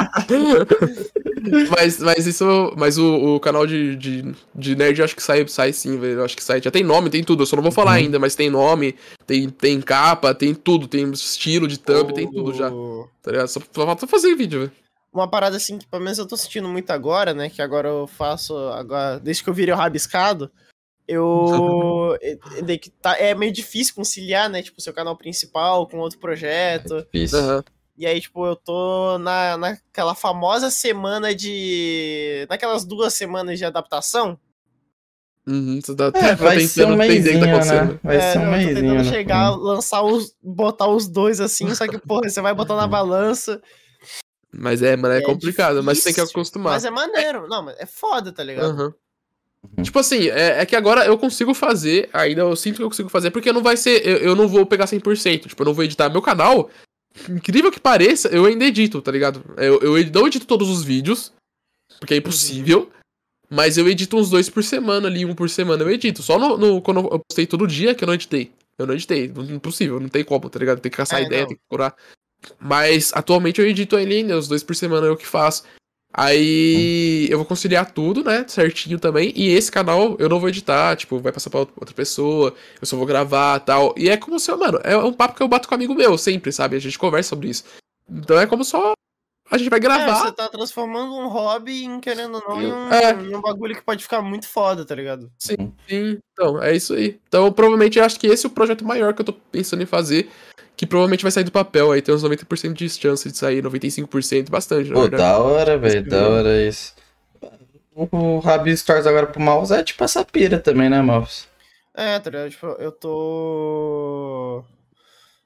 [1.71, 2.73] mas, mas isso.
[2.75, 6.19] Mas o, o canal de, de, de nerd eu acho que sai, sai sim, velho.
[6.19, 6.61] Eu acho que sai.
[6.61, 7.43] Já tem nome, tem tudo.
[7.43, 8.95] Eu só não vou falar ainda, mas tem nome,
[9.27, 10.87] tem, tem capa, tem tudo.
[10.87, 12.69] Tem estilo de thumb, tem tudo já.
[13.21, 13.47] Tá ligado?
[13.47, 14.71] Só, só falta fazer vídeo, velho.
[15.13, 17.49] Uma parada assim que pelo menos eu tô sentindo muito agora, né?
[17.49, 18.55] Que agora eu faço.
[18.69, 20.49] agora Desde que eu virei o rabiscado,
[21.07, 22.17] eu.
[22.21, 24.63] é, é que tá- é meio difícil conciliar, né?
[24.63, 27.05] Tipo, seu canal principal com outro projeto.
[27.13, 27.37] Isso.
[27.37, 27.63] Aham.
[27.95, 32.47] E aí, tipo, eu tô na, naquela famosa semana de.
[32.49, 34.39] Naquelas duas semanas de adaptação.
[35.45, 37.99] Uhum, você tá, É, vai ser um entender o que tá né?
[38.01, 38.75] Vai É, ser um eu tô mêsinho.
[38.75, 39.03] tentando né?
[39.03, 40.33] chegar, lançar os.
[40.41, 43.61] botar os dois assim, só que, porra, você vai botar na balança.
[44.55, 46.73] Mas é, mano, é, É complicado, mas tem que difícil, acostumar.
[46.73, 47.47] Mas é maneiro.
[47.47, 48.69] Não, mas é foda, tá ligado?
[48.79, 48.93] Uhum.
[49.83, 53.09] Tipo assim, é, é que agora eu consigo fazer, ainda eu sinto que eu consigo
[53.09, 55.85] fazer, porque não vai ser, eu, eu não vou pegar 100%, tipo, eu não vou
[55.85, 56.69] editar meu canal,
[57.29, 59.41] incrível que pareça, eu ainda edito, tá ligado?
[59.57, 61.31] Eu, eu não edito todos os vídeos,
[61.97, 62.91] porque é impossível,
[63.53, 66.57] mas eu edito uns dois por semana ali, um por semana eu edito, só no,
[66.57, 68.51] no- quando eu postei todo dia que eu não editei.
[68.77, 70.79] Eu não editei, não- impossível, não tem como, tá ligado?
[70.79, 71.47] Tem que caçar É, ideia, não.
[71.49, 71.95] tem que procurar.
[72.59, 75.63] Mas atualmente eu edito ele, né, os dois por semana é o que faço.
[76.15, 78.45] Aí eu vou conciliar tudo, né?
[78.47, 79.33] Certinho também.
[79.35, 82.95] E esse canal eu não vou editar, tipo, vai passar pra outra pessoa, eu só
[82.95, 83.95] vou gravar tal.
[83.97, 86.17] E é como se, mano, é um papo que eu bato com um amigo meu
[86.17, 86.75] sempre, sabe?
[86.75, 87.63] A gente conversa sobre isso.
[88.09, 88.93] Então é como só
[89.51, 90.15] a gente vai É, gravar.
[90.25, 93.11] você tá transformando um hobby em, querendo ou não, em um, É.
[93.11, 95.31] em um bagulho que pode ficar muito foda, tá ligado?
[95.37, 97.19] Sim, então, é isso aí.
[97.27, 100.29] Então, provavelmente, acho que esse é o projeto maior que eu tô pensando em fazer,
[100.75, 104.49] que provavelmente vai sair do papel aí, tem uns 90% de chance de sair, 95%,
[104.49, 105.23] bastante, na Pô, verdade.
[105.23, 106.09] da hora, velho.
[106.09, 106.95] Da hora isso.
[107.95, 111.45] O Rabi Stars agora pro mouse é tipo essa pira também, né, mouse?
[111.93, 112.49] É, tá ligado?
[112.49, 114.63] Tipo, eu tô.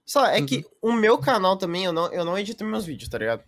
[0.05, 3.09] Sei lá, é que o meu canal também, eu não, eu não edito meus vídeos,
[3.09, 3.43] tá ligado?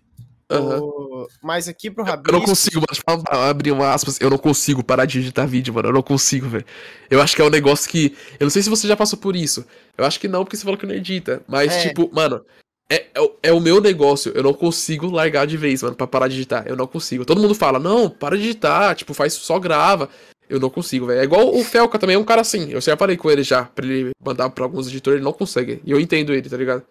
[0.52, 2.32] O- Mas aqui pro Eu Rabisco...
[2.32, 3.24] não consigo, mano.
[3.32, 4.20] Eu abrir uma aspas.
[4.20, 5.90] Eu não consigo parar de editar vídeo, mano.
[5.90, 6.66] Eu não consigo, velho.
[7.10, 8.16] Eu acho que é um negócio que.
[8.40, 9.66] Eu não sei se você já passou por isso.
[9.98, 11.42] Eu acho que não, porque você falou que não edita.
[11.48, 11.88] Mas, É.
[11.88, 12.44] tipo, mano.
[12.92, 14.32] É, é, o- é o meu negócio.
[14.36, 16.64] Eu não consigo largar de vez, mano, pra parar de editar.
[16.66, 17.24] Eu não consigo.
[17.24, 18.96] Todo mundo fala, não, para de editar.
[18.96, 20.10] Tipo, faz só grava.
[20.50, 21.20] Eu não consigo, velho.
[21.20, 22.72] É igual o Felca também, é um cara assim.
[22.72, 25.80] Eu já falei com ele já, pra ele mandar pra alguns editores, ele não consegue.
[25.86, 26.84] E eu entendo ele, tá ligado?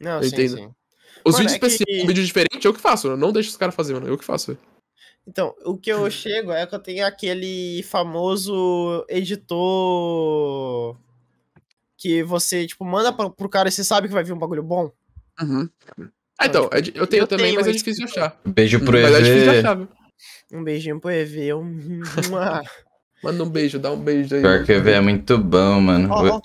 [0.00, 0.56] Não, eu sim, entendo.
[0.56, 0.70] sim.
[1.26, 3.08] Os Mano, vídeos é que- especiais, um vídeo diferente, eu que faço.
[3.08, 4.06] Eu não deixo os caras fazer, mano.
[4.06, 4.58] Eu que faço, velho.
[5.26, 10.96] Então, o que eu chego é que eu tenho aquele famoso editor
[11.98, 14.62] que você, tipo, manda pro, pro cara e você sabe que vai vir um bagulho
[14.62, 14.92] bom.
[15.42, 15.68] Uhum.
[16.38, 18.24] Ah, então, é di- eu tenho eu também, tenho mas é esse difícil de tipo.
[18.24, 18.38] achar.
[18.44, 19.58] Beijo pro Mas é difícil de EV.
[19.58, 19.88] achar, viu?
[20.52, 21.54] Um beijinho pro EV.
[21.54, 22.00] Um...
[23.24, 24.42] Manda um beijo, dá um beijo aí.
[24.42, 26.08] Pior que o EV é muito bom, mano.
[26.12, 26.40] Ó, ó.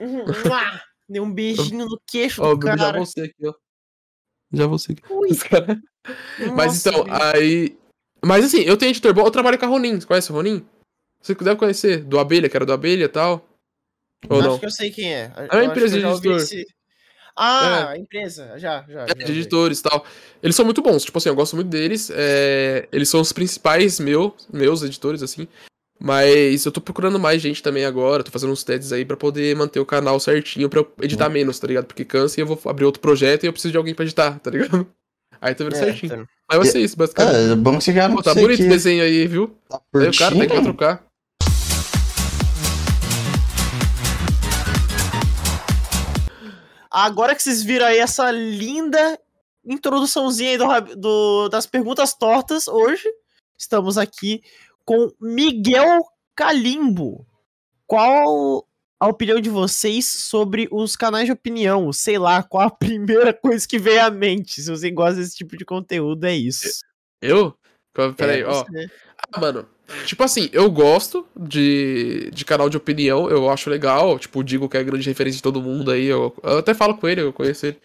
[0.00, 0.80] Mua.
[1.08, 2.96] Deu um beijinho no queixo Ó, do já cara.
[2.98, 3.52] vou ser aqui, ó.
[4.52, 4.76] Já vou.
[4.76, 5.80] Os cara-
[6.54, 7.76] Mas então, aí.
[8.24, 10.00] Mas assim, eu tenho editor bom, eu trabalho com a Ronin.
[10.00, 10.64] Você conhece o Ronin?
[11.20, 13.48] Você deve conhecer, do Abelha, que era do Abelha e tal.
[14.28, 14.58] Ou Acho não?
[14.58, 15.32] que eu sei quem é.
[15.50, 16.36] É uma empresa de editor.
[16.36, 16.66] esse-
[17.38, 18.58] Ah, a empresa.
[18.58, 19.04] Já, já.
[19.04, 20.06] É, já de editores e tal.
[20.42, 22.10] Eles são muito bons, tipo assim, eu gosto muito deles.
[22.14, 25.46] é, Eles são os principais meu, meus editores, assim.
[25.98, 29.56] Mas eu tô procurando mais gente também agora, tô fazendo uns testes aí pra poder
[29.56, 31.86] manter o canal certinho, pra eu editar menos, tá ligado?
[31.86, 34.38] Porque cansa e eu vou abrir outro projeto e eu preciso de alguém pra editar,
[34.38, 34.86] tá ligado?
[35.40, 36.16] Aí tá vendo É, certinho.
[36.16, 36.26] tá.
[36.48, 37.34] Mas vai ser isso, basicamente.
[37.34, 39.54] Ah, é bom que você já não Pô, tá bonito que o desenho aí, viu?
[39.68, 41.04] tá Aí o cara tem que trocar.
[46.90, 49.18] Agora que vocês viram aí essa linda
[49.64, 53.04] introduçãozinha aí do, do- das perguntas tortas, hoje
[53.58, 54.40] estamos aqui
[54.86, 56.02] com Miguel
[56.34, 57.26] Calimbo.
[57.86, 58.66] Qual
[58.98, 61.92] a opinião de vocês sobre os canais de opinião?
[61.92, 64.62] Sei lá, qual a primeira coisa que vem à mente?
[64.62, 66.68] Se você gosta desse tipo de conteúdo, é isso.
[67.20, 67.54] Eu?
[68.16, 68.64] Peraí, É, ó.
[68.64, 68.86] você.
[69.32, 69.66] Ah, mano,
[70.04, 74.76] tipo assim, eu gosto de, de canal de opinião, eu acho legal, tipo, digo que
[74.76, 77.64] é grande referência de todo mundo aí, eu, eu até falo com ele, eu conheço
[77.66, 77.78] ele.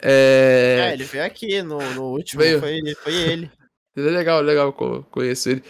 [0.00, 2.58] É, É, ele veio aqui no, no último, Veio.
[2.58, 3.50] foi, foi ele.
[3.96, 5.62] é legal, legal co- conheço ele.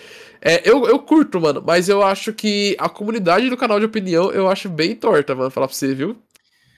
[0.44, 4.32] É, eu, eu curto, mano, mas eu acho que a comunidade do canal de opinião
[4.32, 6.16] eu acho bem torta, mano, falar pra você, viu?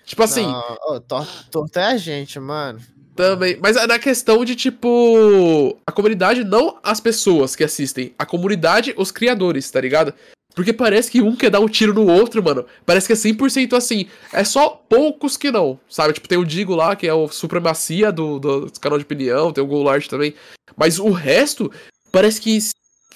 [0.04, 2.78] Tipo assim, Não, ô, tor- torto é a gente, mano.
[3.16, 3.56] Também.
[3.62, 5.78] Mas é na questão de, tipo.
[5.86, 8.12] A comunidade, não as pessoas que assistem.
[8.18, 10.12] A comunidade, os criadores, tá ligado?
[10.54, 12.66] Porque parece que um quer dar um tiro no outro, mano.
[12.84, 14.06] Parece que é 100% assim.
[14.32, 16.12] É só poucos que não, sabe?
[16.12, 19.62] Tipo, tem o Digo lá, que é o Supremacia do, do canal de opinião, tem
[19.64, 20.34] o Goulart também.
[20.76, 21.70] Mas o resto,
[22.12, 22.58] parece que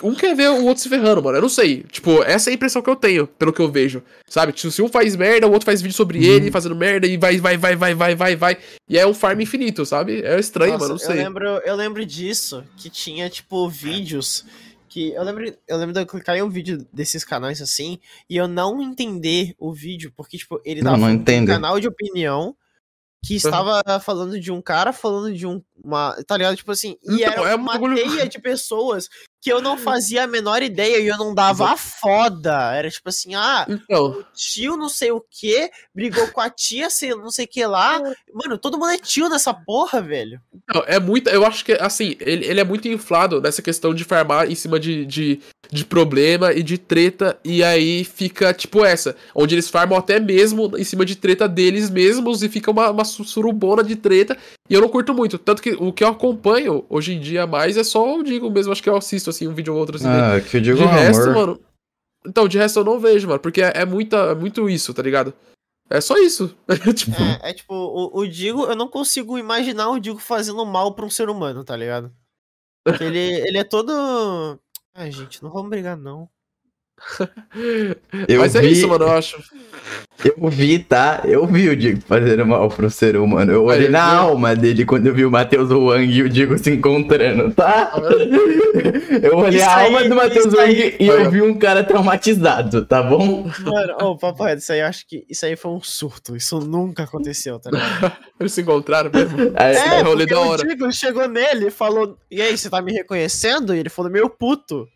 [0.02, 1.38] um quer ver o outro se ferrando, mano.
[1.38, 1.82] Eu não sei.
[1.84, 4.02] Tipo, essa é a impressão que eu tenho, pelo que eu vejo.
[4.26, 4.52] Sabe?
[4.52, 6.24] Tipo, se um faz merda, o outro faz vídeo sobre uhum.
[6.24, 8.58] ele, fazendo merda, e vai, vai, vai, vai, vai, vai, vai.
[8.88, 10.22] E é um farm infinito, sabe?
[10.22, 10.94] É estranho, Nossa, mano.
[10.94, 11.18] Não sei.
[11.18, 14.44] Eu lembro, eu lembro disso, que tinha, tipo, vídeos
[14.88, 18.36] que eu lembro, eu lembro de eu clicar em um vídeo desses canais assim e
[18.36, 22.56] eu não entender o vídeo, porque, tipo, ele não, não um canal de opinião
[23.24, 24.00] que estava uhum.
[24.00, 26.56] falando de um cara falando de um, uma, tá ligado?
[26.56, 29.08] Tipo assim, e então, era é uma teia de pessoas
[29.40, 32.72] que eu não fazia a menor ideia e eu não dava a foda.
[32.74, 34.06] Era tipo assim, ah, então.
[34.06, 37.64] o tio não sei o que brigou com a tia, sei, não sei o que
[37.64, 38.00] lá.
[38.32, 40.40] Mano, todo mundo é tio nessa porra, velho.
[40.72, 44.04] Não, é muito, eu acho que, assim, ele, ele é muito inflado nessa questão de
[44.04, 49.16] farmar em cima de, de, de problema e de treta, e aí fica tipo essa,
[49.34, 53.04] onde eles farmam até mesmo em cima de treta deles mesmos e fica uma, uma
[53.04, 54.36] surubona de treta,
[54.68, 55.38] e eu não curto muito.
[55.38, 58.72] Tanto que o que eu acompanho hoje em dia mais é só o Digo mesmo,
[58.72, 60.06] acho que eu assisto assim um vídeo ou outro assim.
[60.06, 60.94] Ah, que eu digo de amor.
[60.94, 61.60] resto, mano.
[62.26, 65.02] Então, de resto eu não vejo, mano, porque é, é, muita, é muito isso, tá
[65.02, 65.32] ligado?
[65.88, 66.54] É só isso.
[66.94, 67.16] tipo...
[67.42, 71.06] É, é, tipo, o, o Digo, eu não consigo imaginar o Digo fazendo mal pra
[71.06, 72.12] um ser humano, tá ligado?
[72.84, 74.58] Porque ele, ele é todo.
[74.94, 76.28] Ai, gente, não vamos brigar, não.
[78.28, 78.72] Eu Mas é vi...
[78.72, 79.40] isso, mano, eu acho.
[80.24, 81.22] Eu vi, tá?
[81.24, 83.52] Eu vi o Digo fazendo mal pro ser humano.
[83.52, 86.70] Eu olhei na alma dele quando eu vi o Matheus Wang e o Digo se
[86.70, 87.92] encontrando, tá?
[89.22, 91.84] Eu olhei isso a alma aí, do Matheus Wang aí, e eu vi um cara
[91.84, 93.48] traumatizado, tá bom?
[93.60, 96.34] Mano, ô, oh, papai, isso aí eu acho que isso aí foi um surto.
[96.34, 98.12] Isso nunca aconteceu, tá ligado?
[98.40, 99.52] Eles se encontraram mesmo.
[99.56, 100.62] É, é rolê da hora.
[100.62, 103.72] o Digo chegou nele e falou: E aí, você tá me reconhecendo?
[103.72, 104.88] E ele falou: Meu puto.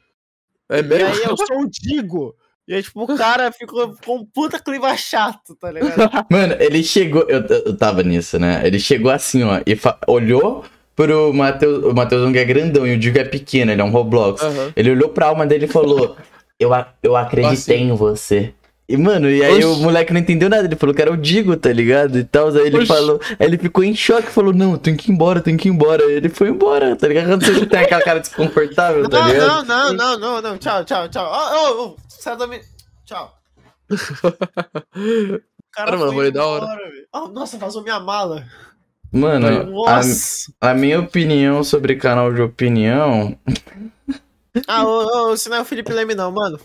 [0.68, 1.08] É mesmo?
[1.08, 2.34] E aí eu sou o Digo.
[2.72, 6.10] E aí, tipo, o cara ficou com um puta clima chato, tá ligado?
[6.30, 7.22] Mano, ele chegou.
[7.28, 8.62] Eu, eu tava nisso, né?
[8.64, 10.64] Ele chegou assim, ó, e olhou
[10.96, 11.84] pro Matheus.
[11.84, 14.40] O Matheus não é grandão e o Digo é pequeno, ele é um Roblox.
[14.40, 14.72] Uhum.
[14.74, 16.16] Ele olhou pra alma dele e falou:
[16.58, 16.70] Eu,
[17.02, 17.90] eu acreditei assim.
[17.90, 18.54] em você.
[18.89, 19.64] E, mano, e aí Oxi.
[19.64, 20.64] o moleque não entendeu nada.
[20.64, 22.18] Ele falou que era o Digo, tá ligado?
[22.18, 22.49] E tal.
[22.49, 22.87] Aí ele Oxi.
[22.87, 23.20] falou.
[23.39, 26.05] Aí ele ficou em choque falou: Não, tem que ir embora, tem que ir embora.
[26.05, 27.28] Aí ele foi embora, tá ligado?
[27.28, 29.64] Quando você tem aquela cara desconfortável, tá não, ligado?
[29.64, 30.59] Não, não, não, não, não.
[30.59, 31.30] Tchau, tchau, tchau.
[31.33, 32.61] Oh, oh, oh, sai da minha.
[33.07, 33.33] Tchau.
[35.72, 36.66] cara, mano, foi da hora.
[37.14, 38.45] Oh, nossa, vazou minha mala.
[39.12, 40.01] Mano, a,
[40.70, 43.39] a, minha opinião sobre canal de opinião.
[44.66, 46.59] Ah, ô, ô, se não é o Felipe Leme, não, mano.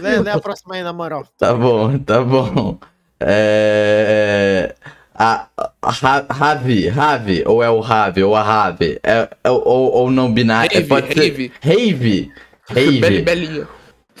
[0.00, 1.26] Lê, lê a próxima aí, na moral.
[1.38, 2.78] Tá bom, tá bom.
[3.20, 4.74] É.
[5.14, 5.46] A,
[5.80, 5.90] a
[6.30, 10.70] Ravi, Ravi, ou é o Ravi, ou a Ravi, é, é, ou, ou não binário.
[10.74, 11.20] Rave, pode ser...
[11.20, 11.52] Rave.
[11.60, 12.32] Rave.
[12.68, 13.22] Rave.
[13.22, 13.68] Belinha.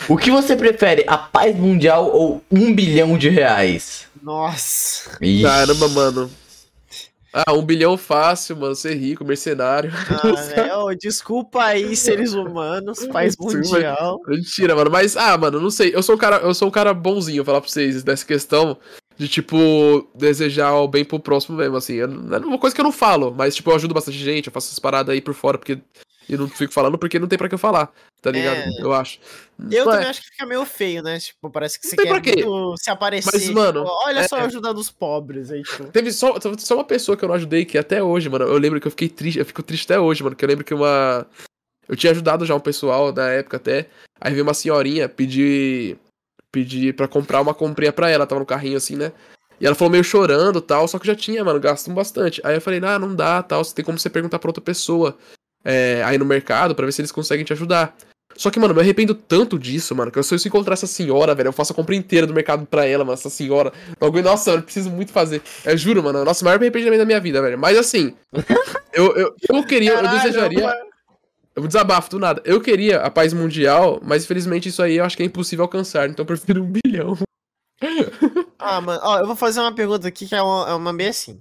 [0.08, 4.06] O que você prefere, a paz mundial ou um bilhão de reais?
[4.22, 5.18] Nossa.
[5.20, 5.42] Ixi.
[5.42, 6.30] Caramba, mano.
[7.44, 8.74] Ah, um bilhão fácil, mano.
[8.74, 9.92] Ser rico, mercenário.
[9.92, 10.32] Ah,
[10.88, 10.96] né?
[10.98, 14.18] desculpa aí, seres humanos, país mundial.
[14.26, 14.90] Mentira, mano.
[14.90, 15.94] Mas, ah, mano, não sei.
[15.94, 18.78] Eu sou um cara, eu sou um cara bonzinho, falar pra vocês, dessa questão
[19.18, 22.00] de, tipo, desejar o bem pro próximo mesmo, assim.
[22.00, 24.68] É uma coisa que eu não falo, mas, tipo, eu ajudo bastante gente, eu faço
[24.68, 25.78] essas paradas aí por fora, porque
[26.28, 28.56] e não fico falando porque não tem pra que eu falar, tá ligado?
[28.56, 28.70] É...
[28.80, 29.20] Eu acho.
[29.70, 31.18] Eu também acho que fica meio feio, né?
[31.18, 32.44] Tipo, parece que não você quer
[32.82, 33.30] se aparecer.
[33.32, 34.28] Mas, mano, tipo, olha é...
[34.28, 35.84] só ajudando os pobres aí, tipo.
[35.84, 38.80] Teve só, só uma pessoa que eu não ajudei que até hoje, mano, eu lembro
[38.80, 41.26] que eu fiquei triste, eu fico triste até hoje, mano, que eu lembro que uma...
[41.88, 43.88] Eu tinha ajudado já um pessoal na época até,
[44.20, 45.96] aí veio uma senhorinha pedir,
[46.50, 49.12] pedir pra comprar uma comprinha pra ela, tava no carrinho assim, né?
[49.60, 52.40] E ela falou meio chorando tal, só que já tinha, mano, gasto bastante.
[52.44, 55.16] Aí eu falei, ah, não dá, tal, você tem como você perguntar pra outra pessoa
[55.66, 57.94] é, aí no mercado para ver se eles conseguem te ajudar.
[58.36, 61.34] Só que, mano, eu me arrependo tanto disso, mano, que se eu encontrar essa senhora,
[61.34, 63.72] velho, eu faço a compra inteira do mercado pra ela, mano, essa senhora.
[64.00, 65.42] Logo, nossa, eu preciso muito fazer.
[65.64, 67.58] Eu juro, mano, nosso maior arrependimento da minha vida, velho.
[67.58, 68.14] Mas assim,
[68.92, 70.74] eu, eu, eu queria, Caralho, eu desejaria.
[71.54, 72.42] Eu desabafo do nada.
[72.44, 76.08] Eu queria a paz mundial, mas infelizmente isso aí eu acho que é impossível alcançar,
[76.08, 77.16] então eu prefiro um bilhão.
[78.58, 81.08] ah, mano, ó, eu vou fazer uma pergunta aqui que é uma, é uma bem
[81.08, 81.40] assim.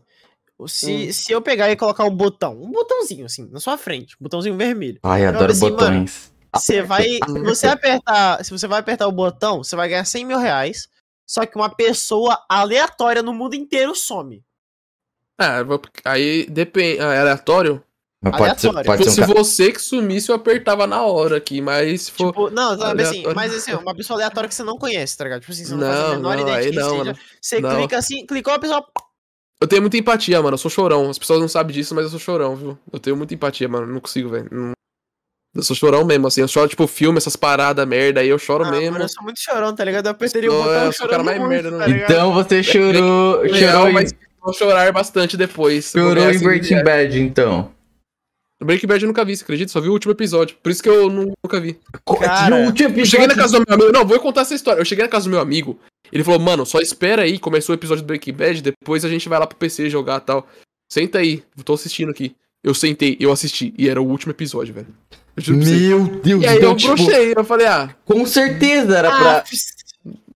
[0.67, 1.11] Se, hum.
[1.11, 4.55] se eu pegar e colocar um botão, um botãozinho assim, na sua frente, um botãozinho
[4.55, 4.99] vermelho.
[5.03, 6.31] Ai, adoro assim, botões.
[6.53, 7.03] você vai.
[7.27, 8.43] Se você apertar.
[8.43, 10.87] Se você vai apertar o botão, você vai ganhar 100 mil reais.
[11.27, 14.43] Só que uma pessoa aleatória no mundo inteiro some.
[15.39, 15.47] É,
[16.05, 17.01] aí depende.
[17.01, 17.83] Ah, é aleatório?
[18.21, 19.27] Mas pode ser, pode ser um se ca...
[19.27, 22.31] você que sumisse, eu apertava na hora aqui, mas se for.
[22.31, 25.41] Tipo, não, sabe assim, mas assim, uma pessoa aleatória que você não conhece, tá ligado?
[25.41, 27.19] Tipo assim, você não, não faz a menor não, ideia de quem não, seja.
[27.41, 27.75] Você não.
[27.75, 28.83] clica assim, clicou, a pessoa
[29.61, 30.55] eu tenho muita empatia, mano.
[30.55, 31.09] Eu sou chorão.
[31.09, 32.77] As pessoas não sabem disso, mas eu sou chorão, viu?
[32.91, 33.87] Eu tenho muita empatia, mano.
[33.87, 34.47] Não consigo, velho.
[34.51, 34.71] Não...
[35.55, 36.41] Eu sou chorão mesmo, assim.
[36.41, 38.91] Eu choro, tipo, filme, essas paradas merda aí, eu choro Ah, mesmo.
[38.91, 40.07] mano, eu sou muito chorão, tá ligado?
[40.07, 41.89] Eu apertaria o Não, botão eu sou o cara mais muito, merda no tá?
[41.89, 45.91] Então você chorou, chorou, mas vou chorar bastante depois.
[45.91, 46.83] Chorou em Breaking.
[46.83, 47.71] Bad, então.
[48.63, 49.71] Breaking Bad eu nunca vi, você acredita?
[49.71, 50.55] Só vi o último episódio.
[50.63, 51.77] Por isso que eu nu- nunca vi.
[52.19, 53.91] Cara, Eu cheguei na casa do meu amigo.
[53.91, 54.79] Não, vou contar essa história.
[54.79, 55.77] Eu cheguei na casa do meu amigo.
[56.11, 57.37] Ele falou, mano, só espera aí.
[57.37, 58.61] Começou o episódio do Breaking Bad.
[58.61, 60.47] Depois a gente vai lá pro PC jogar e tal.
[60.91, 61.43] Senta aí.
[61.65, 62.33] Tô assistindo aqui.
[62.63, 63.73] Eu sentei, eu assisti.
[63.77, 64.87] E era o último episódio, velho.
[65.47, 67.33] Meu Deus, E aí então, eu tipo, brochei.
[67.35, 67.93] Eu falei, ah.
[68.05, 69.43] com certeza era Ah, pra.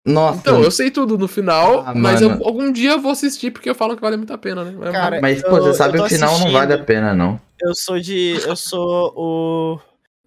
[0.07, 1.81] Nossa, Então, eu sei tudo no final.
[1.87, 4.39] Ah, mas eu- algum dia eu vou assistir porque eu falo que vale muito a
[4.39, 4.73] pena, né?
[4.79, 6.53] Mas- Cara, mas eu- pô, você sabe eu tô o final não assistindo.
[6.53, 7.41] vale a pena, não.
[7.61, 8.39] Eu sou de.
[8.47, 9.81] Eu sou o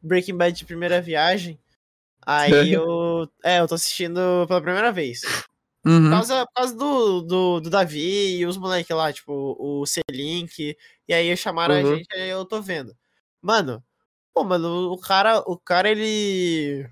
[0.04, 1.58] Breaking Bad de primeira viagem.
[2.26, 3.28] Aí eu.
[3.44, 5.22] É, eu tô assistindo pela primeira vez.
[5.82, 6.10] Por Uhum.
[6.10, 10.76] causa, por causa do, do, do Davi e os moleques lá, tipo, o C-Link.
[11.08, 11.94] E aí chamaram Uhum.
[11.94, 12.94] a gente e eu tô vendo.
[13.42, 13.82] Mano,
[14.34, 16.86] pô, mano, o cara, o cara, ele.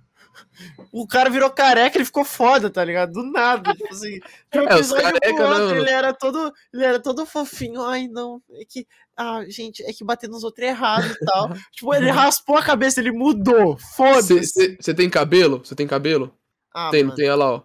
[0.91, 3.13] O cara virou careca, ele ficou foda, tá ligado?
[3.13, 3.73] Do nada.
[3.73, 4.19] Tipo assim,
[4.51, 6.53] de um É, episódio careca, pro outro, ele era todo.
[6.73, 7.81] Ele era todo fofinho.
[7.83, 8.41] Ai, não.
[8.53, 8.87] É que.
[9.15, 11.49] Ah, gente, é que bater nos outros é errado e tal.
[11.71, 13.77] tipo, ele raspou a cabeça, ele mudou.
[13.95, 14.77] Foda-se.
[14.79, 15.59] Você tem cabelo?
[15.63, 16.33] Você tem cabelo?
[16.73, 17.61] Ah, tem, mano, tem, olha lá, ó.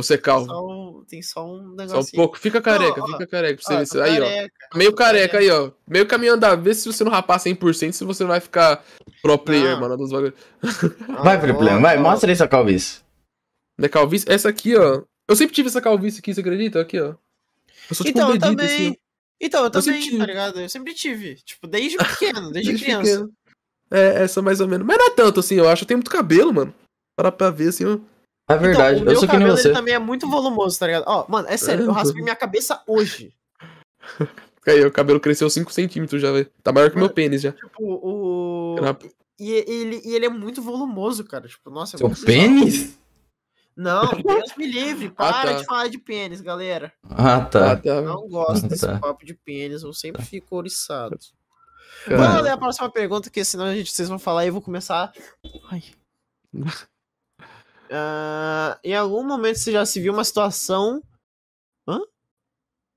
[0.00, 0.46] Ou você é calvo?
[0.46, 2.38] Só um- tem só um Só um pouco.
[2.38, 3.54] Fica careca, ó, fica careca.
[3.62, 4.24] Pra você Ó, ver se- aí, ó.
[4.24, 5.70] careca, Meio tô careca aí, ó.
[5.86, 6.54] Meio caminho andar.
[6.56, 8.84] Vê se você não rapar 100%, se você não vai ficar
[9.22, 9.80] pro player, Não.
[9.80, 10.34] mano, dos bagulhos.
[11.24, 12.00] Vai, Felipe, ó, vai, ó.
[12.00, 13.00] mostra aí sua calvície.
[13.78, 14.30] Da calvície.
[14.30, 15.02] Essa aqui, ó.
[15.28, 16.80] Eu sempre tive essa calvície aqui, você acredita?
[16.80, 17.14] Aqui, ó.
[17.88, 18.66] Eu sou tipo Então, um eu dedito, também.
[18.66, 18.90] assim.
[18.90, 18.94] ó.
[19.42, 20.18] Então, eu Eu também, tive.
[20.18, 20.60] tá ligado?
[20.60, 21.34] Eu sempre tive.
[21.36, 21.96] Tipo, desde
[22.42, 23.10] pequeno, desde, Desde criança.
[23.12, 23.32] pequeno.
[23.90, 24.86] É, essa mais ou menos.
[24.86, 25.82] Mas não é tanto assim, eu acho.
[25.84, 26.72] Eu tenho muito cabelo, mano.
[27.16, 27.98] Para pra ver, assim, ó.
[28.52, 29.68] É verdade, então, o eu meu sou que nem cabelo você.
[29.68, 31.04] ele também é muito volumoso, tá ligado?
[31.06, 33.32] Ó, mano, é sério, eu raspei minha cabeça hoje.
[34.66, 36.48] Aí, o cabelo cresceu 5 centímetros já, velho.
[36.62, 37.52] Tá maior que o meu pênis já.
[37.52, 38.76] Tipo, o.
[39.38, 41.48] E ele, e ele é muito volumoso, cara.
[41.48, 42.98] Tipo, nossa, é Seu pênis?
[43.74, 45.10] Não, Deus me livre.
[45.10, 45.52] Para tá.
[45.54, 46.92] de falar de pênis, galera.
[47.08, 47.76] Ah, Ah, tá.
[47.76, 48.00] tá.
[48.02, 48.98] Não gosto Ah, desse tá.
[48.98, 49.82] papo de pênis.
[49.82, 51.18] Eu sempre fico oriçado.
[52.06, 54.62] Vamos ler a próxima pergunta, que senão a gente, vocês vão falar e eu vou
[54.62, 55.10] começar.
[55.70, 55.82] Ai.
[57.90, 61.02] Ah, em algum momento você já se viu uma situação.
[61.88, 62.00] Hã?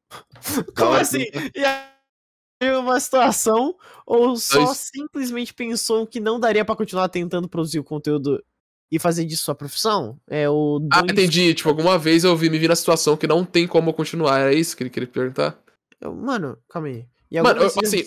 [0.77, 1.25] Como Não, assim?
[1.55, 3.75] E aí, uma situação
[4.05, 4.77] ou só Dois.
[4.93, 8.43] simplesmente pensou que não daria pra continuar tentando produzir o conteúdo
[8.91, 10.19] e fazer disso sua profissão?
[10.29, 10.79] É o.
[10.91, 11.53] Ah, dois- entendi.
[11.53, 14.39] Tipo, alguma vez eu vi, me vi na situação que não tem como continuar.
[14.39, 15.59] Era isso que ele queria perguntar?
[15.99, 17.05] Eu- Mano, calma aí.
[17.31, 18.03] E Mano, eu- assim,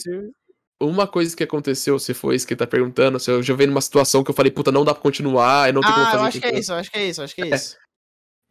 [0.81, 3.67] Uma coisa que aconteceu, se foi isso que ele tá perguntando, se eu já vi
[3.67, 6.11] numa situação que eu falei, puta, não dá pra continuar, e não tem como Ah,
[6.11, 7.49] fazer eu acho que é isso, eu acho que é isso, eu acho que é
[7.49, 7.55] É.
[7.55, 7.77] isso.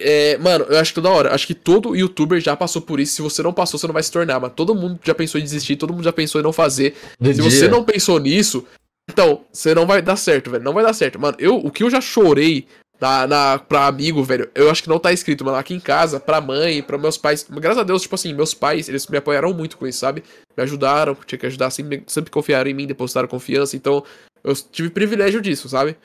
[0.02, 1.34] É, mano, eu acho que toda hora.
[1.34, 3.14] Acho que todo youtuber já passou por isso.
[3.16, 4.42] Se você não passou, você não vai se tornar.
[4.42, 6.96] Mas todo mundo já pensou em desistir, todo mundo já pensou em não fazer.
[7.18, 7.50] Do Se dia.
[7.50, 8.66] você não pensou nisso,
[9.10, 10.64] então, você não vai dar certo, velho.
[10.64, 11.18] Não vai dar certo.
[11.20, 12.68] Mano, eu, o que eu já chorei
[13.00, 15.58] na, na, pra amigo, velho, eu acho que não tá escrito, mano.
[15.58, 17.46] Aqui em casa, pra mãe, pra meus pais.
[17.50, 20.24] Graças a Deus, tipo assim, meus pais, eles me apoiaram muito com isso, sabe?
[20.56, 23.76] Me ajudaram, tinha que ajudar, sempre, sempre confiaram em mim, depositaram confiança.
[23.76, 24.04] Então,
[24.44, 25.98] eu tive privilégio disso, sabe?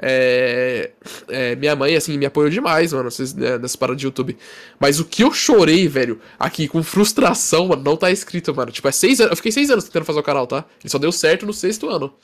[0.00, 0.92] É,
[1.28, 4.38] é, minha mãe, assim, me apoiou demais, mano, vocês, né, nessa parada de YouTube.
[4.78, 8.70] Mas o que eu chorei, velho, aqui com frustração, mano, não tá escrito, mano.
[8.70, 9.32] Tipo, é seis anos.
[9.32, 10.64] Eu fiquei seis anos tentando fazer o canal, tá?
[10.80, 12.14] Ele só deu certo no sexto ano.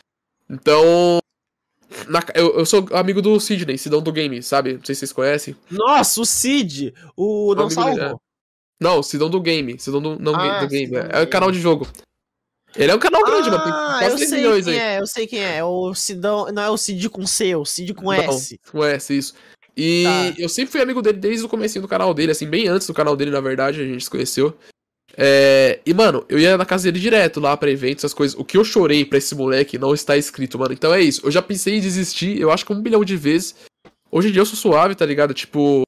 [0.48, 1.18] Então.
[2.08, 4.74] Na- eu, eu sou amigo do Sidney, Sidão do Game, sabe?
[4.74, 5.56] Não sei se vocês conhecem.
[5.70, 8.20] Nossa, o Cid, o Não Salvo.
[8.80, 9.78] Não, Sidão do Game.
[9.78, 10.86] Sidão do, não, Ah, do Game.
[10.86, 11.26] Sidão É, é Game.
[11.28, 11.86] canal de jogo.
[12.76, 13.62] Ele é um canal grande, mano.
[13.62, 14.80] Tem Ah, quase eu 3 sei milhões quem aí.
[14.80, 15.56] é, eu sei quem é.
[15.58, 16.46] É o Cidão.
[16.52, 18.58] Não é o Cid com C, é o Cid com Não, S.
[18.70, 19.34] Com S, isso.
[19.76, 20.40] E Tá.
[20.42, 22.94] eu sempre fui amigo dele desde o comecinho do canal dele, assim, bem antes do
[22.94, 24.56] canal dele, na verdade, a gente se conheceu.
[25.16, 28.38] É, e, mano, eu ia na casa dele direto lá pra eventos, essas coisas.
[28.38, 30.72] O que eu chorei pra esse moleque não está escrito, mano.
[30.72, 31.24] Então é isso.
[31.24, 33.54] Eu já pensei em desistir, eu acho que um bilhão de vezes.
[34.10, 35.34] Hoje em dia eu sou suave, tá ligado?
[35.34, 35.82] Tipo,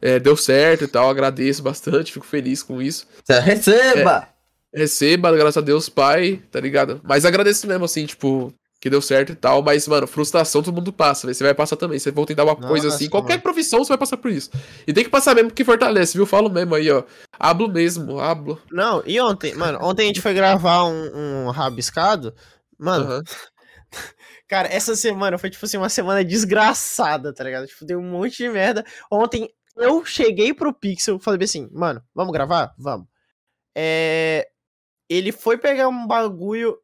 [0.00, 3.06] é, deu certo e tal, agradeço bastante, fico feliz com isso.
[3.28, 4.28] Receba!
[4.72, 7.00] Receba, graças a Deus, pai, tá ligado?
[7.02, 9.62] Mas agradeço mesmo, assim, tipo, que deu certo e tal.
[9.62, 11.34] Mas, mano, frustração todo mundo passa, velho.
[11.34, 11.98] Você vai passar também.
[11.98, 13.10] Você vai tentar uma coisa Nossa, assim.
[13.10, 13.42] Qualquer mano.
[13.42, 14.50] profissão você vai passar por isso.
[14.86, 16.24] E tem que passar mesmo porque fortalece, viu?
[16.24, 17.04] Falo mesmo aí, ó.
[17.38, 18.60] Hablo mesmo, hablo.
[18.70, 22.34] Não, e ontem, mano, ontem a gente foi gravar um, um rabiscado.
[22.78, 23.22] Mano, Aham.
[24.48, 27.66] cara, essa semana foi, tipo assim, uma semana desgraçada, tá ligado?
[27.66, 28.84] Tipo, deu um monte de merda.
[29.10, 32.74] Ontem eu cheguei pro Pixel, falei assim, mano, vamos gravar?
[32.78, 33.06] Vamos.
[33.76, 34.48] É.
[35.08, 36.78] Ele foi pegar um bagulho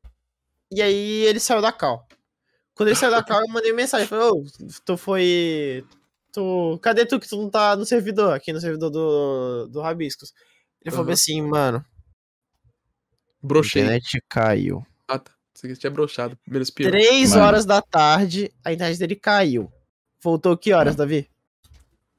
[0.70, 2.06] e aí ele saiu da cal.
[2.74, 4.06] Quando ele saiu da cal, eu mandei mensagem.
[4.06, 4.44] Falei, ô,
[4.84, 5.84] tu foi.
[6.32, 6.78] Tu.
[6.82, 8.34] Cadê tu que tu não tá no servidor?
[8.34, 10.32] Aqui no servidor do, do Rabiscos.
[10.82, 11.06] Ele falou Aham.
[11.06, 11.84] bem assim, mano.
[13.42, 13.82] Brochei.
[13.82, 14.84] internet caiu.
[15.08, 15.32] Ah, tá.
[15.54, 16.90] Você tinha broxado, menos pior.
[16.90, 17.44] Três Mano.
[17.44, 19.72] horas da tarde, a internet dele caiu.
[20.22, 21.30] Voltou que horas, Davi?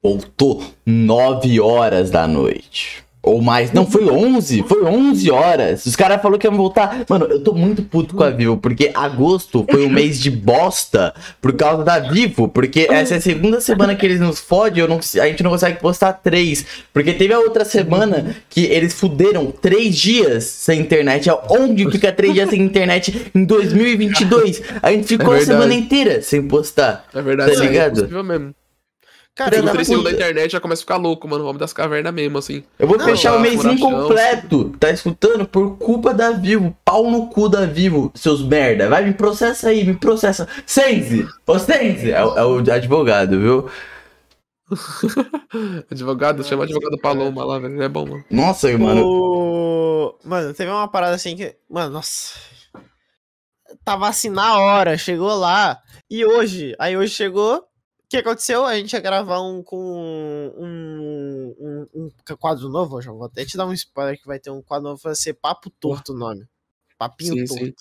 [0.02, 3.06] Voltou 9 horas da noite.
[3.28, 3.72] Ou mais.
[3.72, 4.64] Não, foi 11.
[4.68, 5.86] Foi 11 horas.
[5.86, 7.04] Os caras falaram que iam voltar.
[7.10, 8.58] Mano, eu tô muito puto com a Vivo.
[8.58, 11.14] Porque agosto foi um mês de bosta.
[11.41, 12.48] Por causa da Vivo.
[12.48, 14.82] Porque essa é a segunda semana que eles nos fodem.
[14.82, 16.66] Eu não, a gente não consegue postar três.
[16.94, 21.30] Porque teve a outra semana que eles fuderam três dias sem internet.
[21.49, 24.62] Onde fica três dias sem internet em 2022?
[24.82, 25.45] A gente ficou a verdade.
[25.45, 27.06] semana inteira sem postar.
[27.14, 28.24] É verdade, Tá é ligado?
[28.24, 28.56] mesmo.
[29.38, 30.24] Cara, No da eu- 3 segundos da puta.
[30.24, 31.44] internet já começa a ficar louco, mano.
[31.44, 32.64] O homem das cavernas mesmo, assim.
[32.80, 35.48] Eu vou Não, fechar o mês incompleto, tá escutando?
[35.48, 36.76] Por culpa da Vivo.
[36.84, 38.90] Pau no cu da Vivo, seus merda.
[38.90, 40.48] Vai, me processa aí, me processa.
[40.66, 41.28] Sense!
[41.46, 42.12] Ô, Sense!
[42.12, 43.70] É, o- é o advogado, viu?
[45.90, 47.82] Advogado, chama advogado Paloma lá, velho.
[47.82, 48.24] É bom, mano.
[48.30, 49.02] Nossa, mano.
[49.06, 50.18] O...
[50.26, 51.56] Mano, teve uma parada assim que.
[51.70, 52.34] Mano, nossa.
[53.86, 55.78] Tava assim na hora, chegou lá.
[56.10, 57.64] E hoje, aí hoje chegou.
[58.08, 58.66] O que aconteceu?
[58.66, 59.78] A gente ia gravar um com
[60.58, 62.98] um, um, um quadro novo.
[62.98, 65.14] Eu já vou até te dar um spoiler que vai ter um quadro novo, vai
[65.14, 66.48] ser Papo Torto o nome.
[66.98, 67.64] Papinho Sim, Torto.
[67.64, 67.74] sim.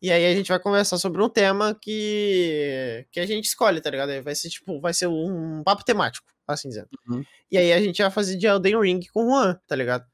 [0.00, 3.90] E aí a gente vai conversar sobre um tema que, que a gente escolhe, tá
[3.90, 4.22] ligado?
[4.22, 6.88] Vai ser tipo, vai ser um papo temático, assim dizendo.
[7.08, 7.24] Uhum.
[7.50, 10.06] E aí a gente vai fazer de Elden Ring com o Juan, tá ligado?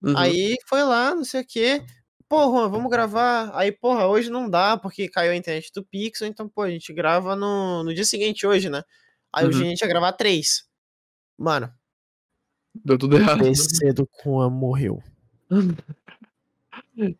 [0.00, 0.16] Uhum.
[0.16, 1.84] Aí foi lá, não sei o quê.
[2.32, 3.50] Pô, Juan, vamos gravar.
[3.52, 6.90] Aí, porra, hoje não dá, porque caiu a internet do Pixel, então, pô, a gente
[6.90, 8.82] grava no, no dia seguinte hoje, né?
[9.30, 9.66] Aí hoje Uhum.
[9.66, 10.64] a gente ia gravar três.
[11.38, 11.70] Mano,
[12.82, 13.42] Deu tudo errado.
[13.42, 15.02] o PC do Juan morreu.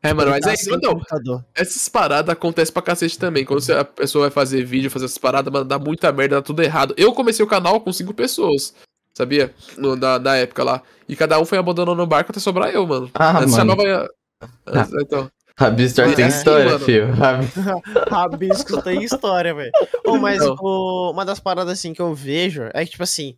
[0.03, 0.65] É, mano, mas é isso.
[0.65, 1.45] sem Então, computador.
[1.55, 3.45] essas paradas acontecem pra cacete também.
[3.45, 6.43] Quando você- a pessoa vai fazer vídeo, fazer essas paradas, mano, dá muita merda, dá
[6.43, 6.95] tudo errado.
[6.97, 8.75] Eu comecei o canal com cinco pessoas,
[9.13, 9.55] sabia?
[9.77, 10.83] No, na, na época lá.
[11.07, 13.11] E cada um foi abandonando o barco até sobrar eu, mano.
[13.13, 13.77] Ah, Antes a mano.
[13.77, 14.09] nova.
[15.03, 16.79] Então, Rabistor Mano, tem é, história, mano.
[16.85, 17.13] filho.
[17.13, 17.47] Rabi-
[18.11, 19.73] Rabisco tem história, velho.
[20.21, 23.37] Mas o- uma das paradas assim que eu vejo é que, tipo assim,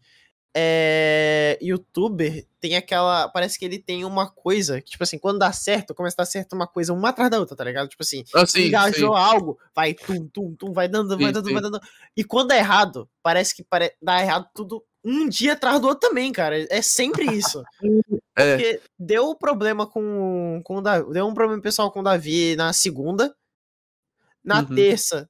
[0.57, 3.29] é, youtuber tem aquela.
[3.29, 6.27] Parece que ele tem uma coisa que, tipo assim, quando dá certo, começa a dar
[6.27, 7.89] certo uma coisa uma atrás da outra, tá ligado?
[7.89, 11.53] Tipo assim, assim, engajou algo, vai tum, tum, tum, vai dando, vai Sim, dando, sim.
[11.53, 11.81] vai dando.
[12.17, 13.93] E quando dá errado, parece que pare...
[14.01, 16.67] dá errado tudo um dia atrás do outro também, cara.
[16.71, 17.63] É sempre isso.
[18.37, 18.57] É.
[18.57, 21.13] Porque deu problema com, com o Davi.
[21.13, 23.33] Deu um problema pessoal com o Davi na segunda.
[24.45, 24.75] Na Uhum.
[24.75, 25.29] terça,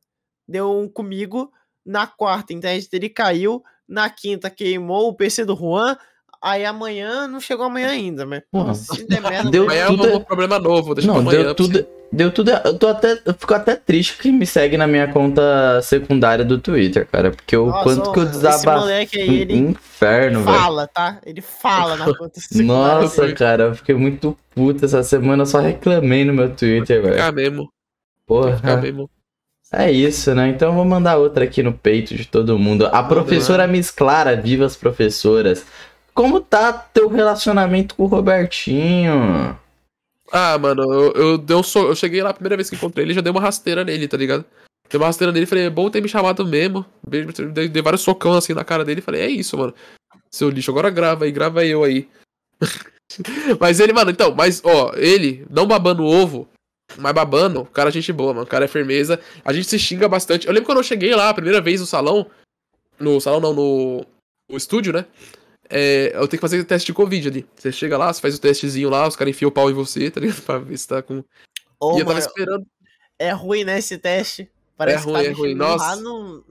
[0.48, 1.52] deu um comigo.
[1.84, 3.62] Na quarta, a internet dele caiu.
[3.86, 5.98] Na quinta, queimou o PC do Juan.
[6.42, 8.42] Aí amanhã, não chegou amanhã ainda, mas.
[8.51, 8.74] Porra.
[8.74, 11.42] Se der merda, Deu Amanhã é tudo- um problema novo, deixa Não, pra amanhã.
[11.44, 11.86] deu tudo.
[12.15, 12.53] Deu tudo.
[12.53, 13.19] Eu tô até.
[13.24, 17.32] Eu fico até triste que me segue na minha conta secundária do Twitter, cara.
[17.32, 20.57] Porque o quanto que eu ô, Esse aí, ele Inferno, velho.
[20.57, 21.19] fala, tá?
[21.27, 23.35] Ele fala na conta secundária Nossa, dele.
[23.35, 25.43] cara, eu fiquei muito puto essa semana.
[25.43, 27.15] Eu só reclamei no meu Twitter, velho.
[27.15, 27.69] Ficar mesmo.
[28.24, 28.57] Porra.
[28.57, 29.11] Ficar mesmo.
[29.73, 30.49] É isso, né?
[30.49, 32.86] Então eu vou mandar outra aqui no peito de todo mundo.
[32.93, 35.66] A professora Miss Clara, viva as professoras.
[36.15, 39.59] Como tá teu relacionamento com o Robertinho?
[40.32, 41.80] Ah, mano, eu, eu, dei um so...
[41.80, 44.16] eu cheguei lá a primeira vez que encontrei ele, já dei uma rasteira nele, tá
[44.16, 44.44] ligado?
[44.88, 46.84] Dei uma rasteira nele, falei, é bom ter me chamado mesmo.
[47.06, 49.74] Dei, dei vários socão assim na cara dele, falei, é isso, mano.
[50.30, 52.09] Seu lixo, agora grava aí, grava eu aí.
[53.60, 56.48] mas ele, mano, então, mas, ó, ele, não babando o ovo,
[56.98, 59.20] mas babando, o cara é gente boa, mano, o cara é firmeza.
[59.44, 60.46] A gente se xinga bastante.
[60.46, 62.30] Eu lembro quando eu cheguei lá a primeira vez no salão,
[62.98, 64.06] no salão não, no,
[64.48, 65.06] no estúdio, né?
[65.69, 67.47] É, eu tenho que fazer teste de Covid ali.
[67.57, 70.11] Você chega lá, você faz o testezinho lá, os caras enfiam o pau em você,
[70.11, 70.41] tá ligado?
[70.43, 71.24] Pra ver se tá com.
[71.81, 72.66] Ô, e eu tava mano, esperando.
[73.19, 74.51] é ruim, né, esse teste?
[74.77, 75.55] Parece ruim, que é tá ruim.
[75.55, 76.03] mexendo lá Nossa.
[76.03, 76.45] no...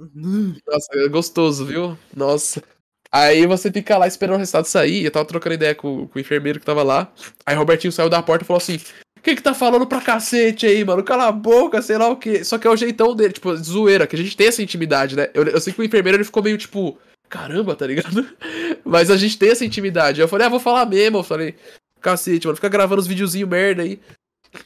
[0.68, 1.98] Nossa, é gostoso, viu?
[2.16, 2.64] Nossa.
[3.12, 5.06] Aí você fica lá esperando o resultado sair.
[5.06, 7.12] Eu tava trocando ideia com, com o enfermeiro que tava lá.
[7.46, 8.80] Aí o Robertinho saiu da porta e falou assim:
[9.18, 11.04] O que tá falando pra cacete aí, mano?
[11.04, 12.44] Cala a boca, sei lá o quê.
[12.44, 15.30] Só que é o jeitão dele, tipo, zoeira, que a gente tem essa intimidade, né?
[15.36, 16.98] Eu, eu sei que o enfermeiro ele ficou meio tipo.
[17.34, 18.28] Caramba, tá ligado?
[18.86, 20.22] Mas a gente tem essa intimidade.
[20.22, 21.18] Eu falei, ah, vou falar mesmo.
[21.18, 21.56] Eu falei,
[22.00, 24.00] cacete, mano, fica gravando os videozinhos merda aí.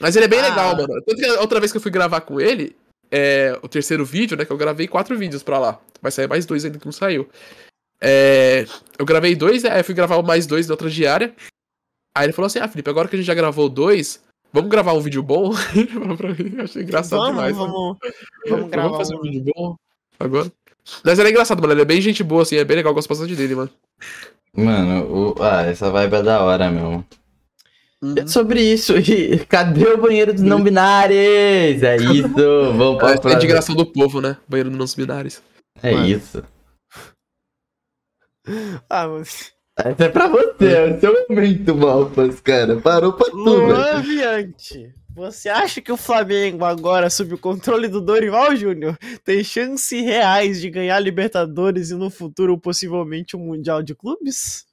[0.01, 0.49] Mas ele é bem Ah.
[0.49, 1.01] legal, mano.
[1.05, 2.75] Tanto que a outra vez que eu fui gravar com ele,
[3.09, 4.43] é, o terceiro vídeo, né?
[4.43, 5.79] Que eu gravei quatro vídeos pra lá.
[6.01, 7.29] Vai sair mais dois ainda que não saiu.
[8.01, 8.65] É,
[8.99, 11.33] eu gravei dois, aí eu fui gravar mais dois da outra diária.
[12.13, 14.21] Aí ele falou assim: Ah, Felipe, agora que a gente já gravou dois,
[14.51, 15.53] vamos gravar um vídeo bom?
[15.73, 17.55] Ele falou pra mim, achei engraçado Vamos, demais.
[17.55, 17.97] vamos, vamos,
[18.49, 19.19] Vamos gravar fazer um...
[19.19, 19.75] um vídeo bom
[20.19, 20.51] agora.
[21.03, 21.73] Mas ele é engraçado, mano.
[21.73, 23.69] Ele é bem gente boa, assim, é bem legal, eu gosto bastante dele, mano.
[24.55, 25.43] Mano, o...
[25.43, 27.05] ah, essa vibe é da hora mesmo.
[28.01, 28.15] Uhum.
[28.17, 28.93] É sobre isso.
[28.97, 31.81] E cadê o banheiro dos não binários?
[31.83, 32.27] É isso.
[32.77, 33.33] Vamos pra É a próxima.
[33.33, 34.37] indignação do povo, né?
[34.47, 35.41] Banheiro dos binários.
[35.81, 36.07] É Mano.
[36.07, 36.43] isso.
[38.89, 39.21] Ah, mano.
[39.23, 42.77] Essa é pra você, é o seu momento, Malpas, cara.
[42.77, 43.43] Parou pra tudo.
[43.43, 44.93] Luan Viante.
[45.17, 48.95] Você acha que o Flamengo agora, sob o controle do Dorival Júnior,
[49.25, 54.67] tem chances reais de ganhar Libertadores e no futuro possivelmente um Mundial de Clubes?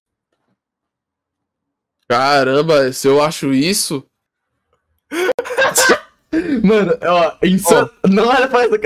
[2.06, 4.06] Caramba, se eu acho isso.
[6.62, 7.90] Mano, ó, insano.
[8.08, 8.78] Não era pra essa.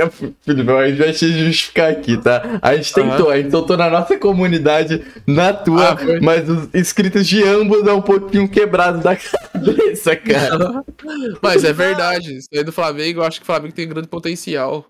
[0.43, 2.59] Felipe, a gente vai te justificar aqui, tá?
[2.63, 7.27] A gente tentou, a gente tentou na nossa comunidade, na tua, Ah, mas os inscritos
[7.27, 9.15] de ambos é um pouquinho quebrado da
[9.53, 10.85] cabeça, cara.
[11.43, 12.37] Mas é verdade.
[12.39, 14.85] Isso aí do Flamengo, eu acho que o Flamengo tem grande potencial.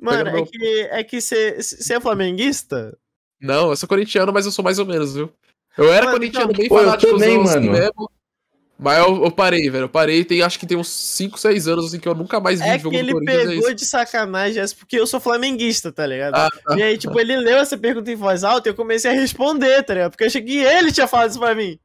[0.00, 1.56] Mano, Pega é meu- que é que você
[1.92, 2.96] é flamenguista?
[3.40, 5.30] Não, eu sou corintiano, mas eu sou mais ou menos, viu?
[5.76, 7.72] Eu era Mano, corintiano então, bem pô, eu fanático também, assim mano.
[7.72, 8.10] mesmo.
[8.78, 9.84] Mas eu, eu parei, velho.
[9.84, 12.60] Eu parei, tem, acho que tem uns 5, 6 anos assim que eu nunca mais
[12.60, 13.42] vi É jogo que do ele Corinthians.
[13.42, 16.34] é pegou de sacanagem essa, porque eu sou flamenguista, tá ligado?
[16.34, 16.76] Ah, tá.
[16.76, 19.82] E aí, tipo, ele leu essa pergunta em voz alta e eu comecei a responder,
[19.84, 20.10] tá ligado?
[20.10, 21.78] Porque eu achei que ele tinha falado isso pra mim.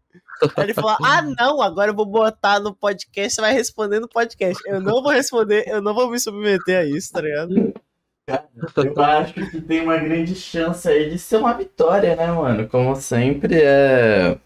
[0.56, 4.08] Aí ele falou: Ah, não, agora eu vou botar no podcast, você vai responder no
[4.08, 4.62] podcast.
[4.66, 7.74] Eu não vou responder, eu não vou me submeter a isso, tá ligado?
[8.76, 12.68] Eu acho que tem uma grande chance aí de ser uma vitória, né, mano?
[12.68, 14.38] Como sempre, é.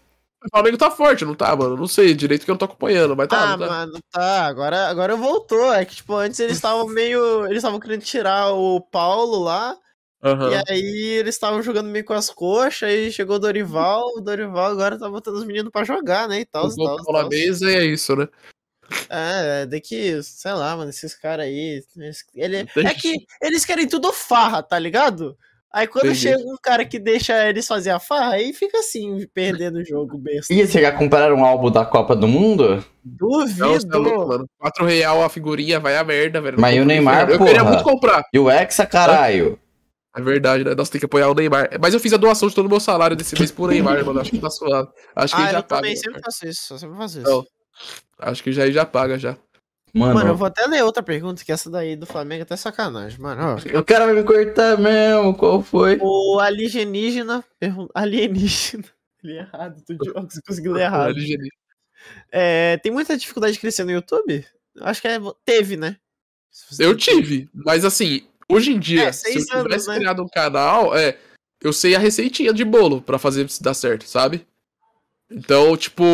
[0.44, 1.76] O Flamengo tá forte, não tá, mano?
[1.76, 3.52] Não sei direito que eu não tô acompanhando, mas tá.
[3.54, 3.66] ah, tá.
[3.66, 5.72] mano, tá, agora, agora voltou.
[5.72, 7.46] É que, tipo, antes eles estavam meio.
[7.46, 9.76] Eles estavam querendo tirar o Paulo lá.
[10.22, 10.50] Aham.
[10.52, 14.70] E aí eles estavam jogando meio com as coxas, aí chegou o Dorival, o Dorival
[14.70, 17.74] agora tá botando os meninos pra jogar, né, e tal, Botou tal, na mesa e
[17.74, 18.26] é isso, né?
[19.10, 23.86] É, de que, sei lá, mano, esses caras aí, eles- ele, é que eles querem
[23.86, 25.36] tudo farra, tá ligado?
[25.74, 26.20] Aí quando Entendi.
[26.20, 30.16] chega um cara que deixa eles fazer a farra, aí fica assim, perdendo o jogo,
[30.16, 30.54] besta.
[30.54, 32.84] Ia chegar a comprar um álbum da Copa do Mundo?
[33.04, 34.26] Não, você é louco, Duvido!
[34.28, 34.48] mano.
[34.56, 36.60] 4 real a figurinha, vai a merda, velho.
[36.60, 37.32] Mas e o Neymar, ferro.
[37.42, 38.22] Eu queria muito comprar.
[38.32, 39.58] E o Hexa, caralho?
[40.16, 40.76] É verdade, né?
[40.76, 41.68] Nós tem que apoiar o Neymar.
[41.80, 44.20] Mas eu fiz a doação de todo o meu salário desse mês pro Neymar, mano.
[44.20, 44.88] Acho que tá suave.
[45.16, 45.80] Acho que Ah, já eu paga.
[45.82, 47.28] também né, sempre faço isso, eu sempre faço isso.
[47.28, 47.44] Não.
[48.20, 49.36] Acho que já já paga já.
[49.94, 52.56] Mano, Mano, eu vou até ler outra pergunta, que essa daí do Flamengo é até
[52.56, 53.40] sacanagem, mano,
[53.74, 53.78] ó.
[53.78, 55.98] o cara vai me cortar mesmo, qual foi?
[56.02, 57.44] O alienígena.
[57.60, 58.84] pergun- Alienígena.
[59.22, 59.96] Li errado, tu
[60.28, 61.10] você conseguiu ler errado.
[61.10, 61.48] LGD.
[62.30, 64.44] É, tem muita dificuldade de crescer no YouTube?
[64.80, 65.96] Acho que é, teve, né?
[66.78, 69.98] Eu tive, mas assim, hoje em dia, É, se eu seis anos, tivesse né?
[69.98, 71.16] criado um canal, é,
[71.62, 74.46] eu sei a receitinha de bolo pra fazer se dar certo, sabe?
[75.30, 76.04] Então, tipo,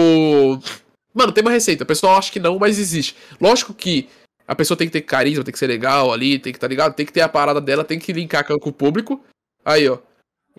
[1.15, 1.85] mano, tem uma receita.
[1.85, 3.17] O pessoal acha que não, mas existe.
[3.41, 4.09] Lógico que
[4.47, 6.95] a pessoa tem que ter carisma, tem que ser legal ali, tem que tá ligado,
[6.95, 9.25] tem que ter a parada dela, tem que linkar com o público.
[9.65, 9.99] Aí, ó.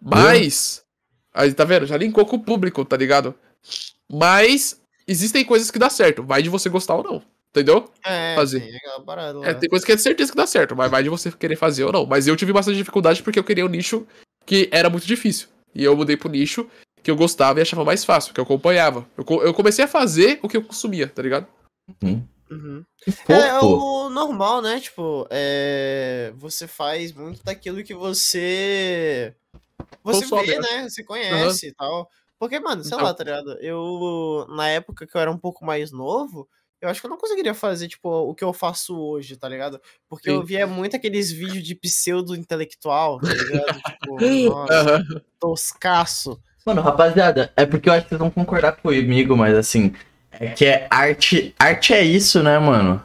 [0.01, 0.81] Mas
[1.33, 1.85] aí tá vendo?
[1.85, 3.35] Já linkou com o público, tá ligado?
[4.11, 7.23] Mas existem coisas que dá certo, vai de você gostar ou não.
[7.49, 7.91] Entendeu?
[8.05, 8.65] É, fazer.
[9.05, 9.45] parada.
[9.45, 11.83] É, tem coisa que é certeza que dá certo, mas vai de você querer fazer
[11.83, 12.05] ou não.
[12.05, 14.07] Mas eu tive bastante dificuldade porque eu queria um nicho
[14.45, 15.49] que era muito difícil.
[15.75, 16.65] E eu mudei pro nicho
[17.03, 19.07] que eu gostava e achava mais fácil, que eu acompanhava.
[19.17, 21.47] Eu, co- eu comecei a fazer o que eu consumia, tá ligado?
[22.03, 22.85] Uhum.
[23.03, 23.65] Que É fofo.
[23.65, 24.79] o normal, né?
[24.79, 26.33] Tipo, é...
[26.35, 29.33] você faz muito daquilo que você.
[30.03, 30.81] Você Consome, vê, né?
[30.83, 30.89] né?
[30.89, 32.09] Você conhece e tal.
[32.37, 33.03] Porque, mano, sei Então.
[33.05, 33.51] lá, tá ligado?
[33.61, 36.49] Eu, na época que eu era um pouco mais novo,
[36.81, 39.79] eu acho que eu não conseguiria fazer, tipo, o que eu faço hoje, tá ligado?
[40.09, 40.45] Porque eu Sim.
[40.45, 43.79] via muito aqueles vídeos de pseudo-intelectual, tá ligado?
[43.85, 44.19] tipo,
[44.49, 45.21] nossa, Aham.
[45.39, 46.41] toscaço.
[46.65, 49.93] Mano, rapaziada, é porque eu acho que vocês vão concordar comigo, mas assim,
[50.31, 51.55] é que é arte.
[51.59, 53.01] Arte é isso, né, mano?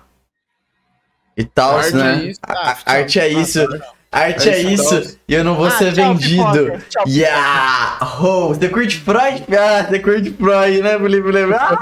[1.36, 2.12] E tal, Arte né?
[2.14, 2.40] é isso.
[2.42, 2.82] A- a- tchau.
[2.94, 3.66] arte é isso.
[4.12, 5.18] Arte é isso.
[5.28, 6.42] E eu não vou Ah, ser tchau, vendido.
[6.52, 6.84] pipoca.
[6.88, 7.98] Tchau, Yeah!
[8.22, 9.44] Oh, você curte Freud?
[9.58, 11.28] Ah, você curte Freud, né, Felipe?
[11.28, 11.78] Ah, O cara.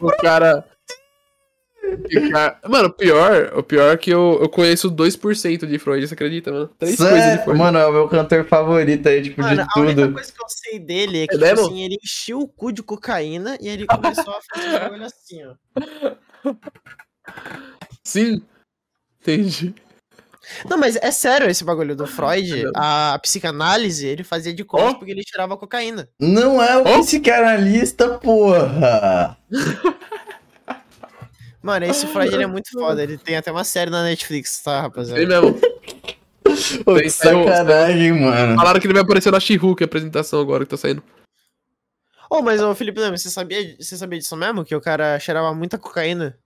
[0.00, 0.64] o cara-
[2.68, 6.50] Mano, o pior, o pior é que eu, eu conheço 2% de Freud, você acredita,
[6.52, 6.68] mano?
[6.78, 7.44] Três coisas de sério?
[7.44, 7.58] Freud.
[7.58, 10.12] Mano, é o meu cantor favorito aí, tipo, Mano, de a única tudo.
[10.14, 12.82] coisa que eu sei dele é que, É tipo assim, ele encheu o cu de
[12.82, 16.54] cocaína e ele começou a fazer o bagulho assim, ó.
[18.04, 18.42] Sim.
[19.20, 19.74] Entendi.
[20.68, 22.64] Não, mas é sério esse bagulho do Freud.
[22.74, 24.94] A psicanálise ele fazia de conta Ó.
[24.94, 26.08] porque ele tirava cocaína.
[26.18, 27.00] Não é o Oh.
[27.02, 29.36] psicanalista, porra!
[31.62, 33.02] Mano, esse Freud ele é muito foda.
[33.02, 35.20] Ele tem até uma série na Netflix, tá, rapaziada?
[35.26, 35.60] mesmo.
[36.84, 38.56] Pô, que sacanagem, mano.
[38.56, 41.02] Falaram que ele vai aparecer na She-Hulk, a apresentação agora que tá saindo.
[42.30, 44.64] Ô, mas ô Felipe Leme, você sabia, você sabia disso mesmo?
[44.64, 46.38] Que o cara cheirava muita cocaína?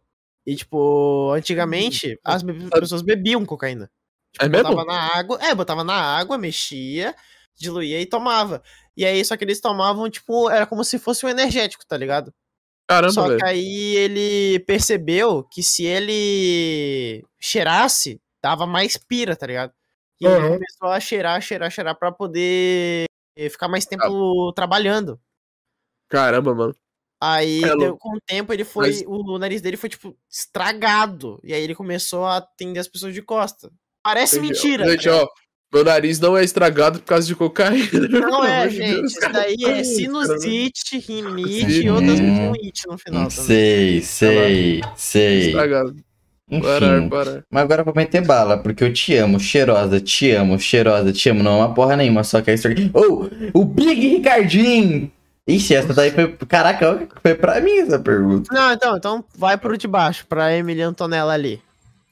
[0.47, 3.91] E, tipo, antigamente as be- pessoas bebiam cocaína.
[4.41, 4.71] É mesmo?
[4.71, 7.15] Botava na água, é, botava na água, mexia,
[7.57, 8.63] diluía e tomava.
[8.97, 12.33] E aí, só que eles tomavam, tipo, era como se fosse um energético, tá ligado?
[12.89, 13.39] Caramba, Só velho.
[13.39, 19.73] que aí ele percebeu que se ele cheirasse, dava mais pira, tá ligado?
[20.21, 20.53] E ele Uhum.
[20.55, 23.07] começou a cheirar, cheirar, cheirar pra poder
[23.51, 25.19] ficar mais tempo trabalhando.
[26.09, 26.77] Caramba, mano.
[27.21, 28.89] Aí, É, deu- com o tempo, ele foi.
[28.89, 31.41] Mas- O nariz dele foi, tipo, estragado.
[31.43, 33.73] E aí ele começou a atender as pessoas de costa.
[34.03, 34.53] Parece Entendi.
[34.53, 34.91] mentira.
[34.91, 35.29] Gente, tá ó,
[35.75, 38.09] meu nariz não é estragado por causa de cocaína.
[38.09, 38.95] Não é, gente.
[38.95, 43.31] Deus, Isso daí é sinusite, rinite e outras com it no final também.
[43.31, 45.47] Sei, sei, sei.
[45.49, 45.97] Estragado.
[46.63, 47.09] Parar, Enfim.
[47.09, 47.45] parar.
[47.51, 51.29] Mas agora eu vou meter bala, porque eu te amo, cheirosa, te amo, cheirosa, te
[51.29, 51.43] amo.
[51.43, 52.91] Não é uma porra nenhuma, só que a história.
[52.93, 55.11] Oh, o Big Ricardinho!
[55.47, 56.29] Ixi, essa daí foi.
[56.49, 58.55] Caraca, foi pra mim essa pergunta.
[58.55, 61.61] Não, então, então vai pro de baixo, pra Emily Antonella ali.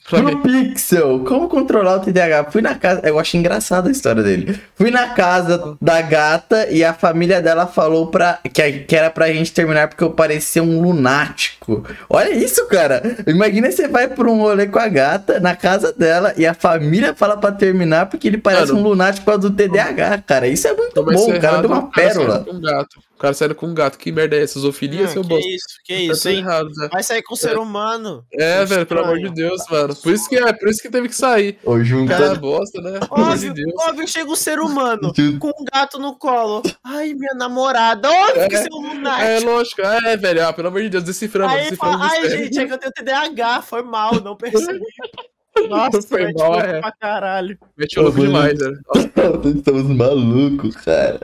[0.09, 0.23] Pra.
[0.23, 2.51] Pro Pixel, como controlar o TDAH?
[2.51, 3.01] Fui na casa.
[3.05, 4.59] Eu acho engraçada a história dele.
[4.75, 9.33] Fui na casa da gata e a família dela falou pra, que, que era pra
[9.33, 11.85] gente terminar porque eu parecia um lunático.
[12.11, 13.03] Olha isso, cara.
[13.27, 17.15] Imagina você vai por um rolê com a gata na casa dela e a família
[17.15, 18.81] fala pra terminar porque ele parece Mano.
[18.81, 20.49] um lunático por causa do TDAH, cara.
[20.49, 21.41] Isso é muito bom.
[21.41, 22.45] Cara deu uma cara pérola.
[22.45, 22.99] Com um gato.
[23.17, 23.99] O cara saindo com um gato.
[23.99, 24.59] Que merda é essa?
[24.59, 25.49] Zoofilia, seu que bosta?
[25.49, 26.39] isso, que Tá isso, hein?
[26.39, 26.89] errado, né?
[26.93, 28.25] Vai sair com o ser humano.
[28.33, 29.31] É, velho, pelo amor de.
[29.31, 29.95] Deus, mano.
[29.95, 31.57] Por isso que é, por isso que teve que sair.
[31.65, 32.09] Ô, junto.
[32.09, 32.99] Cara, bosta, né?
[33.09, 33.73] Amor de Óbvio, Deus.
[33.89, 36.63] óbvio, chega o ser humano com um gato no colo.
[36.83, 38.11] Ai, minha namorada.
[38.11, 39.51] Óbvio que É, você é um É, lunático.
[39.51, 39.81] lógico.
[39.83, 40.47] É, velho.
[40.49, 41.97] Ah, pelo amor de Deus, deciframos, Aí deciframos.
[42.01, 44.81] fala, ai, gente, é que eu tenho TDAH, foi mal, não percebi.
[45.69, 46.81] Nossa, Foi mal, é.
[46.81, 47.59] pra caralho.
[47.77, 48.81] Mete o louco demais, velho.
[49.45, 51.21] Nós estamos malucos, cara.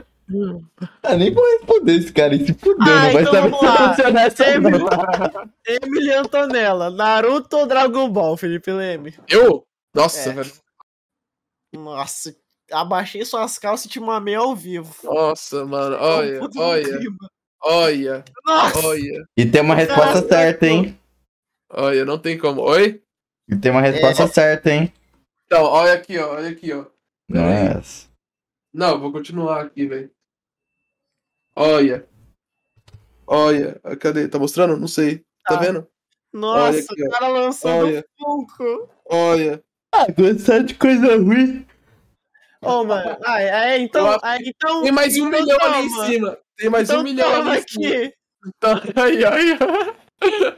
[1.03, 3.77] Ah, nem vou responder esse cara se fudeu, Ah, não vai então saber vamos lá.
[3.95, 4.83] solucionar essa Emily.
[5.67, 9.15] Emily Antonella, Naruto ou Dragon Ball, Felipe Leme?
[9.27, 9.63] Eu?
[9.95, 10.33] Nossa, É.
[10.33, 10.51] velho.
[11.73, 12.35] Nossa,
[12.71, 14.95] abaixei suas calças e te mamei ao vivo.
[15.03, 15.95] Nossa, mano.
[15.95, 16.99] É um Olha, olha,
[17.63, 18.87] olha, Nossa!
[18.87, 19.25] olha.
[19.37, 20.27] E tem uma resposta Caraca.
[20.29, 20.99] certa, hein?
[21.71, 22.61] Olha, não tem como.
[22.61, 23.01] Oi?
[23.47, 24.93] E tem uma resposta certa, hein?
[25.45, 26.35] Então, olha aqui, ó.
[26.35, 26.85] Olha aqui, ó.
[27.27, 28.07] Nossa.
[28.73, 30.11] Não, vou continuar aqui, velho.
[31.59, 32.05] Olha.
[33.27, 33.79] Olha.
[33.83, 34.27] Ah, Cadê?
[34.27, 34.77] Tá mostrando?
[34.77, 35.17] Não sei.
[35.45, 35.57] Tá Tá.
[35.57, 35.87] vendo?
[36.31, 38.05] Nossa, aqui, o cara lançando Olha.
[38.17, 38.89] Funko.
[39.05, 39.63] Olha.
[39.93, 41.65] Ah, gostar de coisa ruim.
[42.61, 43.17] Ô, mano.
[43.25, 44.83] Ah, é, então, ah, então.
[44.83, 46.05] Tem mais um então milhão ali em toma.
[46.05, 46.37] cima.
[46.57, 47.95] Tem mais então um milhão toma ali em cima.
[47.97, 48.13] aqui.
[48.59, 50.55] Tá, ai, ai, ai.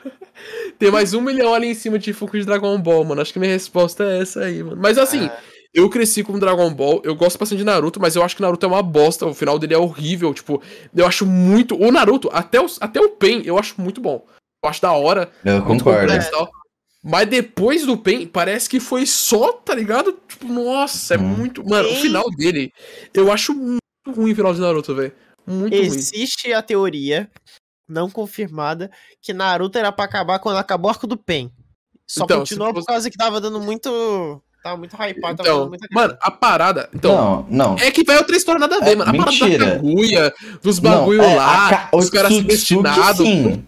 [0.78, 3.22] Tem mais um milhão ali em cima de Funko de Dragon Ball, mano.
[3.22, 4.80] Acho que minha resposta é essa aí, mano.
[4.82, 5.40] Mas assim, Ah.
[5.74, 8.66] Eu cresci com Dragon Ball, eu gosto bastante de Naruto, mas eu acho que Naruto
[8.66, 9.26] é uma bosta.
[9.26, 10.34] O final dele é horrível.
[10.34, 10.62] Tipo,
[10.96, 11.76] eu acho muito.
[11.82, 14.26] O Naruto, até o, até o Pen, eu acho muito bom.
[14.64, 15.32] Eu acho da hora.
[15.46, 16.12] Eu concordo.
[17.04, 20.20] Mas depois do Pen, parece que foi só, tá ligado?
[20.28, 21.22] Tipo, nossa, é Hum.
[21.22, 21.64] muito.
[21.68, 22.72] Mano, o Pen- final dele,
[23.14, 25.12] eu acho muito ruim o final de Naruto, velho.
[25.48, 25.86] Muito ruim.
[25.88, 27.28] Existe a teoria,
[27.90, 31.52] não confirmada, que Naruto era pra acabar quando acabou o arco do Pen.
[32.06, 33.90] Só Então, continuou por causa que tava dando muito.
[34.64, 36.88] Tava muito hypado, tava Então, muita mano, a parada.
[36.94, 37.76] Então, Não, não.
[37.80, 39.10] É que vai outra história nada a ver, É, mano.
[39.10, 39.58] A mentira.
[39.58, 43.62] parada da Kaguya, dos Não, bagulho é, lá, ca- os o caras merda.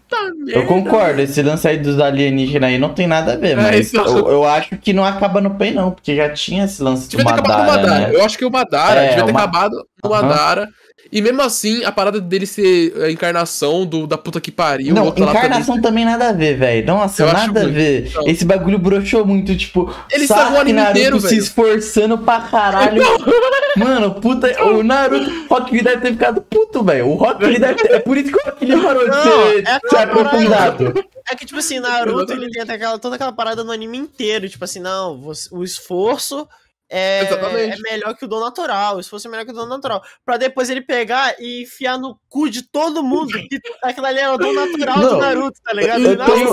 [0.46, 3.92] Eu concordo, esse lance aí dos alienígenas aí não tem nada a ver, É, mas
[3.92, 4.06] então.
[4.18, 7.10] eu, eu acho que não acaba no Pen, não, porque já tinha esse lance do
[7.16, 8.08] Devia ter acabado no Madara, Madara.
[8.12, 8.14] né?
[8.16, 10.10] Eu acho que o Madara É, devia ter o Ma- acabado no.
[10.10, 10.68] Madara.
[11.12, 14.94] E mesmo assim, a parada dele ser a encarnação do, da puta que pariu.
[14.94, 15.46] Não, outro lá também.
[15.48, 16.86] encarnação também nada a ver, velho.
[16.86, 18.10] Nossa, Eu nada a ver.
[18.14, 18.26] Não.
[18.26, 21.38] Esse bagulho broxou muito, tipo, Ele estragou o anime Naruto inteiro, se velho.
[21.42, 23.02] esforçando pra caralho.
[23.76, 27.08] Mano, puta, o Naruto, o Rock Lee deve ter ficado puto, velho.
[27.08, 29.22] O Rock Lee deve ter, é por isso que o Rock Lee parou de Não,
[29.22, 31.04] ser, é ser aprofundado.
[31.30, 34.48] É que, tipo assim, Naruto, ele tem até aquela, toda aquela parada no anime inteiro.
[34.48, 36.48] Tipo assim, não, você- o esforço
[36.94, 38.96] é, é melhor que o dom natural.
[38.96, 40.02] O esforço é melhor que o dom natural.
[40.24, 44.32] Pra depois ele pegar e enfiar no cu de todo mundo que aquilo ali era
[44.34, 46.00] o dom natural Não, do Naruto, tá ligado?
[46.02, 46.52] eu Ele tenho-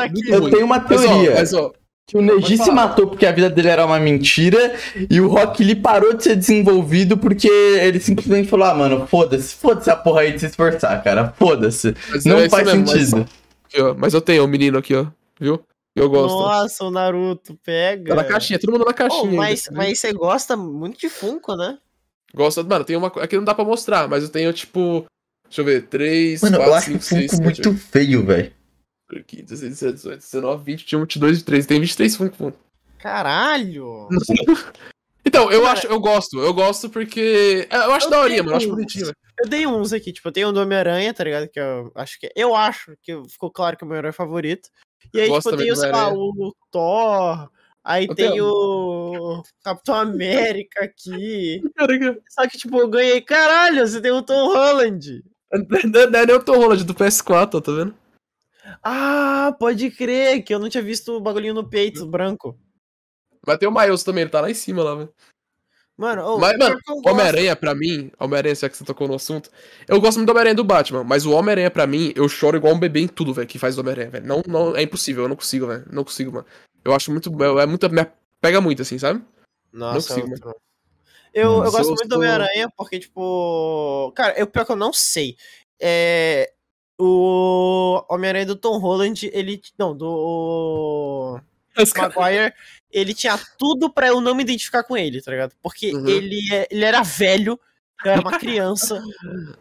[0.00, 0.34] aquilo.
[0.34, 1.34] Eu tenho uma Mas ó, teoria.
[1.34, 1.72] mas ó,
[2.06, 4.74] Que o Neji se matou porque a vida dele era uma mentira
[5.10, 9.54] e o Rock Lee parou de ser desenvolvido porque ele simplesmente falou: Ah, mano, foda-se,
[9.54, 11.94] foda-se a porra aí de se esforçar, cara, foda-se.
[12.10, 13.28] mas Não é faz mesmo, mas- sentido.
[13.66, 15.04] aqui, ó, mas eu tenho um menino aqui, ó.
[15.38, 15.60] Viu?
[15.98, 16.34] Eu gosto.
[16.38, 18.10] Nossa, o Naruto, pega.
[18.10, 19.32] Tá na caixinha, todo mundo na Oh, caixinha.
[19.36, 21.78] mas, ainda, mas você gosta muito de Funko, né?
[22.34, 23.08] Gosto, mano, tem uma.
[23.08, 25.04] Aqui não dá pra mostrar, mas eu tenho, tipo.
[25.46, 28.24] Deixa eu ver, 3, Mano, 4, eu acho 5, o 6, Funko 7, muito feio,
[28.26, 28.52] velho.
[29.26, 31.66] 15, 16, 17, 18, 19, 20, 21, 22, 23.
[31.66, 32.52] Tem 23 Funko.
[32.98, 34.08] Caralho!
[35.26, 37.66] Então, eu Cara, acho, eu gosto, eu gosto porque.
[37.68, 39.12] é, Eu acho eu daorinha, mano, eu acho bonitinho.
[39.38, 41.48] Eu dei uns aqui, tipo, eu tenho um do Homem-Aranha, tá ligado?
[41.48, 42.30] Que eu acho que.
[42.34, 44.70] Eu acho que ficou claro que é o meu herói favorito.
[45.14, 46.48] E aí, tipo, eu também tenho, do sei lá, Homem-Aranha.
[46.48, 47.50] o Thor.
[47.84, 48.44] Aí Eu tem tenho.
[48.46, 51.62] o Capitão América aqui.
[51.74, 52.20] Caraca.
[52.28, 53.20] Só que, tipo, eu ganhei.
[53.22, 55.24] Caralho, você tem o Tom Holland.
[55.50, 57.94] Não é nem o Tom Holland do PS4, ó, tá vendo?
[58.82, 62.58] Ah, pode crer, que eu não tinha visto o bagulhinho no peito branco.
[63.46, 65.14] Mas tem o Miles também, ele tá lá em cima lá, velho.
[65.98, 67.02] Mano, ô, Mas, mano, eu.
[67.04, 69.50] Homem-Aranha, pra mim, Homem-Aranha, já que você tocou no assunto,
[69.88, 72.72] eu gosto muito do Homem-Aranha do Batman, mas o Homem-Aranha, pra mim, eu choro igual
[72.72, 74.24] um bebê em tudo, velho, que faz do Homem-Aranha, velho.
[74.24, 75.84] Não, não, é impossível, eu não consigo, velho.
[75.90, 76.46] Não consigo, mano.
[76.84, 77.30] Eu acho muito.
[77.60, 77.90] É muito.
[77.90, 78.06] Me
[78.40, 79.20] pega muito, assim, sabe?
[79.72, 80.54] Nossa, consigo, outro.
[81.34, 84.12] Eu, eu Nossa, gosto eu muito do Homem-Aranha porque, tipo.
[84.14, 85.36] Cara, eu, pior que eu não sei.
[85.82, 86.52] É.
[86.96, 89.60] O Homem-Aranha do Tom Holland, ele.
[89.76, 91.40] Não, do.
[91.96, 92.54] Maguire,
[92.90, 95.54] ele tinha tudo pra eu não me identificar com ele, tá ligado?
[95.62, 96.06] Porque Uhum.
[96.08, 97.58] ele, é- ele era velho,
[98.04, 99.02] eu era uma criança,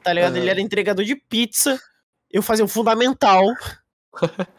[0.04, 0.34] tá ligado?
[0.34, 0.42] Aham.
[0.42, 1.80] Ele era entregador de pizza,
[2.32, 3.44] eu fazia o fundamental.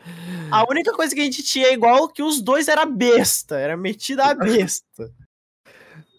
[0.50, 3.76] A única coisa que a gente tinha é igual que os dois era besta, era
[3.76, 5.12] metida a besta.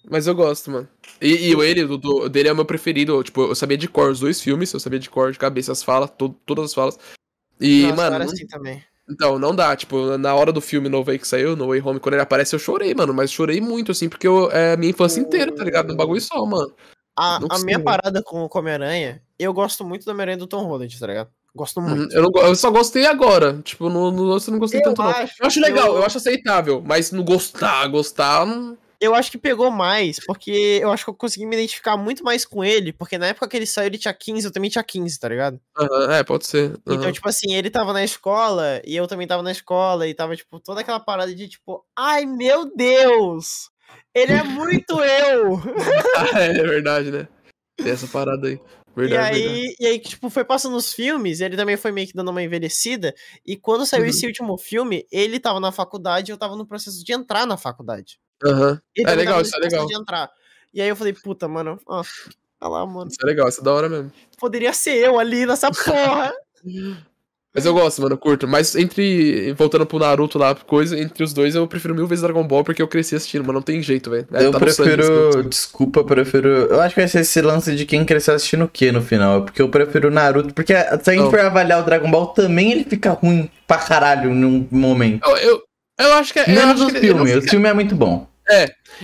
[0.09, 0.87] Mas eu gosto, mano.
[1.21, 3.23] E, e o ele, do, do- dele é o meu preferido.
[3.23, 5.83] Tipo, eu sabia de cor os dois filmes, eu sabia de cor, de cabeça as
[5.83, 6.97] falas, to- todas as falas.
[7.59, 8.83] E, Nossa, mano, não- assim também.
[9.09, 9.75] Então, não dá.
[9.75, 12.55] Tipo, na hora do filme novo aí que saiu, No Way Home, quando ele aparece,
[12.55, 13.13] eu chorei, mano.
[13.13, 15.87] Mas chorei muito, assim, porque eu, é a minha infância inteira, tá ligado?
[15.89, 16.71] Num bagulho só, mano.
[17.17, 20.63] A, Não a minha parada com o Homem-Aranha, eu gosto muito do Homem-Aranha do Tom
[20.65, 21.29] Holland, tá ligado?
[21.53, 22.03] Gosto muito.
[22.03, 23.59] Uhum, Eu, não eu só gostei agora.
[23.63, 25.09] Tipo, no, no outro eu não gostei Eu tanto, não.
[25.09, 26.05] acho eu acho legal, eu- eu...
[26.05, 26.81] acho aceitável.
[26.85, 28.45] Mas não gostar, gostar.
[28.45, 28.77] Não...
[29.01, 32.45] Eu acho que pegou mais, porque eu acho que eu consegui me identificar muito mais
[32.45, 35.17] com ele, porque na época que ele saiu ele tinha 15, eu também tinha 15,
[35.17, 35.59] tá ligado?
[36.09, 36.77] É, pode ser.
[36.85, 40.35] Então, tipo assim, ele tava na escola e eu também tava na escola e tava,
[40.35, 43.69] tipo, toda aquela parada de tipo, ai meu Deus!
[44.13, 45.59] Ele é muito eu!
[46.17, 47.27] Ah, é verdade, né?
[47.77, 48.55] Tem essa parada aí.
[48.55, 49.59] E Verdade, verdade.
[49.61, 52.43] aí, e aí, tipo, foi passando os filmes, ele também foi meio que dando uma
[52.43, 53.15] envelhecida,
[53.45, 54.09] e quando saiu Uhum.
[54.09, 57.55] esse último filme, ele tava na faculdade e eu tava no processo de entrar na
[57.55, 58.19] faculdade.
[58.45, 58.79] Aham.
[58.95, 59.85] Ele É legal, isso é legal.
[59.85, 60.29] de entrar.
[60.73, 62.03] E aí eu falei, puta, mano, ó,
[62.61, 64.11] olha lá, mano, Isso é legal, isso é da hora mesmo.
[64.39, 66.31] poderia ser eu ali nessa porra.
[67.53, 68.47] Mas eu gosto, mano, eu curto.
[68.47, 69.51] Mas entre.
[69.53, 72.79] Voltando pro Naruto lá, coisa, entre os dois eu prefiro mil vezes Dragon Ball porque
[72.81, 74.27] eu cresci assistindo, mas não tem jeito, velho.
[74.31, 75.29] É, eu tá sangue, prefiro.
[75.29, 75.49] assim.
[75.49, 76.47] Desculpa, eu prefiro.
[76.47, 79.43] Eu acho que vai ser esse lance de quem cresceu assistindo o que no final.
[79.45, 80.53] Porque eu prefiro o Naruto.
[80.53, 84.31] Porque se a gente for avaliar o Dragon Ball, também ele fica ruim pra caralho
[84.31, 85.27] num momento.
[85.27, 85.63] Eu, eu,
[86.01, 86.39] eu acho que.
[86.39, 87.35] Eu Menos os filmes.
[87.35, 88.28] O filme é muito bom.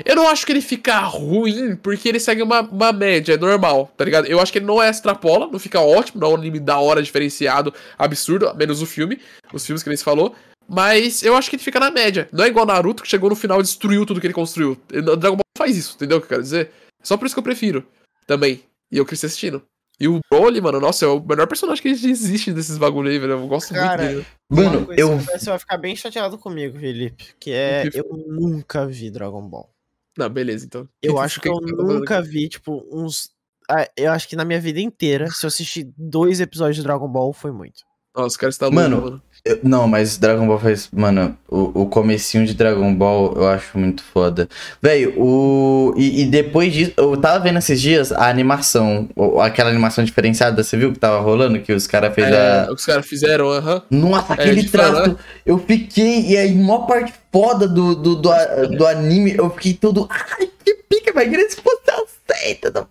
[0.03, 3.91] Eu não acho que ele fica ruim porque ele segue uma, uma média, é normal,
[3.95, 4.25] tá ligado?
[4.25, 6.79] Eu acho que ele não é extrapola, não fica ótimo, não é um anime da
[6.79, 9.19] hora, diferenciado, absurdo, menos o filme,
[9.53, 10.35] os filmes que nem se falou.
[10.67, 12.27] Mas eu acho que ele fica na média.
[12.31, 14.75] Não é igual Naruto que chegou no final e destruiu tudo que ele construiu.
[14.89, 16.71] Dragon Ball faz isso, entendeu o que eu quero dizer?
[17.03, 17.85] Só por isso que eu prefiro
[18.25, 18.63] também.
[18.91, 19.61] E eu cresci assistindo.
[19.99, 23.33] E o Broly, mano, nossa, é o melhor personagem que existe desses bagulho aí, velho.
[23.33, 24.25] Eu gosto Cara, muito dele.
[24.49, 25.17] Mano, eu.
[25.19, 29.69] Você vai ficar bem chateado comigo, Felipe, que é, Que eu nunca vi Dragon Ball.
[30.17, 30.87] Não, beleza, então.
[31.01, 33.29] Eu Que- acho que que- eu tá nunca vi, tipo, uns.
[33.69, 37.07] ah, Eu acho que na minha vida inteira, se eu assistir dois episódios de Dragon
[37.07, 37.81] Ball, foi muito.
[38.15, 39.23] Nossa, os caras estão Mano, loucos, mano.
[39.45, 40.89] Eu- Não, mas Dragon Ball faz.
[40.91, 44.49] Mano, o, o comecinho de Dragon Ball eu acho muito foda.
[44.81, 45.93] Velho, o.
[45.95, 46.93] E, e depois disso.
[46.97, 49.07] Eu tava vendo esses dias a animação.
[49.41, 51.59] Aquela animação diferenciada, você viu que tava rolando?
[51.59, 52.73] Que os caras fez É, a.
[52.73, 53.81] os caras fizeram, aham.
[53.89, 55.17] Nossa, É, aquele falar, traço.
[55.45, 56.21] Eu fiquei.
[56.27, 58.31] E aí, maior parte foda do, do, do,
[58.77, 60.07] do anime, eu fiquei todo.
[60.09, 62.87] Ai, que pica, vai querer se fosse aceita do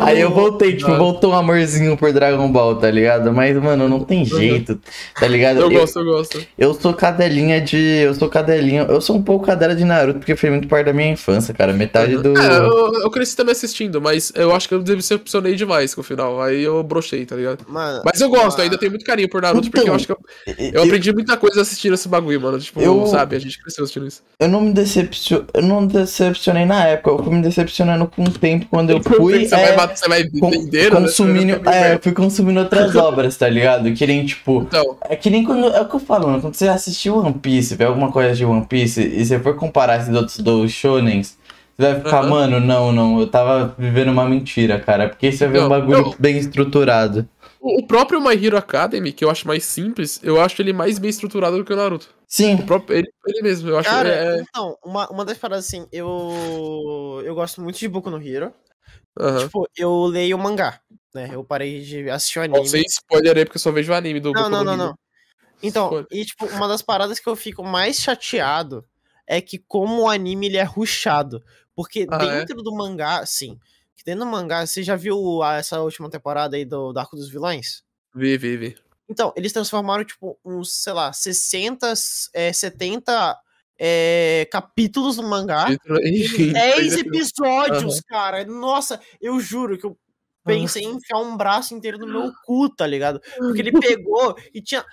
[0.00, 3.32] Aí eu voltei, tipo, voltou um amorzinho por Dragon Ball, tá ligado?
[3.32, 4.80] Mas, mano, não tem jeito,
[5.18, 5.60] tá ligado?
[5.60, 6.46] Eu gosto, eu gosto.
[6.56, 7.76] Eu sou cadelinha de.
[7.76, 8.82] Eu sou cadelinha.
[8.82, 11.72] Eu sou um pouco cadela de Naruto, porque foi muito parte da minha infância, cara.
[11.72, 12.38] Metade do.
[12.38, 16.04] É, eu, eu cresci também assistindo, mas eu acho que eu decepcionei demais com o
[16.04, 16.40] final.
[16.40, 17.64] Aí eu brochei, tá ligado?
[17.68, 20.06] Mano, Mas eu gosto, uma- ainda tenho muito carinho por Naruto, porque eu Então, acho
[20.06, 20.18] que eu,
[20.72, 22.58] eu aprendi muita coisa assistindo esse bagulho, mano.
[22.58, 24.22] Tipo, Eu- sabe, a gente cresceu assistindo isso.
[24.38, 25.46] Eu não me decepcionei.
[25.54, 29.46] Eu não decepcionei na época, eu fui me decepcionando com o tempo quando eu fui.
[29.46, 30.90] você, é, vai, você vai né?
[30.90, 31.60] consumindo.
[31.62, 33.92] Vai É, fui consumindo outras obras, tá ligado?
[33.92, 34.62] Que nem, tipo.
[34.62, 35.66] Então, É que nem quando.
[35.68, 36.40] É o que eu falo, mano.
[36.40, 39.98] Quando você assistiu One Piece, vê alguma coisa de One Piece, e você for comparar
[40.00, 41.36] esses outros dois shonens,
[41.76, 45.08] você vai ficar, mano, não, não, eu tava vivendo uma mentira, cara.
[45.08, 47.26] Porque você vai ver um Não, bagulho eu- bem estruturado.
[47.62, 50.98] O o próprio My Hero Academy, que eu acho mais simples, eu acho ele mais
[50.98, 52.12] bem estruturado do que o Naruto.
[52.26, 53.90] Sim, O próprio, ele, ele mesmo, eu acho.
[53.90, 57.22] Cara, é, é, então, uma, uma das paradas assim, eu.
[57.24, 58.52] Eu gosto muito de Boku no Hero.
[59.20, 59.44] aham.
[59.44, 60.80] Tipo, eu leio mangá,
[61.14, 61.30] né?
[61.32, 62.58] Eu parei de assistir o anime.
[62.58, 64.64] Não sei spoiler aí, porque eu só vejo o anime do Não, Boku não, no
[64.64, 64.98] não, não.
[65.62, 66.06] Então, Spoiler.
[66.10, 68.84] e tipo, uma das paradas que eu fico mais chateado
[69.26, 71.42] é que como o anime ele é rushado.
[71.74, 72.38] Porque Ah, é?
[72.40, 73.58] dentro do mangá, sim.
[73.96, 77.30] Que Dentro do mangá, você já viu essa última temporada aí do, do Arco dos
[77.30, 77.82] Vilões?
[78.14, 78.76] Vi, vi, vi.
[79.08, 81.92] Então, eles transformaram, tipo, uns, sei lá, 60,
[82.34, 83.38] é, 70
[83.78, 85.66] é, capítulos no mangá.
[86.04, 87.00] Ixi, 10 Aham.
[87.00, 88.44] episódios, cara.
[88.44, 89.98] Nossa, eu juro que eu
[90.44, 93.20] pensei em enfiar um braço inteiro no meu cu, tá ligado?
[93.36, 94.84] Porque ele pegou e tinha,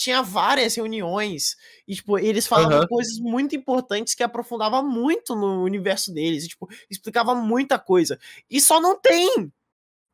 [0.00, 1.56] tinha várias reuniões
[1.86, 2.86] e, tipo, eles falavam Aham.
[2.88, 8.18] coisas muito importantes que aprofundavam muito no universo deles, e, tipo, explicava muita coisa.
[8.50, 9.52] E só não tem.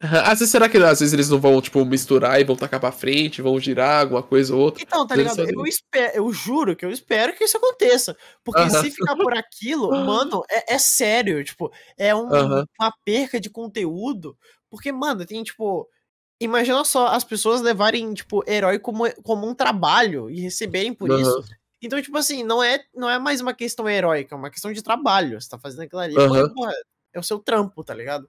[0.00, 2.90] Às vezes, será que às vezes eles não vão, tipo, misturar e vão tacar pra
[2.92, 4.82] frente, vão girar alguma coisa ou outra?
[4.82, 5.40] Então, tá ligado?
[5.40, 8.14] Eu, espero, eu juro que eu espero que isso aconteça.
[8.44, 11.42] Porque se ficar por aquilo, mano, é, é sério.
[11.44, 12.26] Tipo, é um-
[12.78, 14.36] uma perca de conteúdo.
[14.68, 15.88] Porque, mano, tem, tipo.
[16.40, 21.20] Imagina só as pessoas levarem, tipo, herói como, como um trabalho e receberem por Aham.
[21.20, 21.42] isso.
[21.80, 24.82] Então, tipo assim, não é, não é mais uma questão heróica, é uma questão de
[24.82, 25.40] trabalho.
[25.40, 26.42] Você tá fazendo aquilo ali, Aham.
[26.42, 26.72] porque, porra,
[27.14, 28.28] é o seu trampo, tá ligado?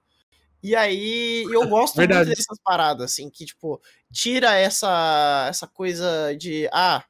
[0.62, 2.26] E aí, eu gosto Verdade.
[2.26, 3.80] muito dessas paradas, assim, que, tipo,
[4.12, 7.04] tira essa, essa coisa de, ah,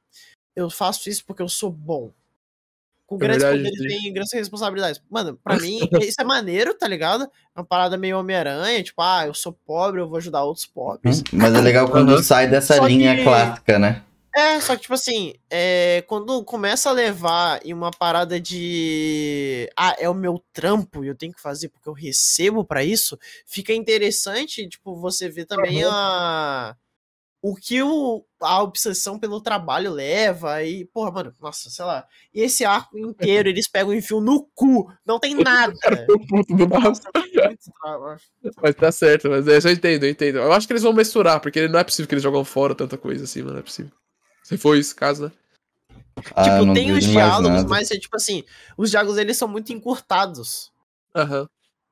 [0.56, 2.12] eu faço isso porque eu sou bom.
[3.08, 5.00] Com É grandes verdade, poderes vem grandes responsabilidades.
[5.10, 5.78] Mano, pra mim,
[6.12, 7.24] isso é maneiro, tá ligado?
[7.24, 11.24] É uma parada meio Homem-Aranha, tipo, ah, eu sou pobre, eu vou ajudar outros pobres.
[11.32, 12.22] Mas é legal quando Aham.
[12.22, 14.02] sai dessa Só linha que- clássica, né?
[14.36, 19.68] É, só que, tipo assim, é, quando começa a levar em uma parada de.
[19.76, 23.18] Ah, é o meu trampo e eu tenho que fazer porque eu recebo pra isso,
[23.46, 26.76] fica interessante, tipo, você ver também a.
[27.40, 32.04] O que o, a obsessão pelo trabalho leva e, porra, mano, nossa, sei lá.
[32.34, 35.74] E esse arco inteiro eles pegam e enfiam no cu, não tem nada.
[38.60, 40.38] Mas tá certo, mas é, eu entendo, eu entendo.
[40.38, 42.98] Eu acho que eles vão misturar, porque não é possível que eles jogam fora tanta
[42.98, 43.92] coisa assim, mano, não é possível.
[44.42, 45.32] Se for esse caso, né?
[46.34, 48.42] Ah, tipo, tem os diálogos, mas é tipo assim,
[48.76, 50.72] os diálogos eles são muito encurtados.
[51.14, 51.48] Aham.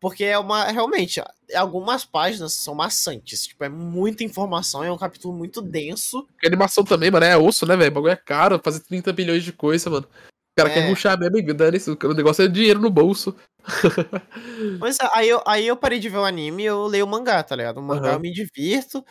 [0.07, 0.67] Porque é uma.
[0.67, 1.21] Realmente,
[1.53, 3.45] algumas páginas são maçantes.
[3.45, 6.25] Tipo, é muita informação, é um capítulo muito denso.
[6.29, 7.91] Porque animação também, mano, é osso, né, velho?
[7.91, 10.07] O bagulho é caro, fazer 30 bilhões de coisa, mano.
[10.07, 10.75] O cara É.
[10.75, 11.99] quer ruxar mesmo dane isso.
[12.01, 13.35] O negócio é dinheiro no bolso.
[14.79, 17.43] Mas aí eu, aí eu parei de ver o anime e eu leio o mangá,
[17.43, 17.79] tá ligado?
[17.79, 18.15] O mangá Aham.
[18.19, 19.05] eu me divirto.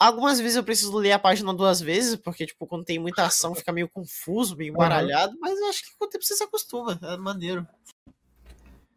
[0.00, 3.54] Algumas vezes eu preciso ler a página duas vezes, porque, tipo, quando tem muita ação
[3.54, 6.98] fica meio confuso, meio embaralhado, mas eu acho que com o tempo você se acostuma,
[7.00, 7.64] é maneiro.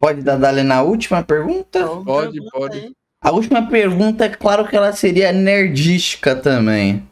[0.04, 1.78] Pode dar dali na última pergunta?
[1.78, 2.78] Então, Pode, pode.
[2.78, 2.92] aí.
[3.22, 7.02] A última pergunta, é claro que ela seria nerdística também,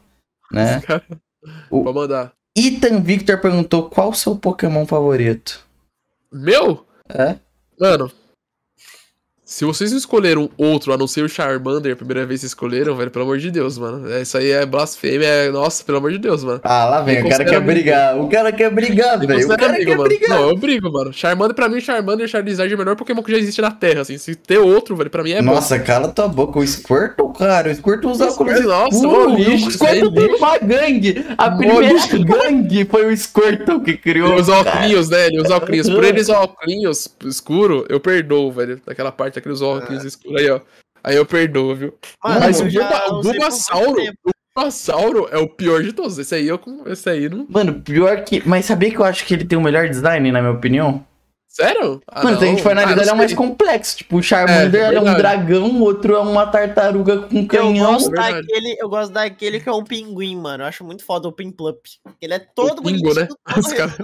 [0.51, 0.79] né?
[1.71, 2.33] O- Vou mandar.
[2.55, 5.65] Ethan Victor perguntou qual o seu Pokémon favorito?
[6.31, 6.85] Meu?
[7.09, 7.35] É?
[7.79, 8.11] Mano.
[9.45, 12.95] Se vocês não escolheram outro, a não ser o Charmander, a primeira vez que escolheram,
[12.95, 14.09] velho, pelo amor de Deus, mano.
[14.09, 15.51] É, Isso aí é blasfêmia, é...
[15.51, 16.61] Nossa, pelo amor de Deus, mano.
[16.63, 18.17] Ah, lá vem, o cara quer brigar.
[18.17, 19.45] O cara quer brigar, velho.
[19.45, 20.07] O cara amigo, quer mano.
[20.07, 20.29] brigar.
[20.29, 21.11] Não, eu brigo, mano.
[21.11, 24.01] Charmander, pra mim, Charmander e Charizard é o melhor Pokémon que já existe na Terra,
[24.01, 24.17] assim.
[24.17, 25.53] Se ter outro, velho, pra mim é bom.
[25.53, 26.57] Nossa, cala tua boca.
[26.59, 27.69] O Squirtle, cara.
[27.69, 29.33] O Squirtle usa óculos Nossa, escuros.
[29.33, 30.37] ô, lixo, O é Squirtle tem lixo.
[30.37, 31.25] uma gangue.
[31.37, 32.23] A primeira lixo.
[32.23, 34.31] gangue foi o Squirtle que criou.
[34.31, 34.85] Ele usa cara.
[34.85, 35.27] óculos, né?
[35.27, 35.89] Ele usa óculos.
[35.89, 38.81] Por ele usar óculos escuro, eu perdoo, velho.
[38.85, 39.65] Daquela parte, aqueles É.
[39.65, 40.59] óculos escuros aí, ó.
[41.03, 41.93] Aí eu perdoo, viu?
[42.23, 46.17] Mano, Mas o Bulba- o Bulbasauro, o Bulbasauro é o pior de todos.
[46.17, 46.83] Esse aí eu com.
[46.87, 47.45] Esse aí não.
[47.49, 48.41] Mano, pior que.
[48.47, 51.05] Mas sabia que eu acho que ele tem o melhor design, na minha opinião?
[51.55, 52.01] Sério?
[52.07, 53.97] Ah, Mano, se a gente for Ah, analisar, não ele é o mais complexo.
[53.97, 57.93] Tipo, o Charmander É, é, um dragão, o outro é uma tartaruga com Eu canhão.
[57.93, 58.41] gosto, verdade.
[58.41, 60.63] daquele, eu gosto daquele que é um pinguim, mano.
[60.63, 61.79] Eu acho muito foda o Pimplup.
[62.19, 63.27] Ele é todo pingo, bonitinho, né?
[63.77, 63.95] cara-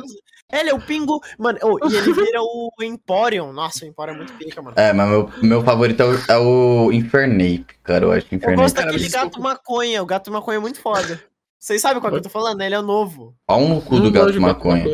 [0.53, 1.19] Ele é o pingo.
[1.39, 3.51] Mano, oh, e ele vira o Emporium.
[3.51, 4.75] Nossa, o Emporium é muito pica, mano.
[4.77, 8.05] É, mas meu, meu favorito é o, é o Infernape, cara.
[8.05, 8.61] Eu acho que Eu Infernape.
[8.61, 9.25] gosto Cara, daquele desculpa.
[9.25, 10.03] gato maconha.
[10.03, 11.19] O gato maconha é muito foda.
[11.59, 12.59] Vocês sabem qual que eu tô falando?
[12.59, 12.67] né?
[12.67, 13.33] Ele é novo.
[13.47, 14.85] Pau no cu do gato manjo, maconha.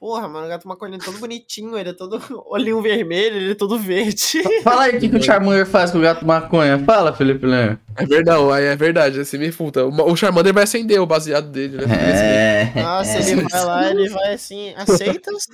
[0.00, 1.76] Porra, mano, o gato maconha é todo bonitinho.
[1.76, 4.42] Ele é todo olhinho vermelho, ele é todo verde.
[4.62, 6.78] Fala aí o que, que o Charmander faz com o gato maconha.
[6.84, 7.78] Fala, Felipe Leme.
[7.96, 9.84] É verdade, aí é verdade, você me futa.
[9.84, 12.72] O o Charmander vai acender o baseado dele, né?
[12.76, 12.80] É.
[12.80, 14.72] Nossa, ele vai lá, ele vai assim.
[14.76, 15.46] Aceitas?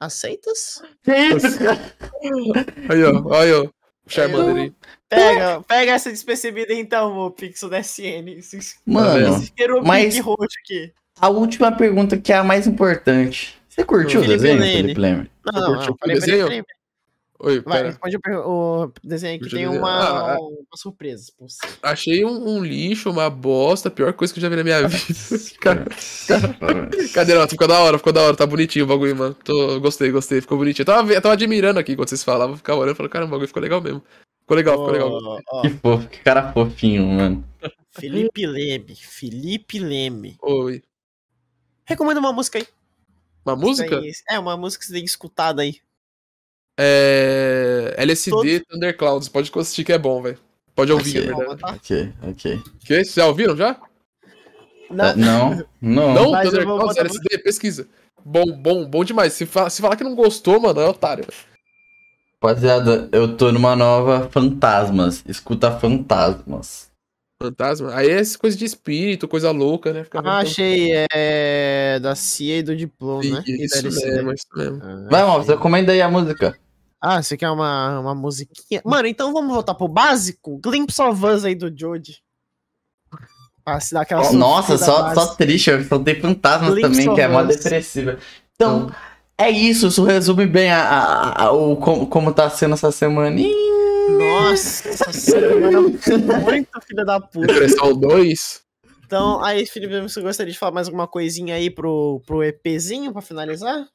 [0.00, 0.82] Aceitas?
[1.04, 1.94] Que isso, cara?
[2.88, 3.64] Aí, ó, aí, ó.
[3.64, 4.72] O Charmander aí.
[5.08, 8.26] Pega, pega essa despercebida então, ô Pixel da SN.
[8.38, 10.92] Esse Mano, isqueiro mas- roxo aqui.
[11.22, 13.54] A última pergunta que é a mais importante.
[13.68, 14.76] Você curtiu o Felipe desenho, Lene.
[14.82, 15.30] Felipe Leme?
[15.46, 16.10] Não, não, curtiu não.
[16.10, 16.46] o desenho?
[16.48, 16.62] peraí.
[17.44, 17.88] Oi, Vai, pera.
[17.88, 19.40] responde o o desenho aqui.
[19.44, 20.38] Curtiu Tem o uma, Ah, ah.
[20.40, 21.58] uma surpresa pra você.
[21.82, 24.86] Achei um, um lixo, uma bosta, a pior coisa que eu já vi na minha
[24.88, 24.98] vida.
[25.60, 25.84] Cara,
[27.14, 27.34] cadê?
[27.34, 29.34] Não, ficou da hora, ficou da hora, tá bonitinho o bagulho, mano.
[29.44, 30.82] Tô, gostei, gostei, ficou bonitinho.
[30.82, 33.32] Eu tava, eu tava admirando aqui quando vocês falavam, ficava olhando e falando, caramba, o
[33.32, 34.02] bagulho ficou legal mesmo.
[34.40, 35.40] Ficou legal, ficou legal.
[35.52, 37.44] Ó, Que fofo, que cara fofinho, mano.
[37.90, 38.94] Felipe Leme.
[38.96, 40.36] Felipe Leme.
[40.42, 40.82] Oi.
[41.92, 42.66] Recomenda uma música aí.
[43.44, 44.00] Uma música?
[44.28, 45.76] É, uma música que você tem escutado aí.
[46.78, 47.94] É.
[47.98, 50.38] LSD Todos- Thunderclouds, pode assistir que é bom, velho.
[50.74, 51.30] Pode ouvir, Ok.
[51.30, 51.76] é verdade.
[51.76, 52.62] Ok, ok.
[52.80, 52.94] Que?
[53.04, 53.78] Vocês já ouviram já?
[54.90, 56.14] Não, Ah, Não, não.
[56.14, 57.88] Não, Mas Thunderclouds, botar- LSD, pesquisa.
[58.24, 59.32] Bom, bom, bom demais.
[59.32, 61.26] Se, fa- se falar que não gostou, mano, é otário.
[62.42, 65.22] Rapaziada, eu tô numa nova Fantasmas.
[65.26, 66.90] Escuta Fantasmas.
[67.42, 67.94] Fantasma.
[67.94, 70.04] Aí é essa coisa de espírito, coisa louca, né?
[70.04, 70.90] Fica Ah, achei.
[71.12, 71.98] É.
[72.00, 73.42] Da CIA e do diploma, né?
[73.46, 74.80] Isso mesmo, isso mesmo.
[74.82, 76.56] Ah, Vai, mal, você comenda aí a música.
[77.00, 78.80] Ah, você quer uma, uma musiquinha?
[78.84, 80.58] Mano, então vamos voltar pro básico?
[80.62, 82.18] Glimpse of Us aí do Jody.
[83.66, 87.20] Ah, se dá aquela Oh, nossa, só, só triste, só tem fantasmas Glimpse também, que
[87.20, 88.18] é mó depressiva.
[88.54, 88.90] Então,
[89.38, 93.36] é isso, isso resume bem a, a- a- o, como, como tá sendo essa semana.
[94.10, 97.46] Nossa senhora, muito filha da puta.
[97.46, 98.60] Depressão 2.
[99.04, 103.20] Então, aí, Felipe, você gostaria de falar mais alguma coisinha aí pro, pro EPzinho pra
[103.20, 103.86] finalizar?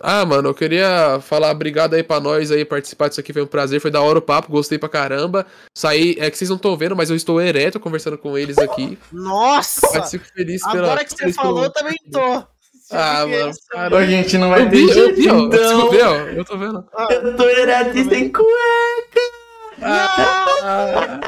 [0.00, 3.46] Ah, mano, eu queria falar obrigado aí pra nós aí participar disso aqui, foi um
[3.48, 5.44] prazer, foi da hora o papo, gostei pra caramba.
[5.76, 8.96] Saí, é que vocês não estão vendo, mas eu estou ereto conversando com eles aqui.
[9.12, 9.88] Nossa!
[9.92, 10.84] Mas fico feliz pela.
[10.92, 12.46] Agora que você falou, pelo- eu também tô.
[12.90, 13.96] Ah, Porque mano, isso- cara.
[13.98, 15.38] a gente não vai Eu ter vi, eu jeito, vi, ó.
[15.40, 15.88] então.
[15.88, 16.14] Ó?
[16.28, 16.84] Eu tô vendo.
[16.96, 19.20] Ah, Eu tô ereto e sem cueca.
[19.82, 21.20] Ah.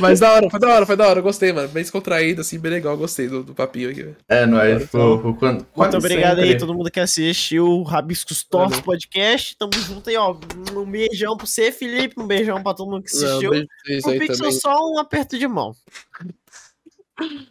[0.00, 1.68] Mas da hora, foi da hora, foi da hora, eu gostei, mano.
[1.68, 4.02] Bem descontraído, assim, bem legal, gostei do, do papinho aqui.
[4.02, 4.16] velho.
[4.28, 5.34] É, não é fofo.
[5.34, 6.50] Quando, Muito quando obrigado sempre.
[6.52, 8.80] aí todo mundo que assistiu o Rabiscos Tortos.
[8.80, 9.56] Podcast.
[9.58, 10.36] Tamo junto aí, ó.
[10.74, 12.20] Um beijão pra você, Felipe.
[12.20, 13.50] Um beijão pra todo mundo que Não, assistiu.
[13.50, 14.52] beijo pra vocês o aí Pixel também.
[14.60, 15.72] só um aperto de mão.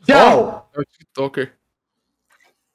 [0.06, 0.70] Tchau!
[0.76, 1.52] É o TikToker.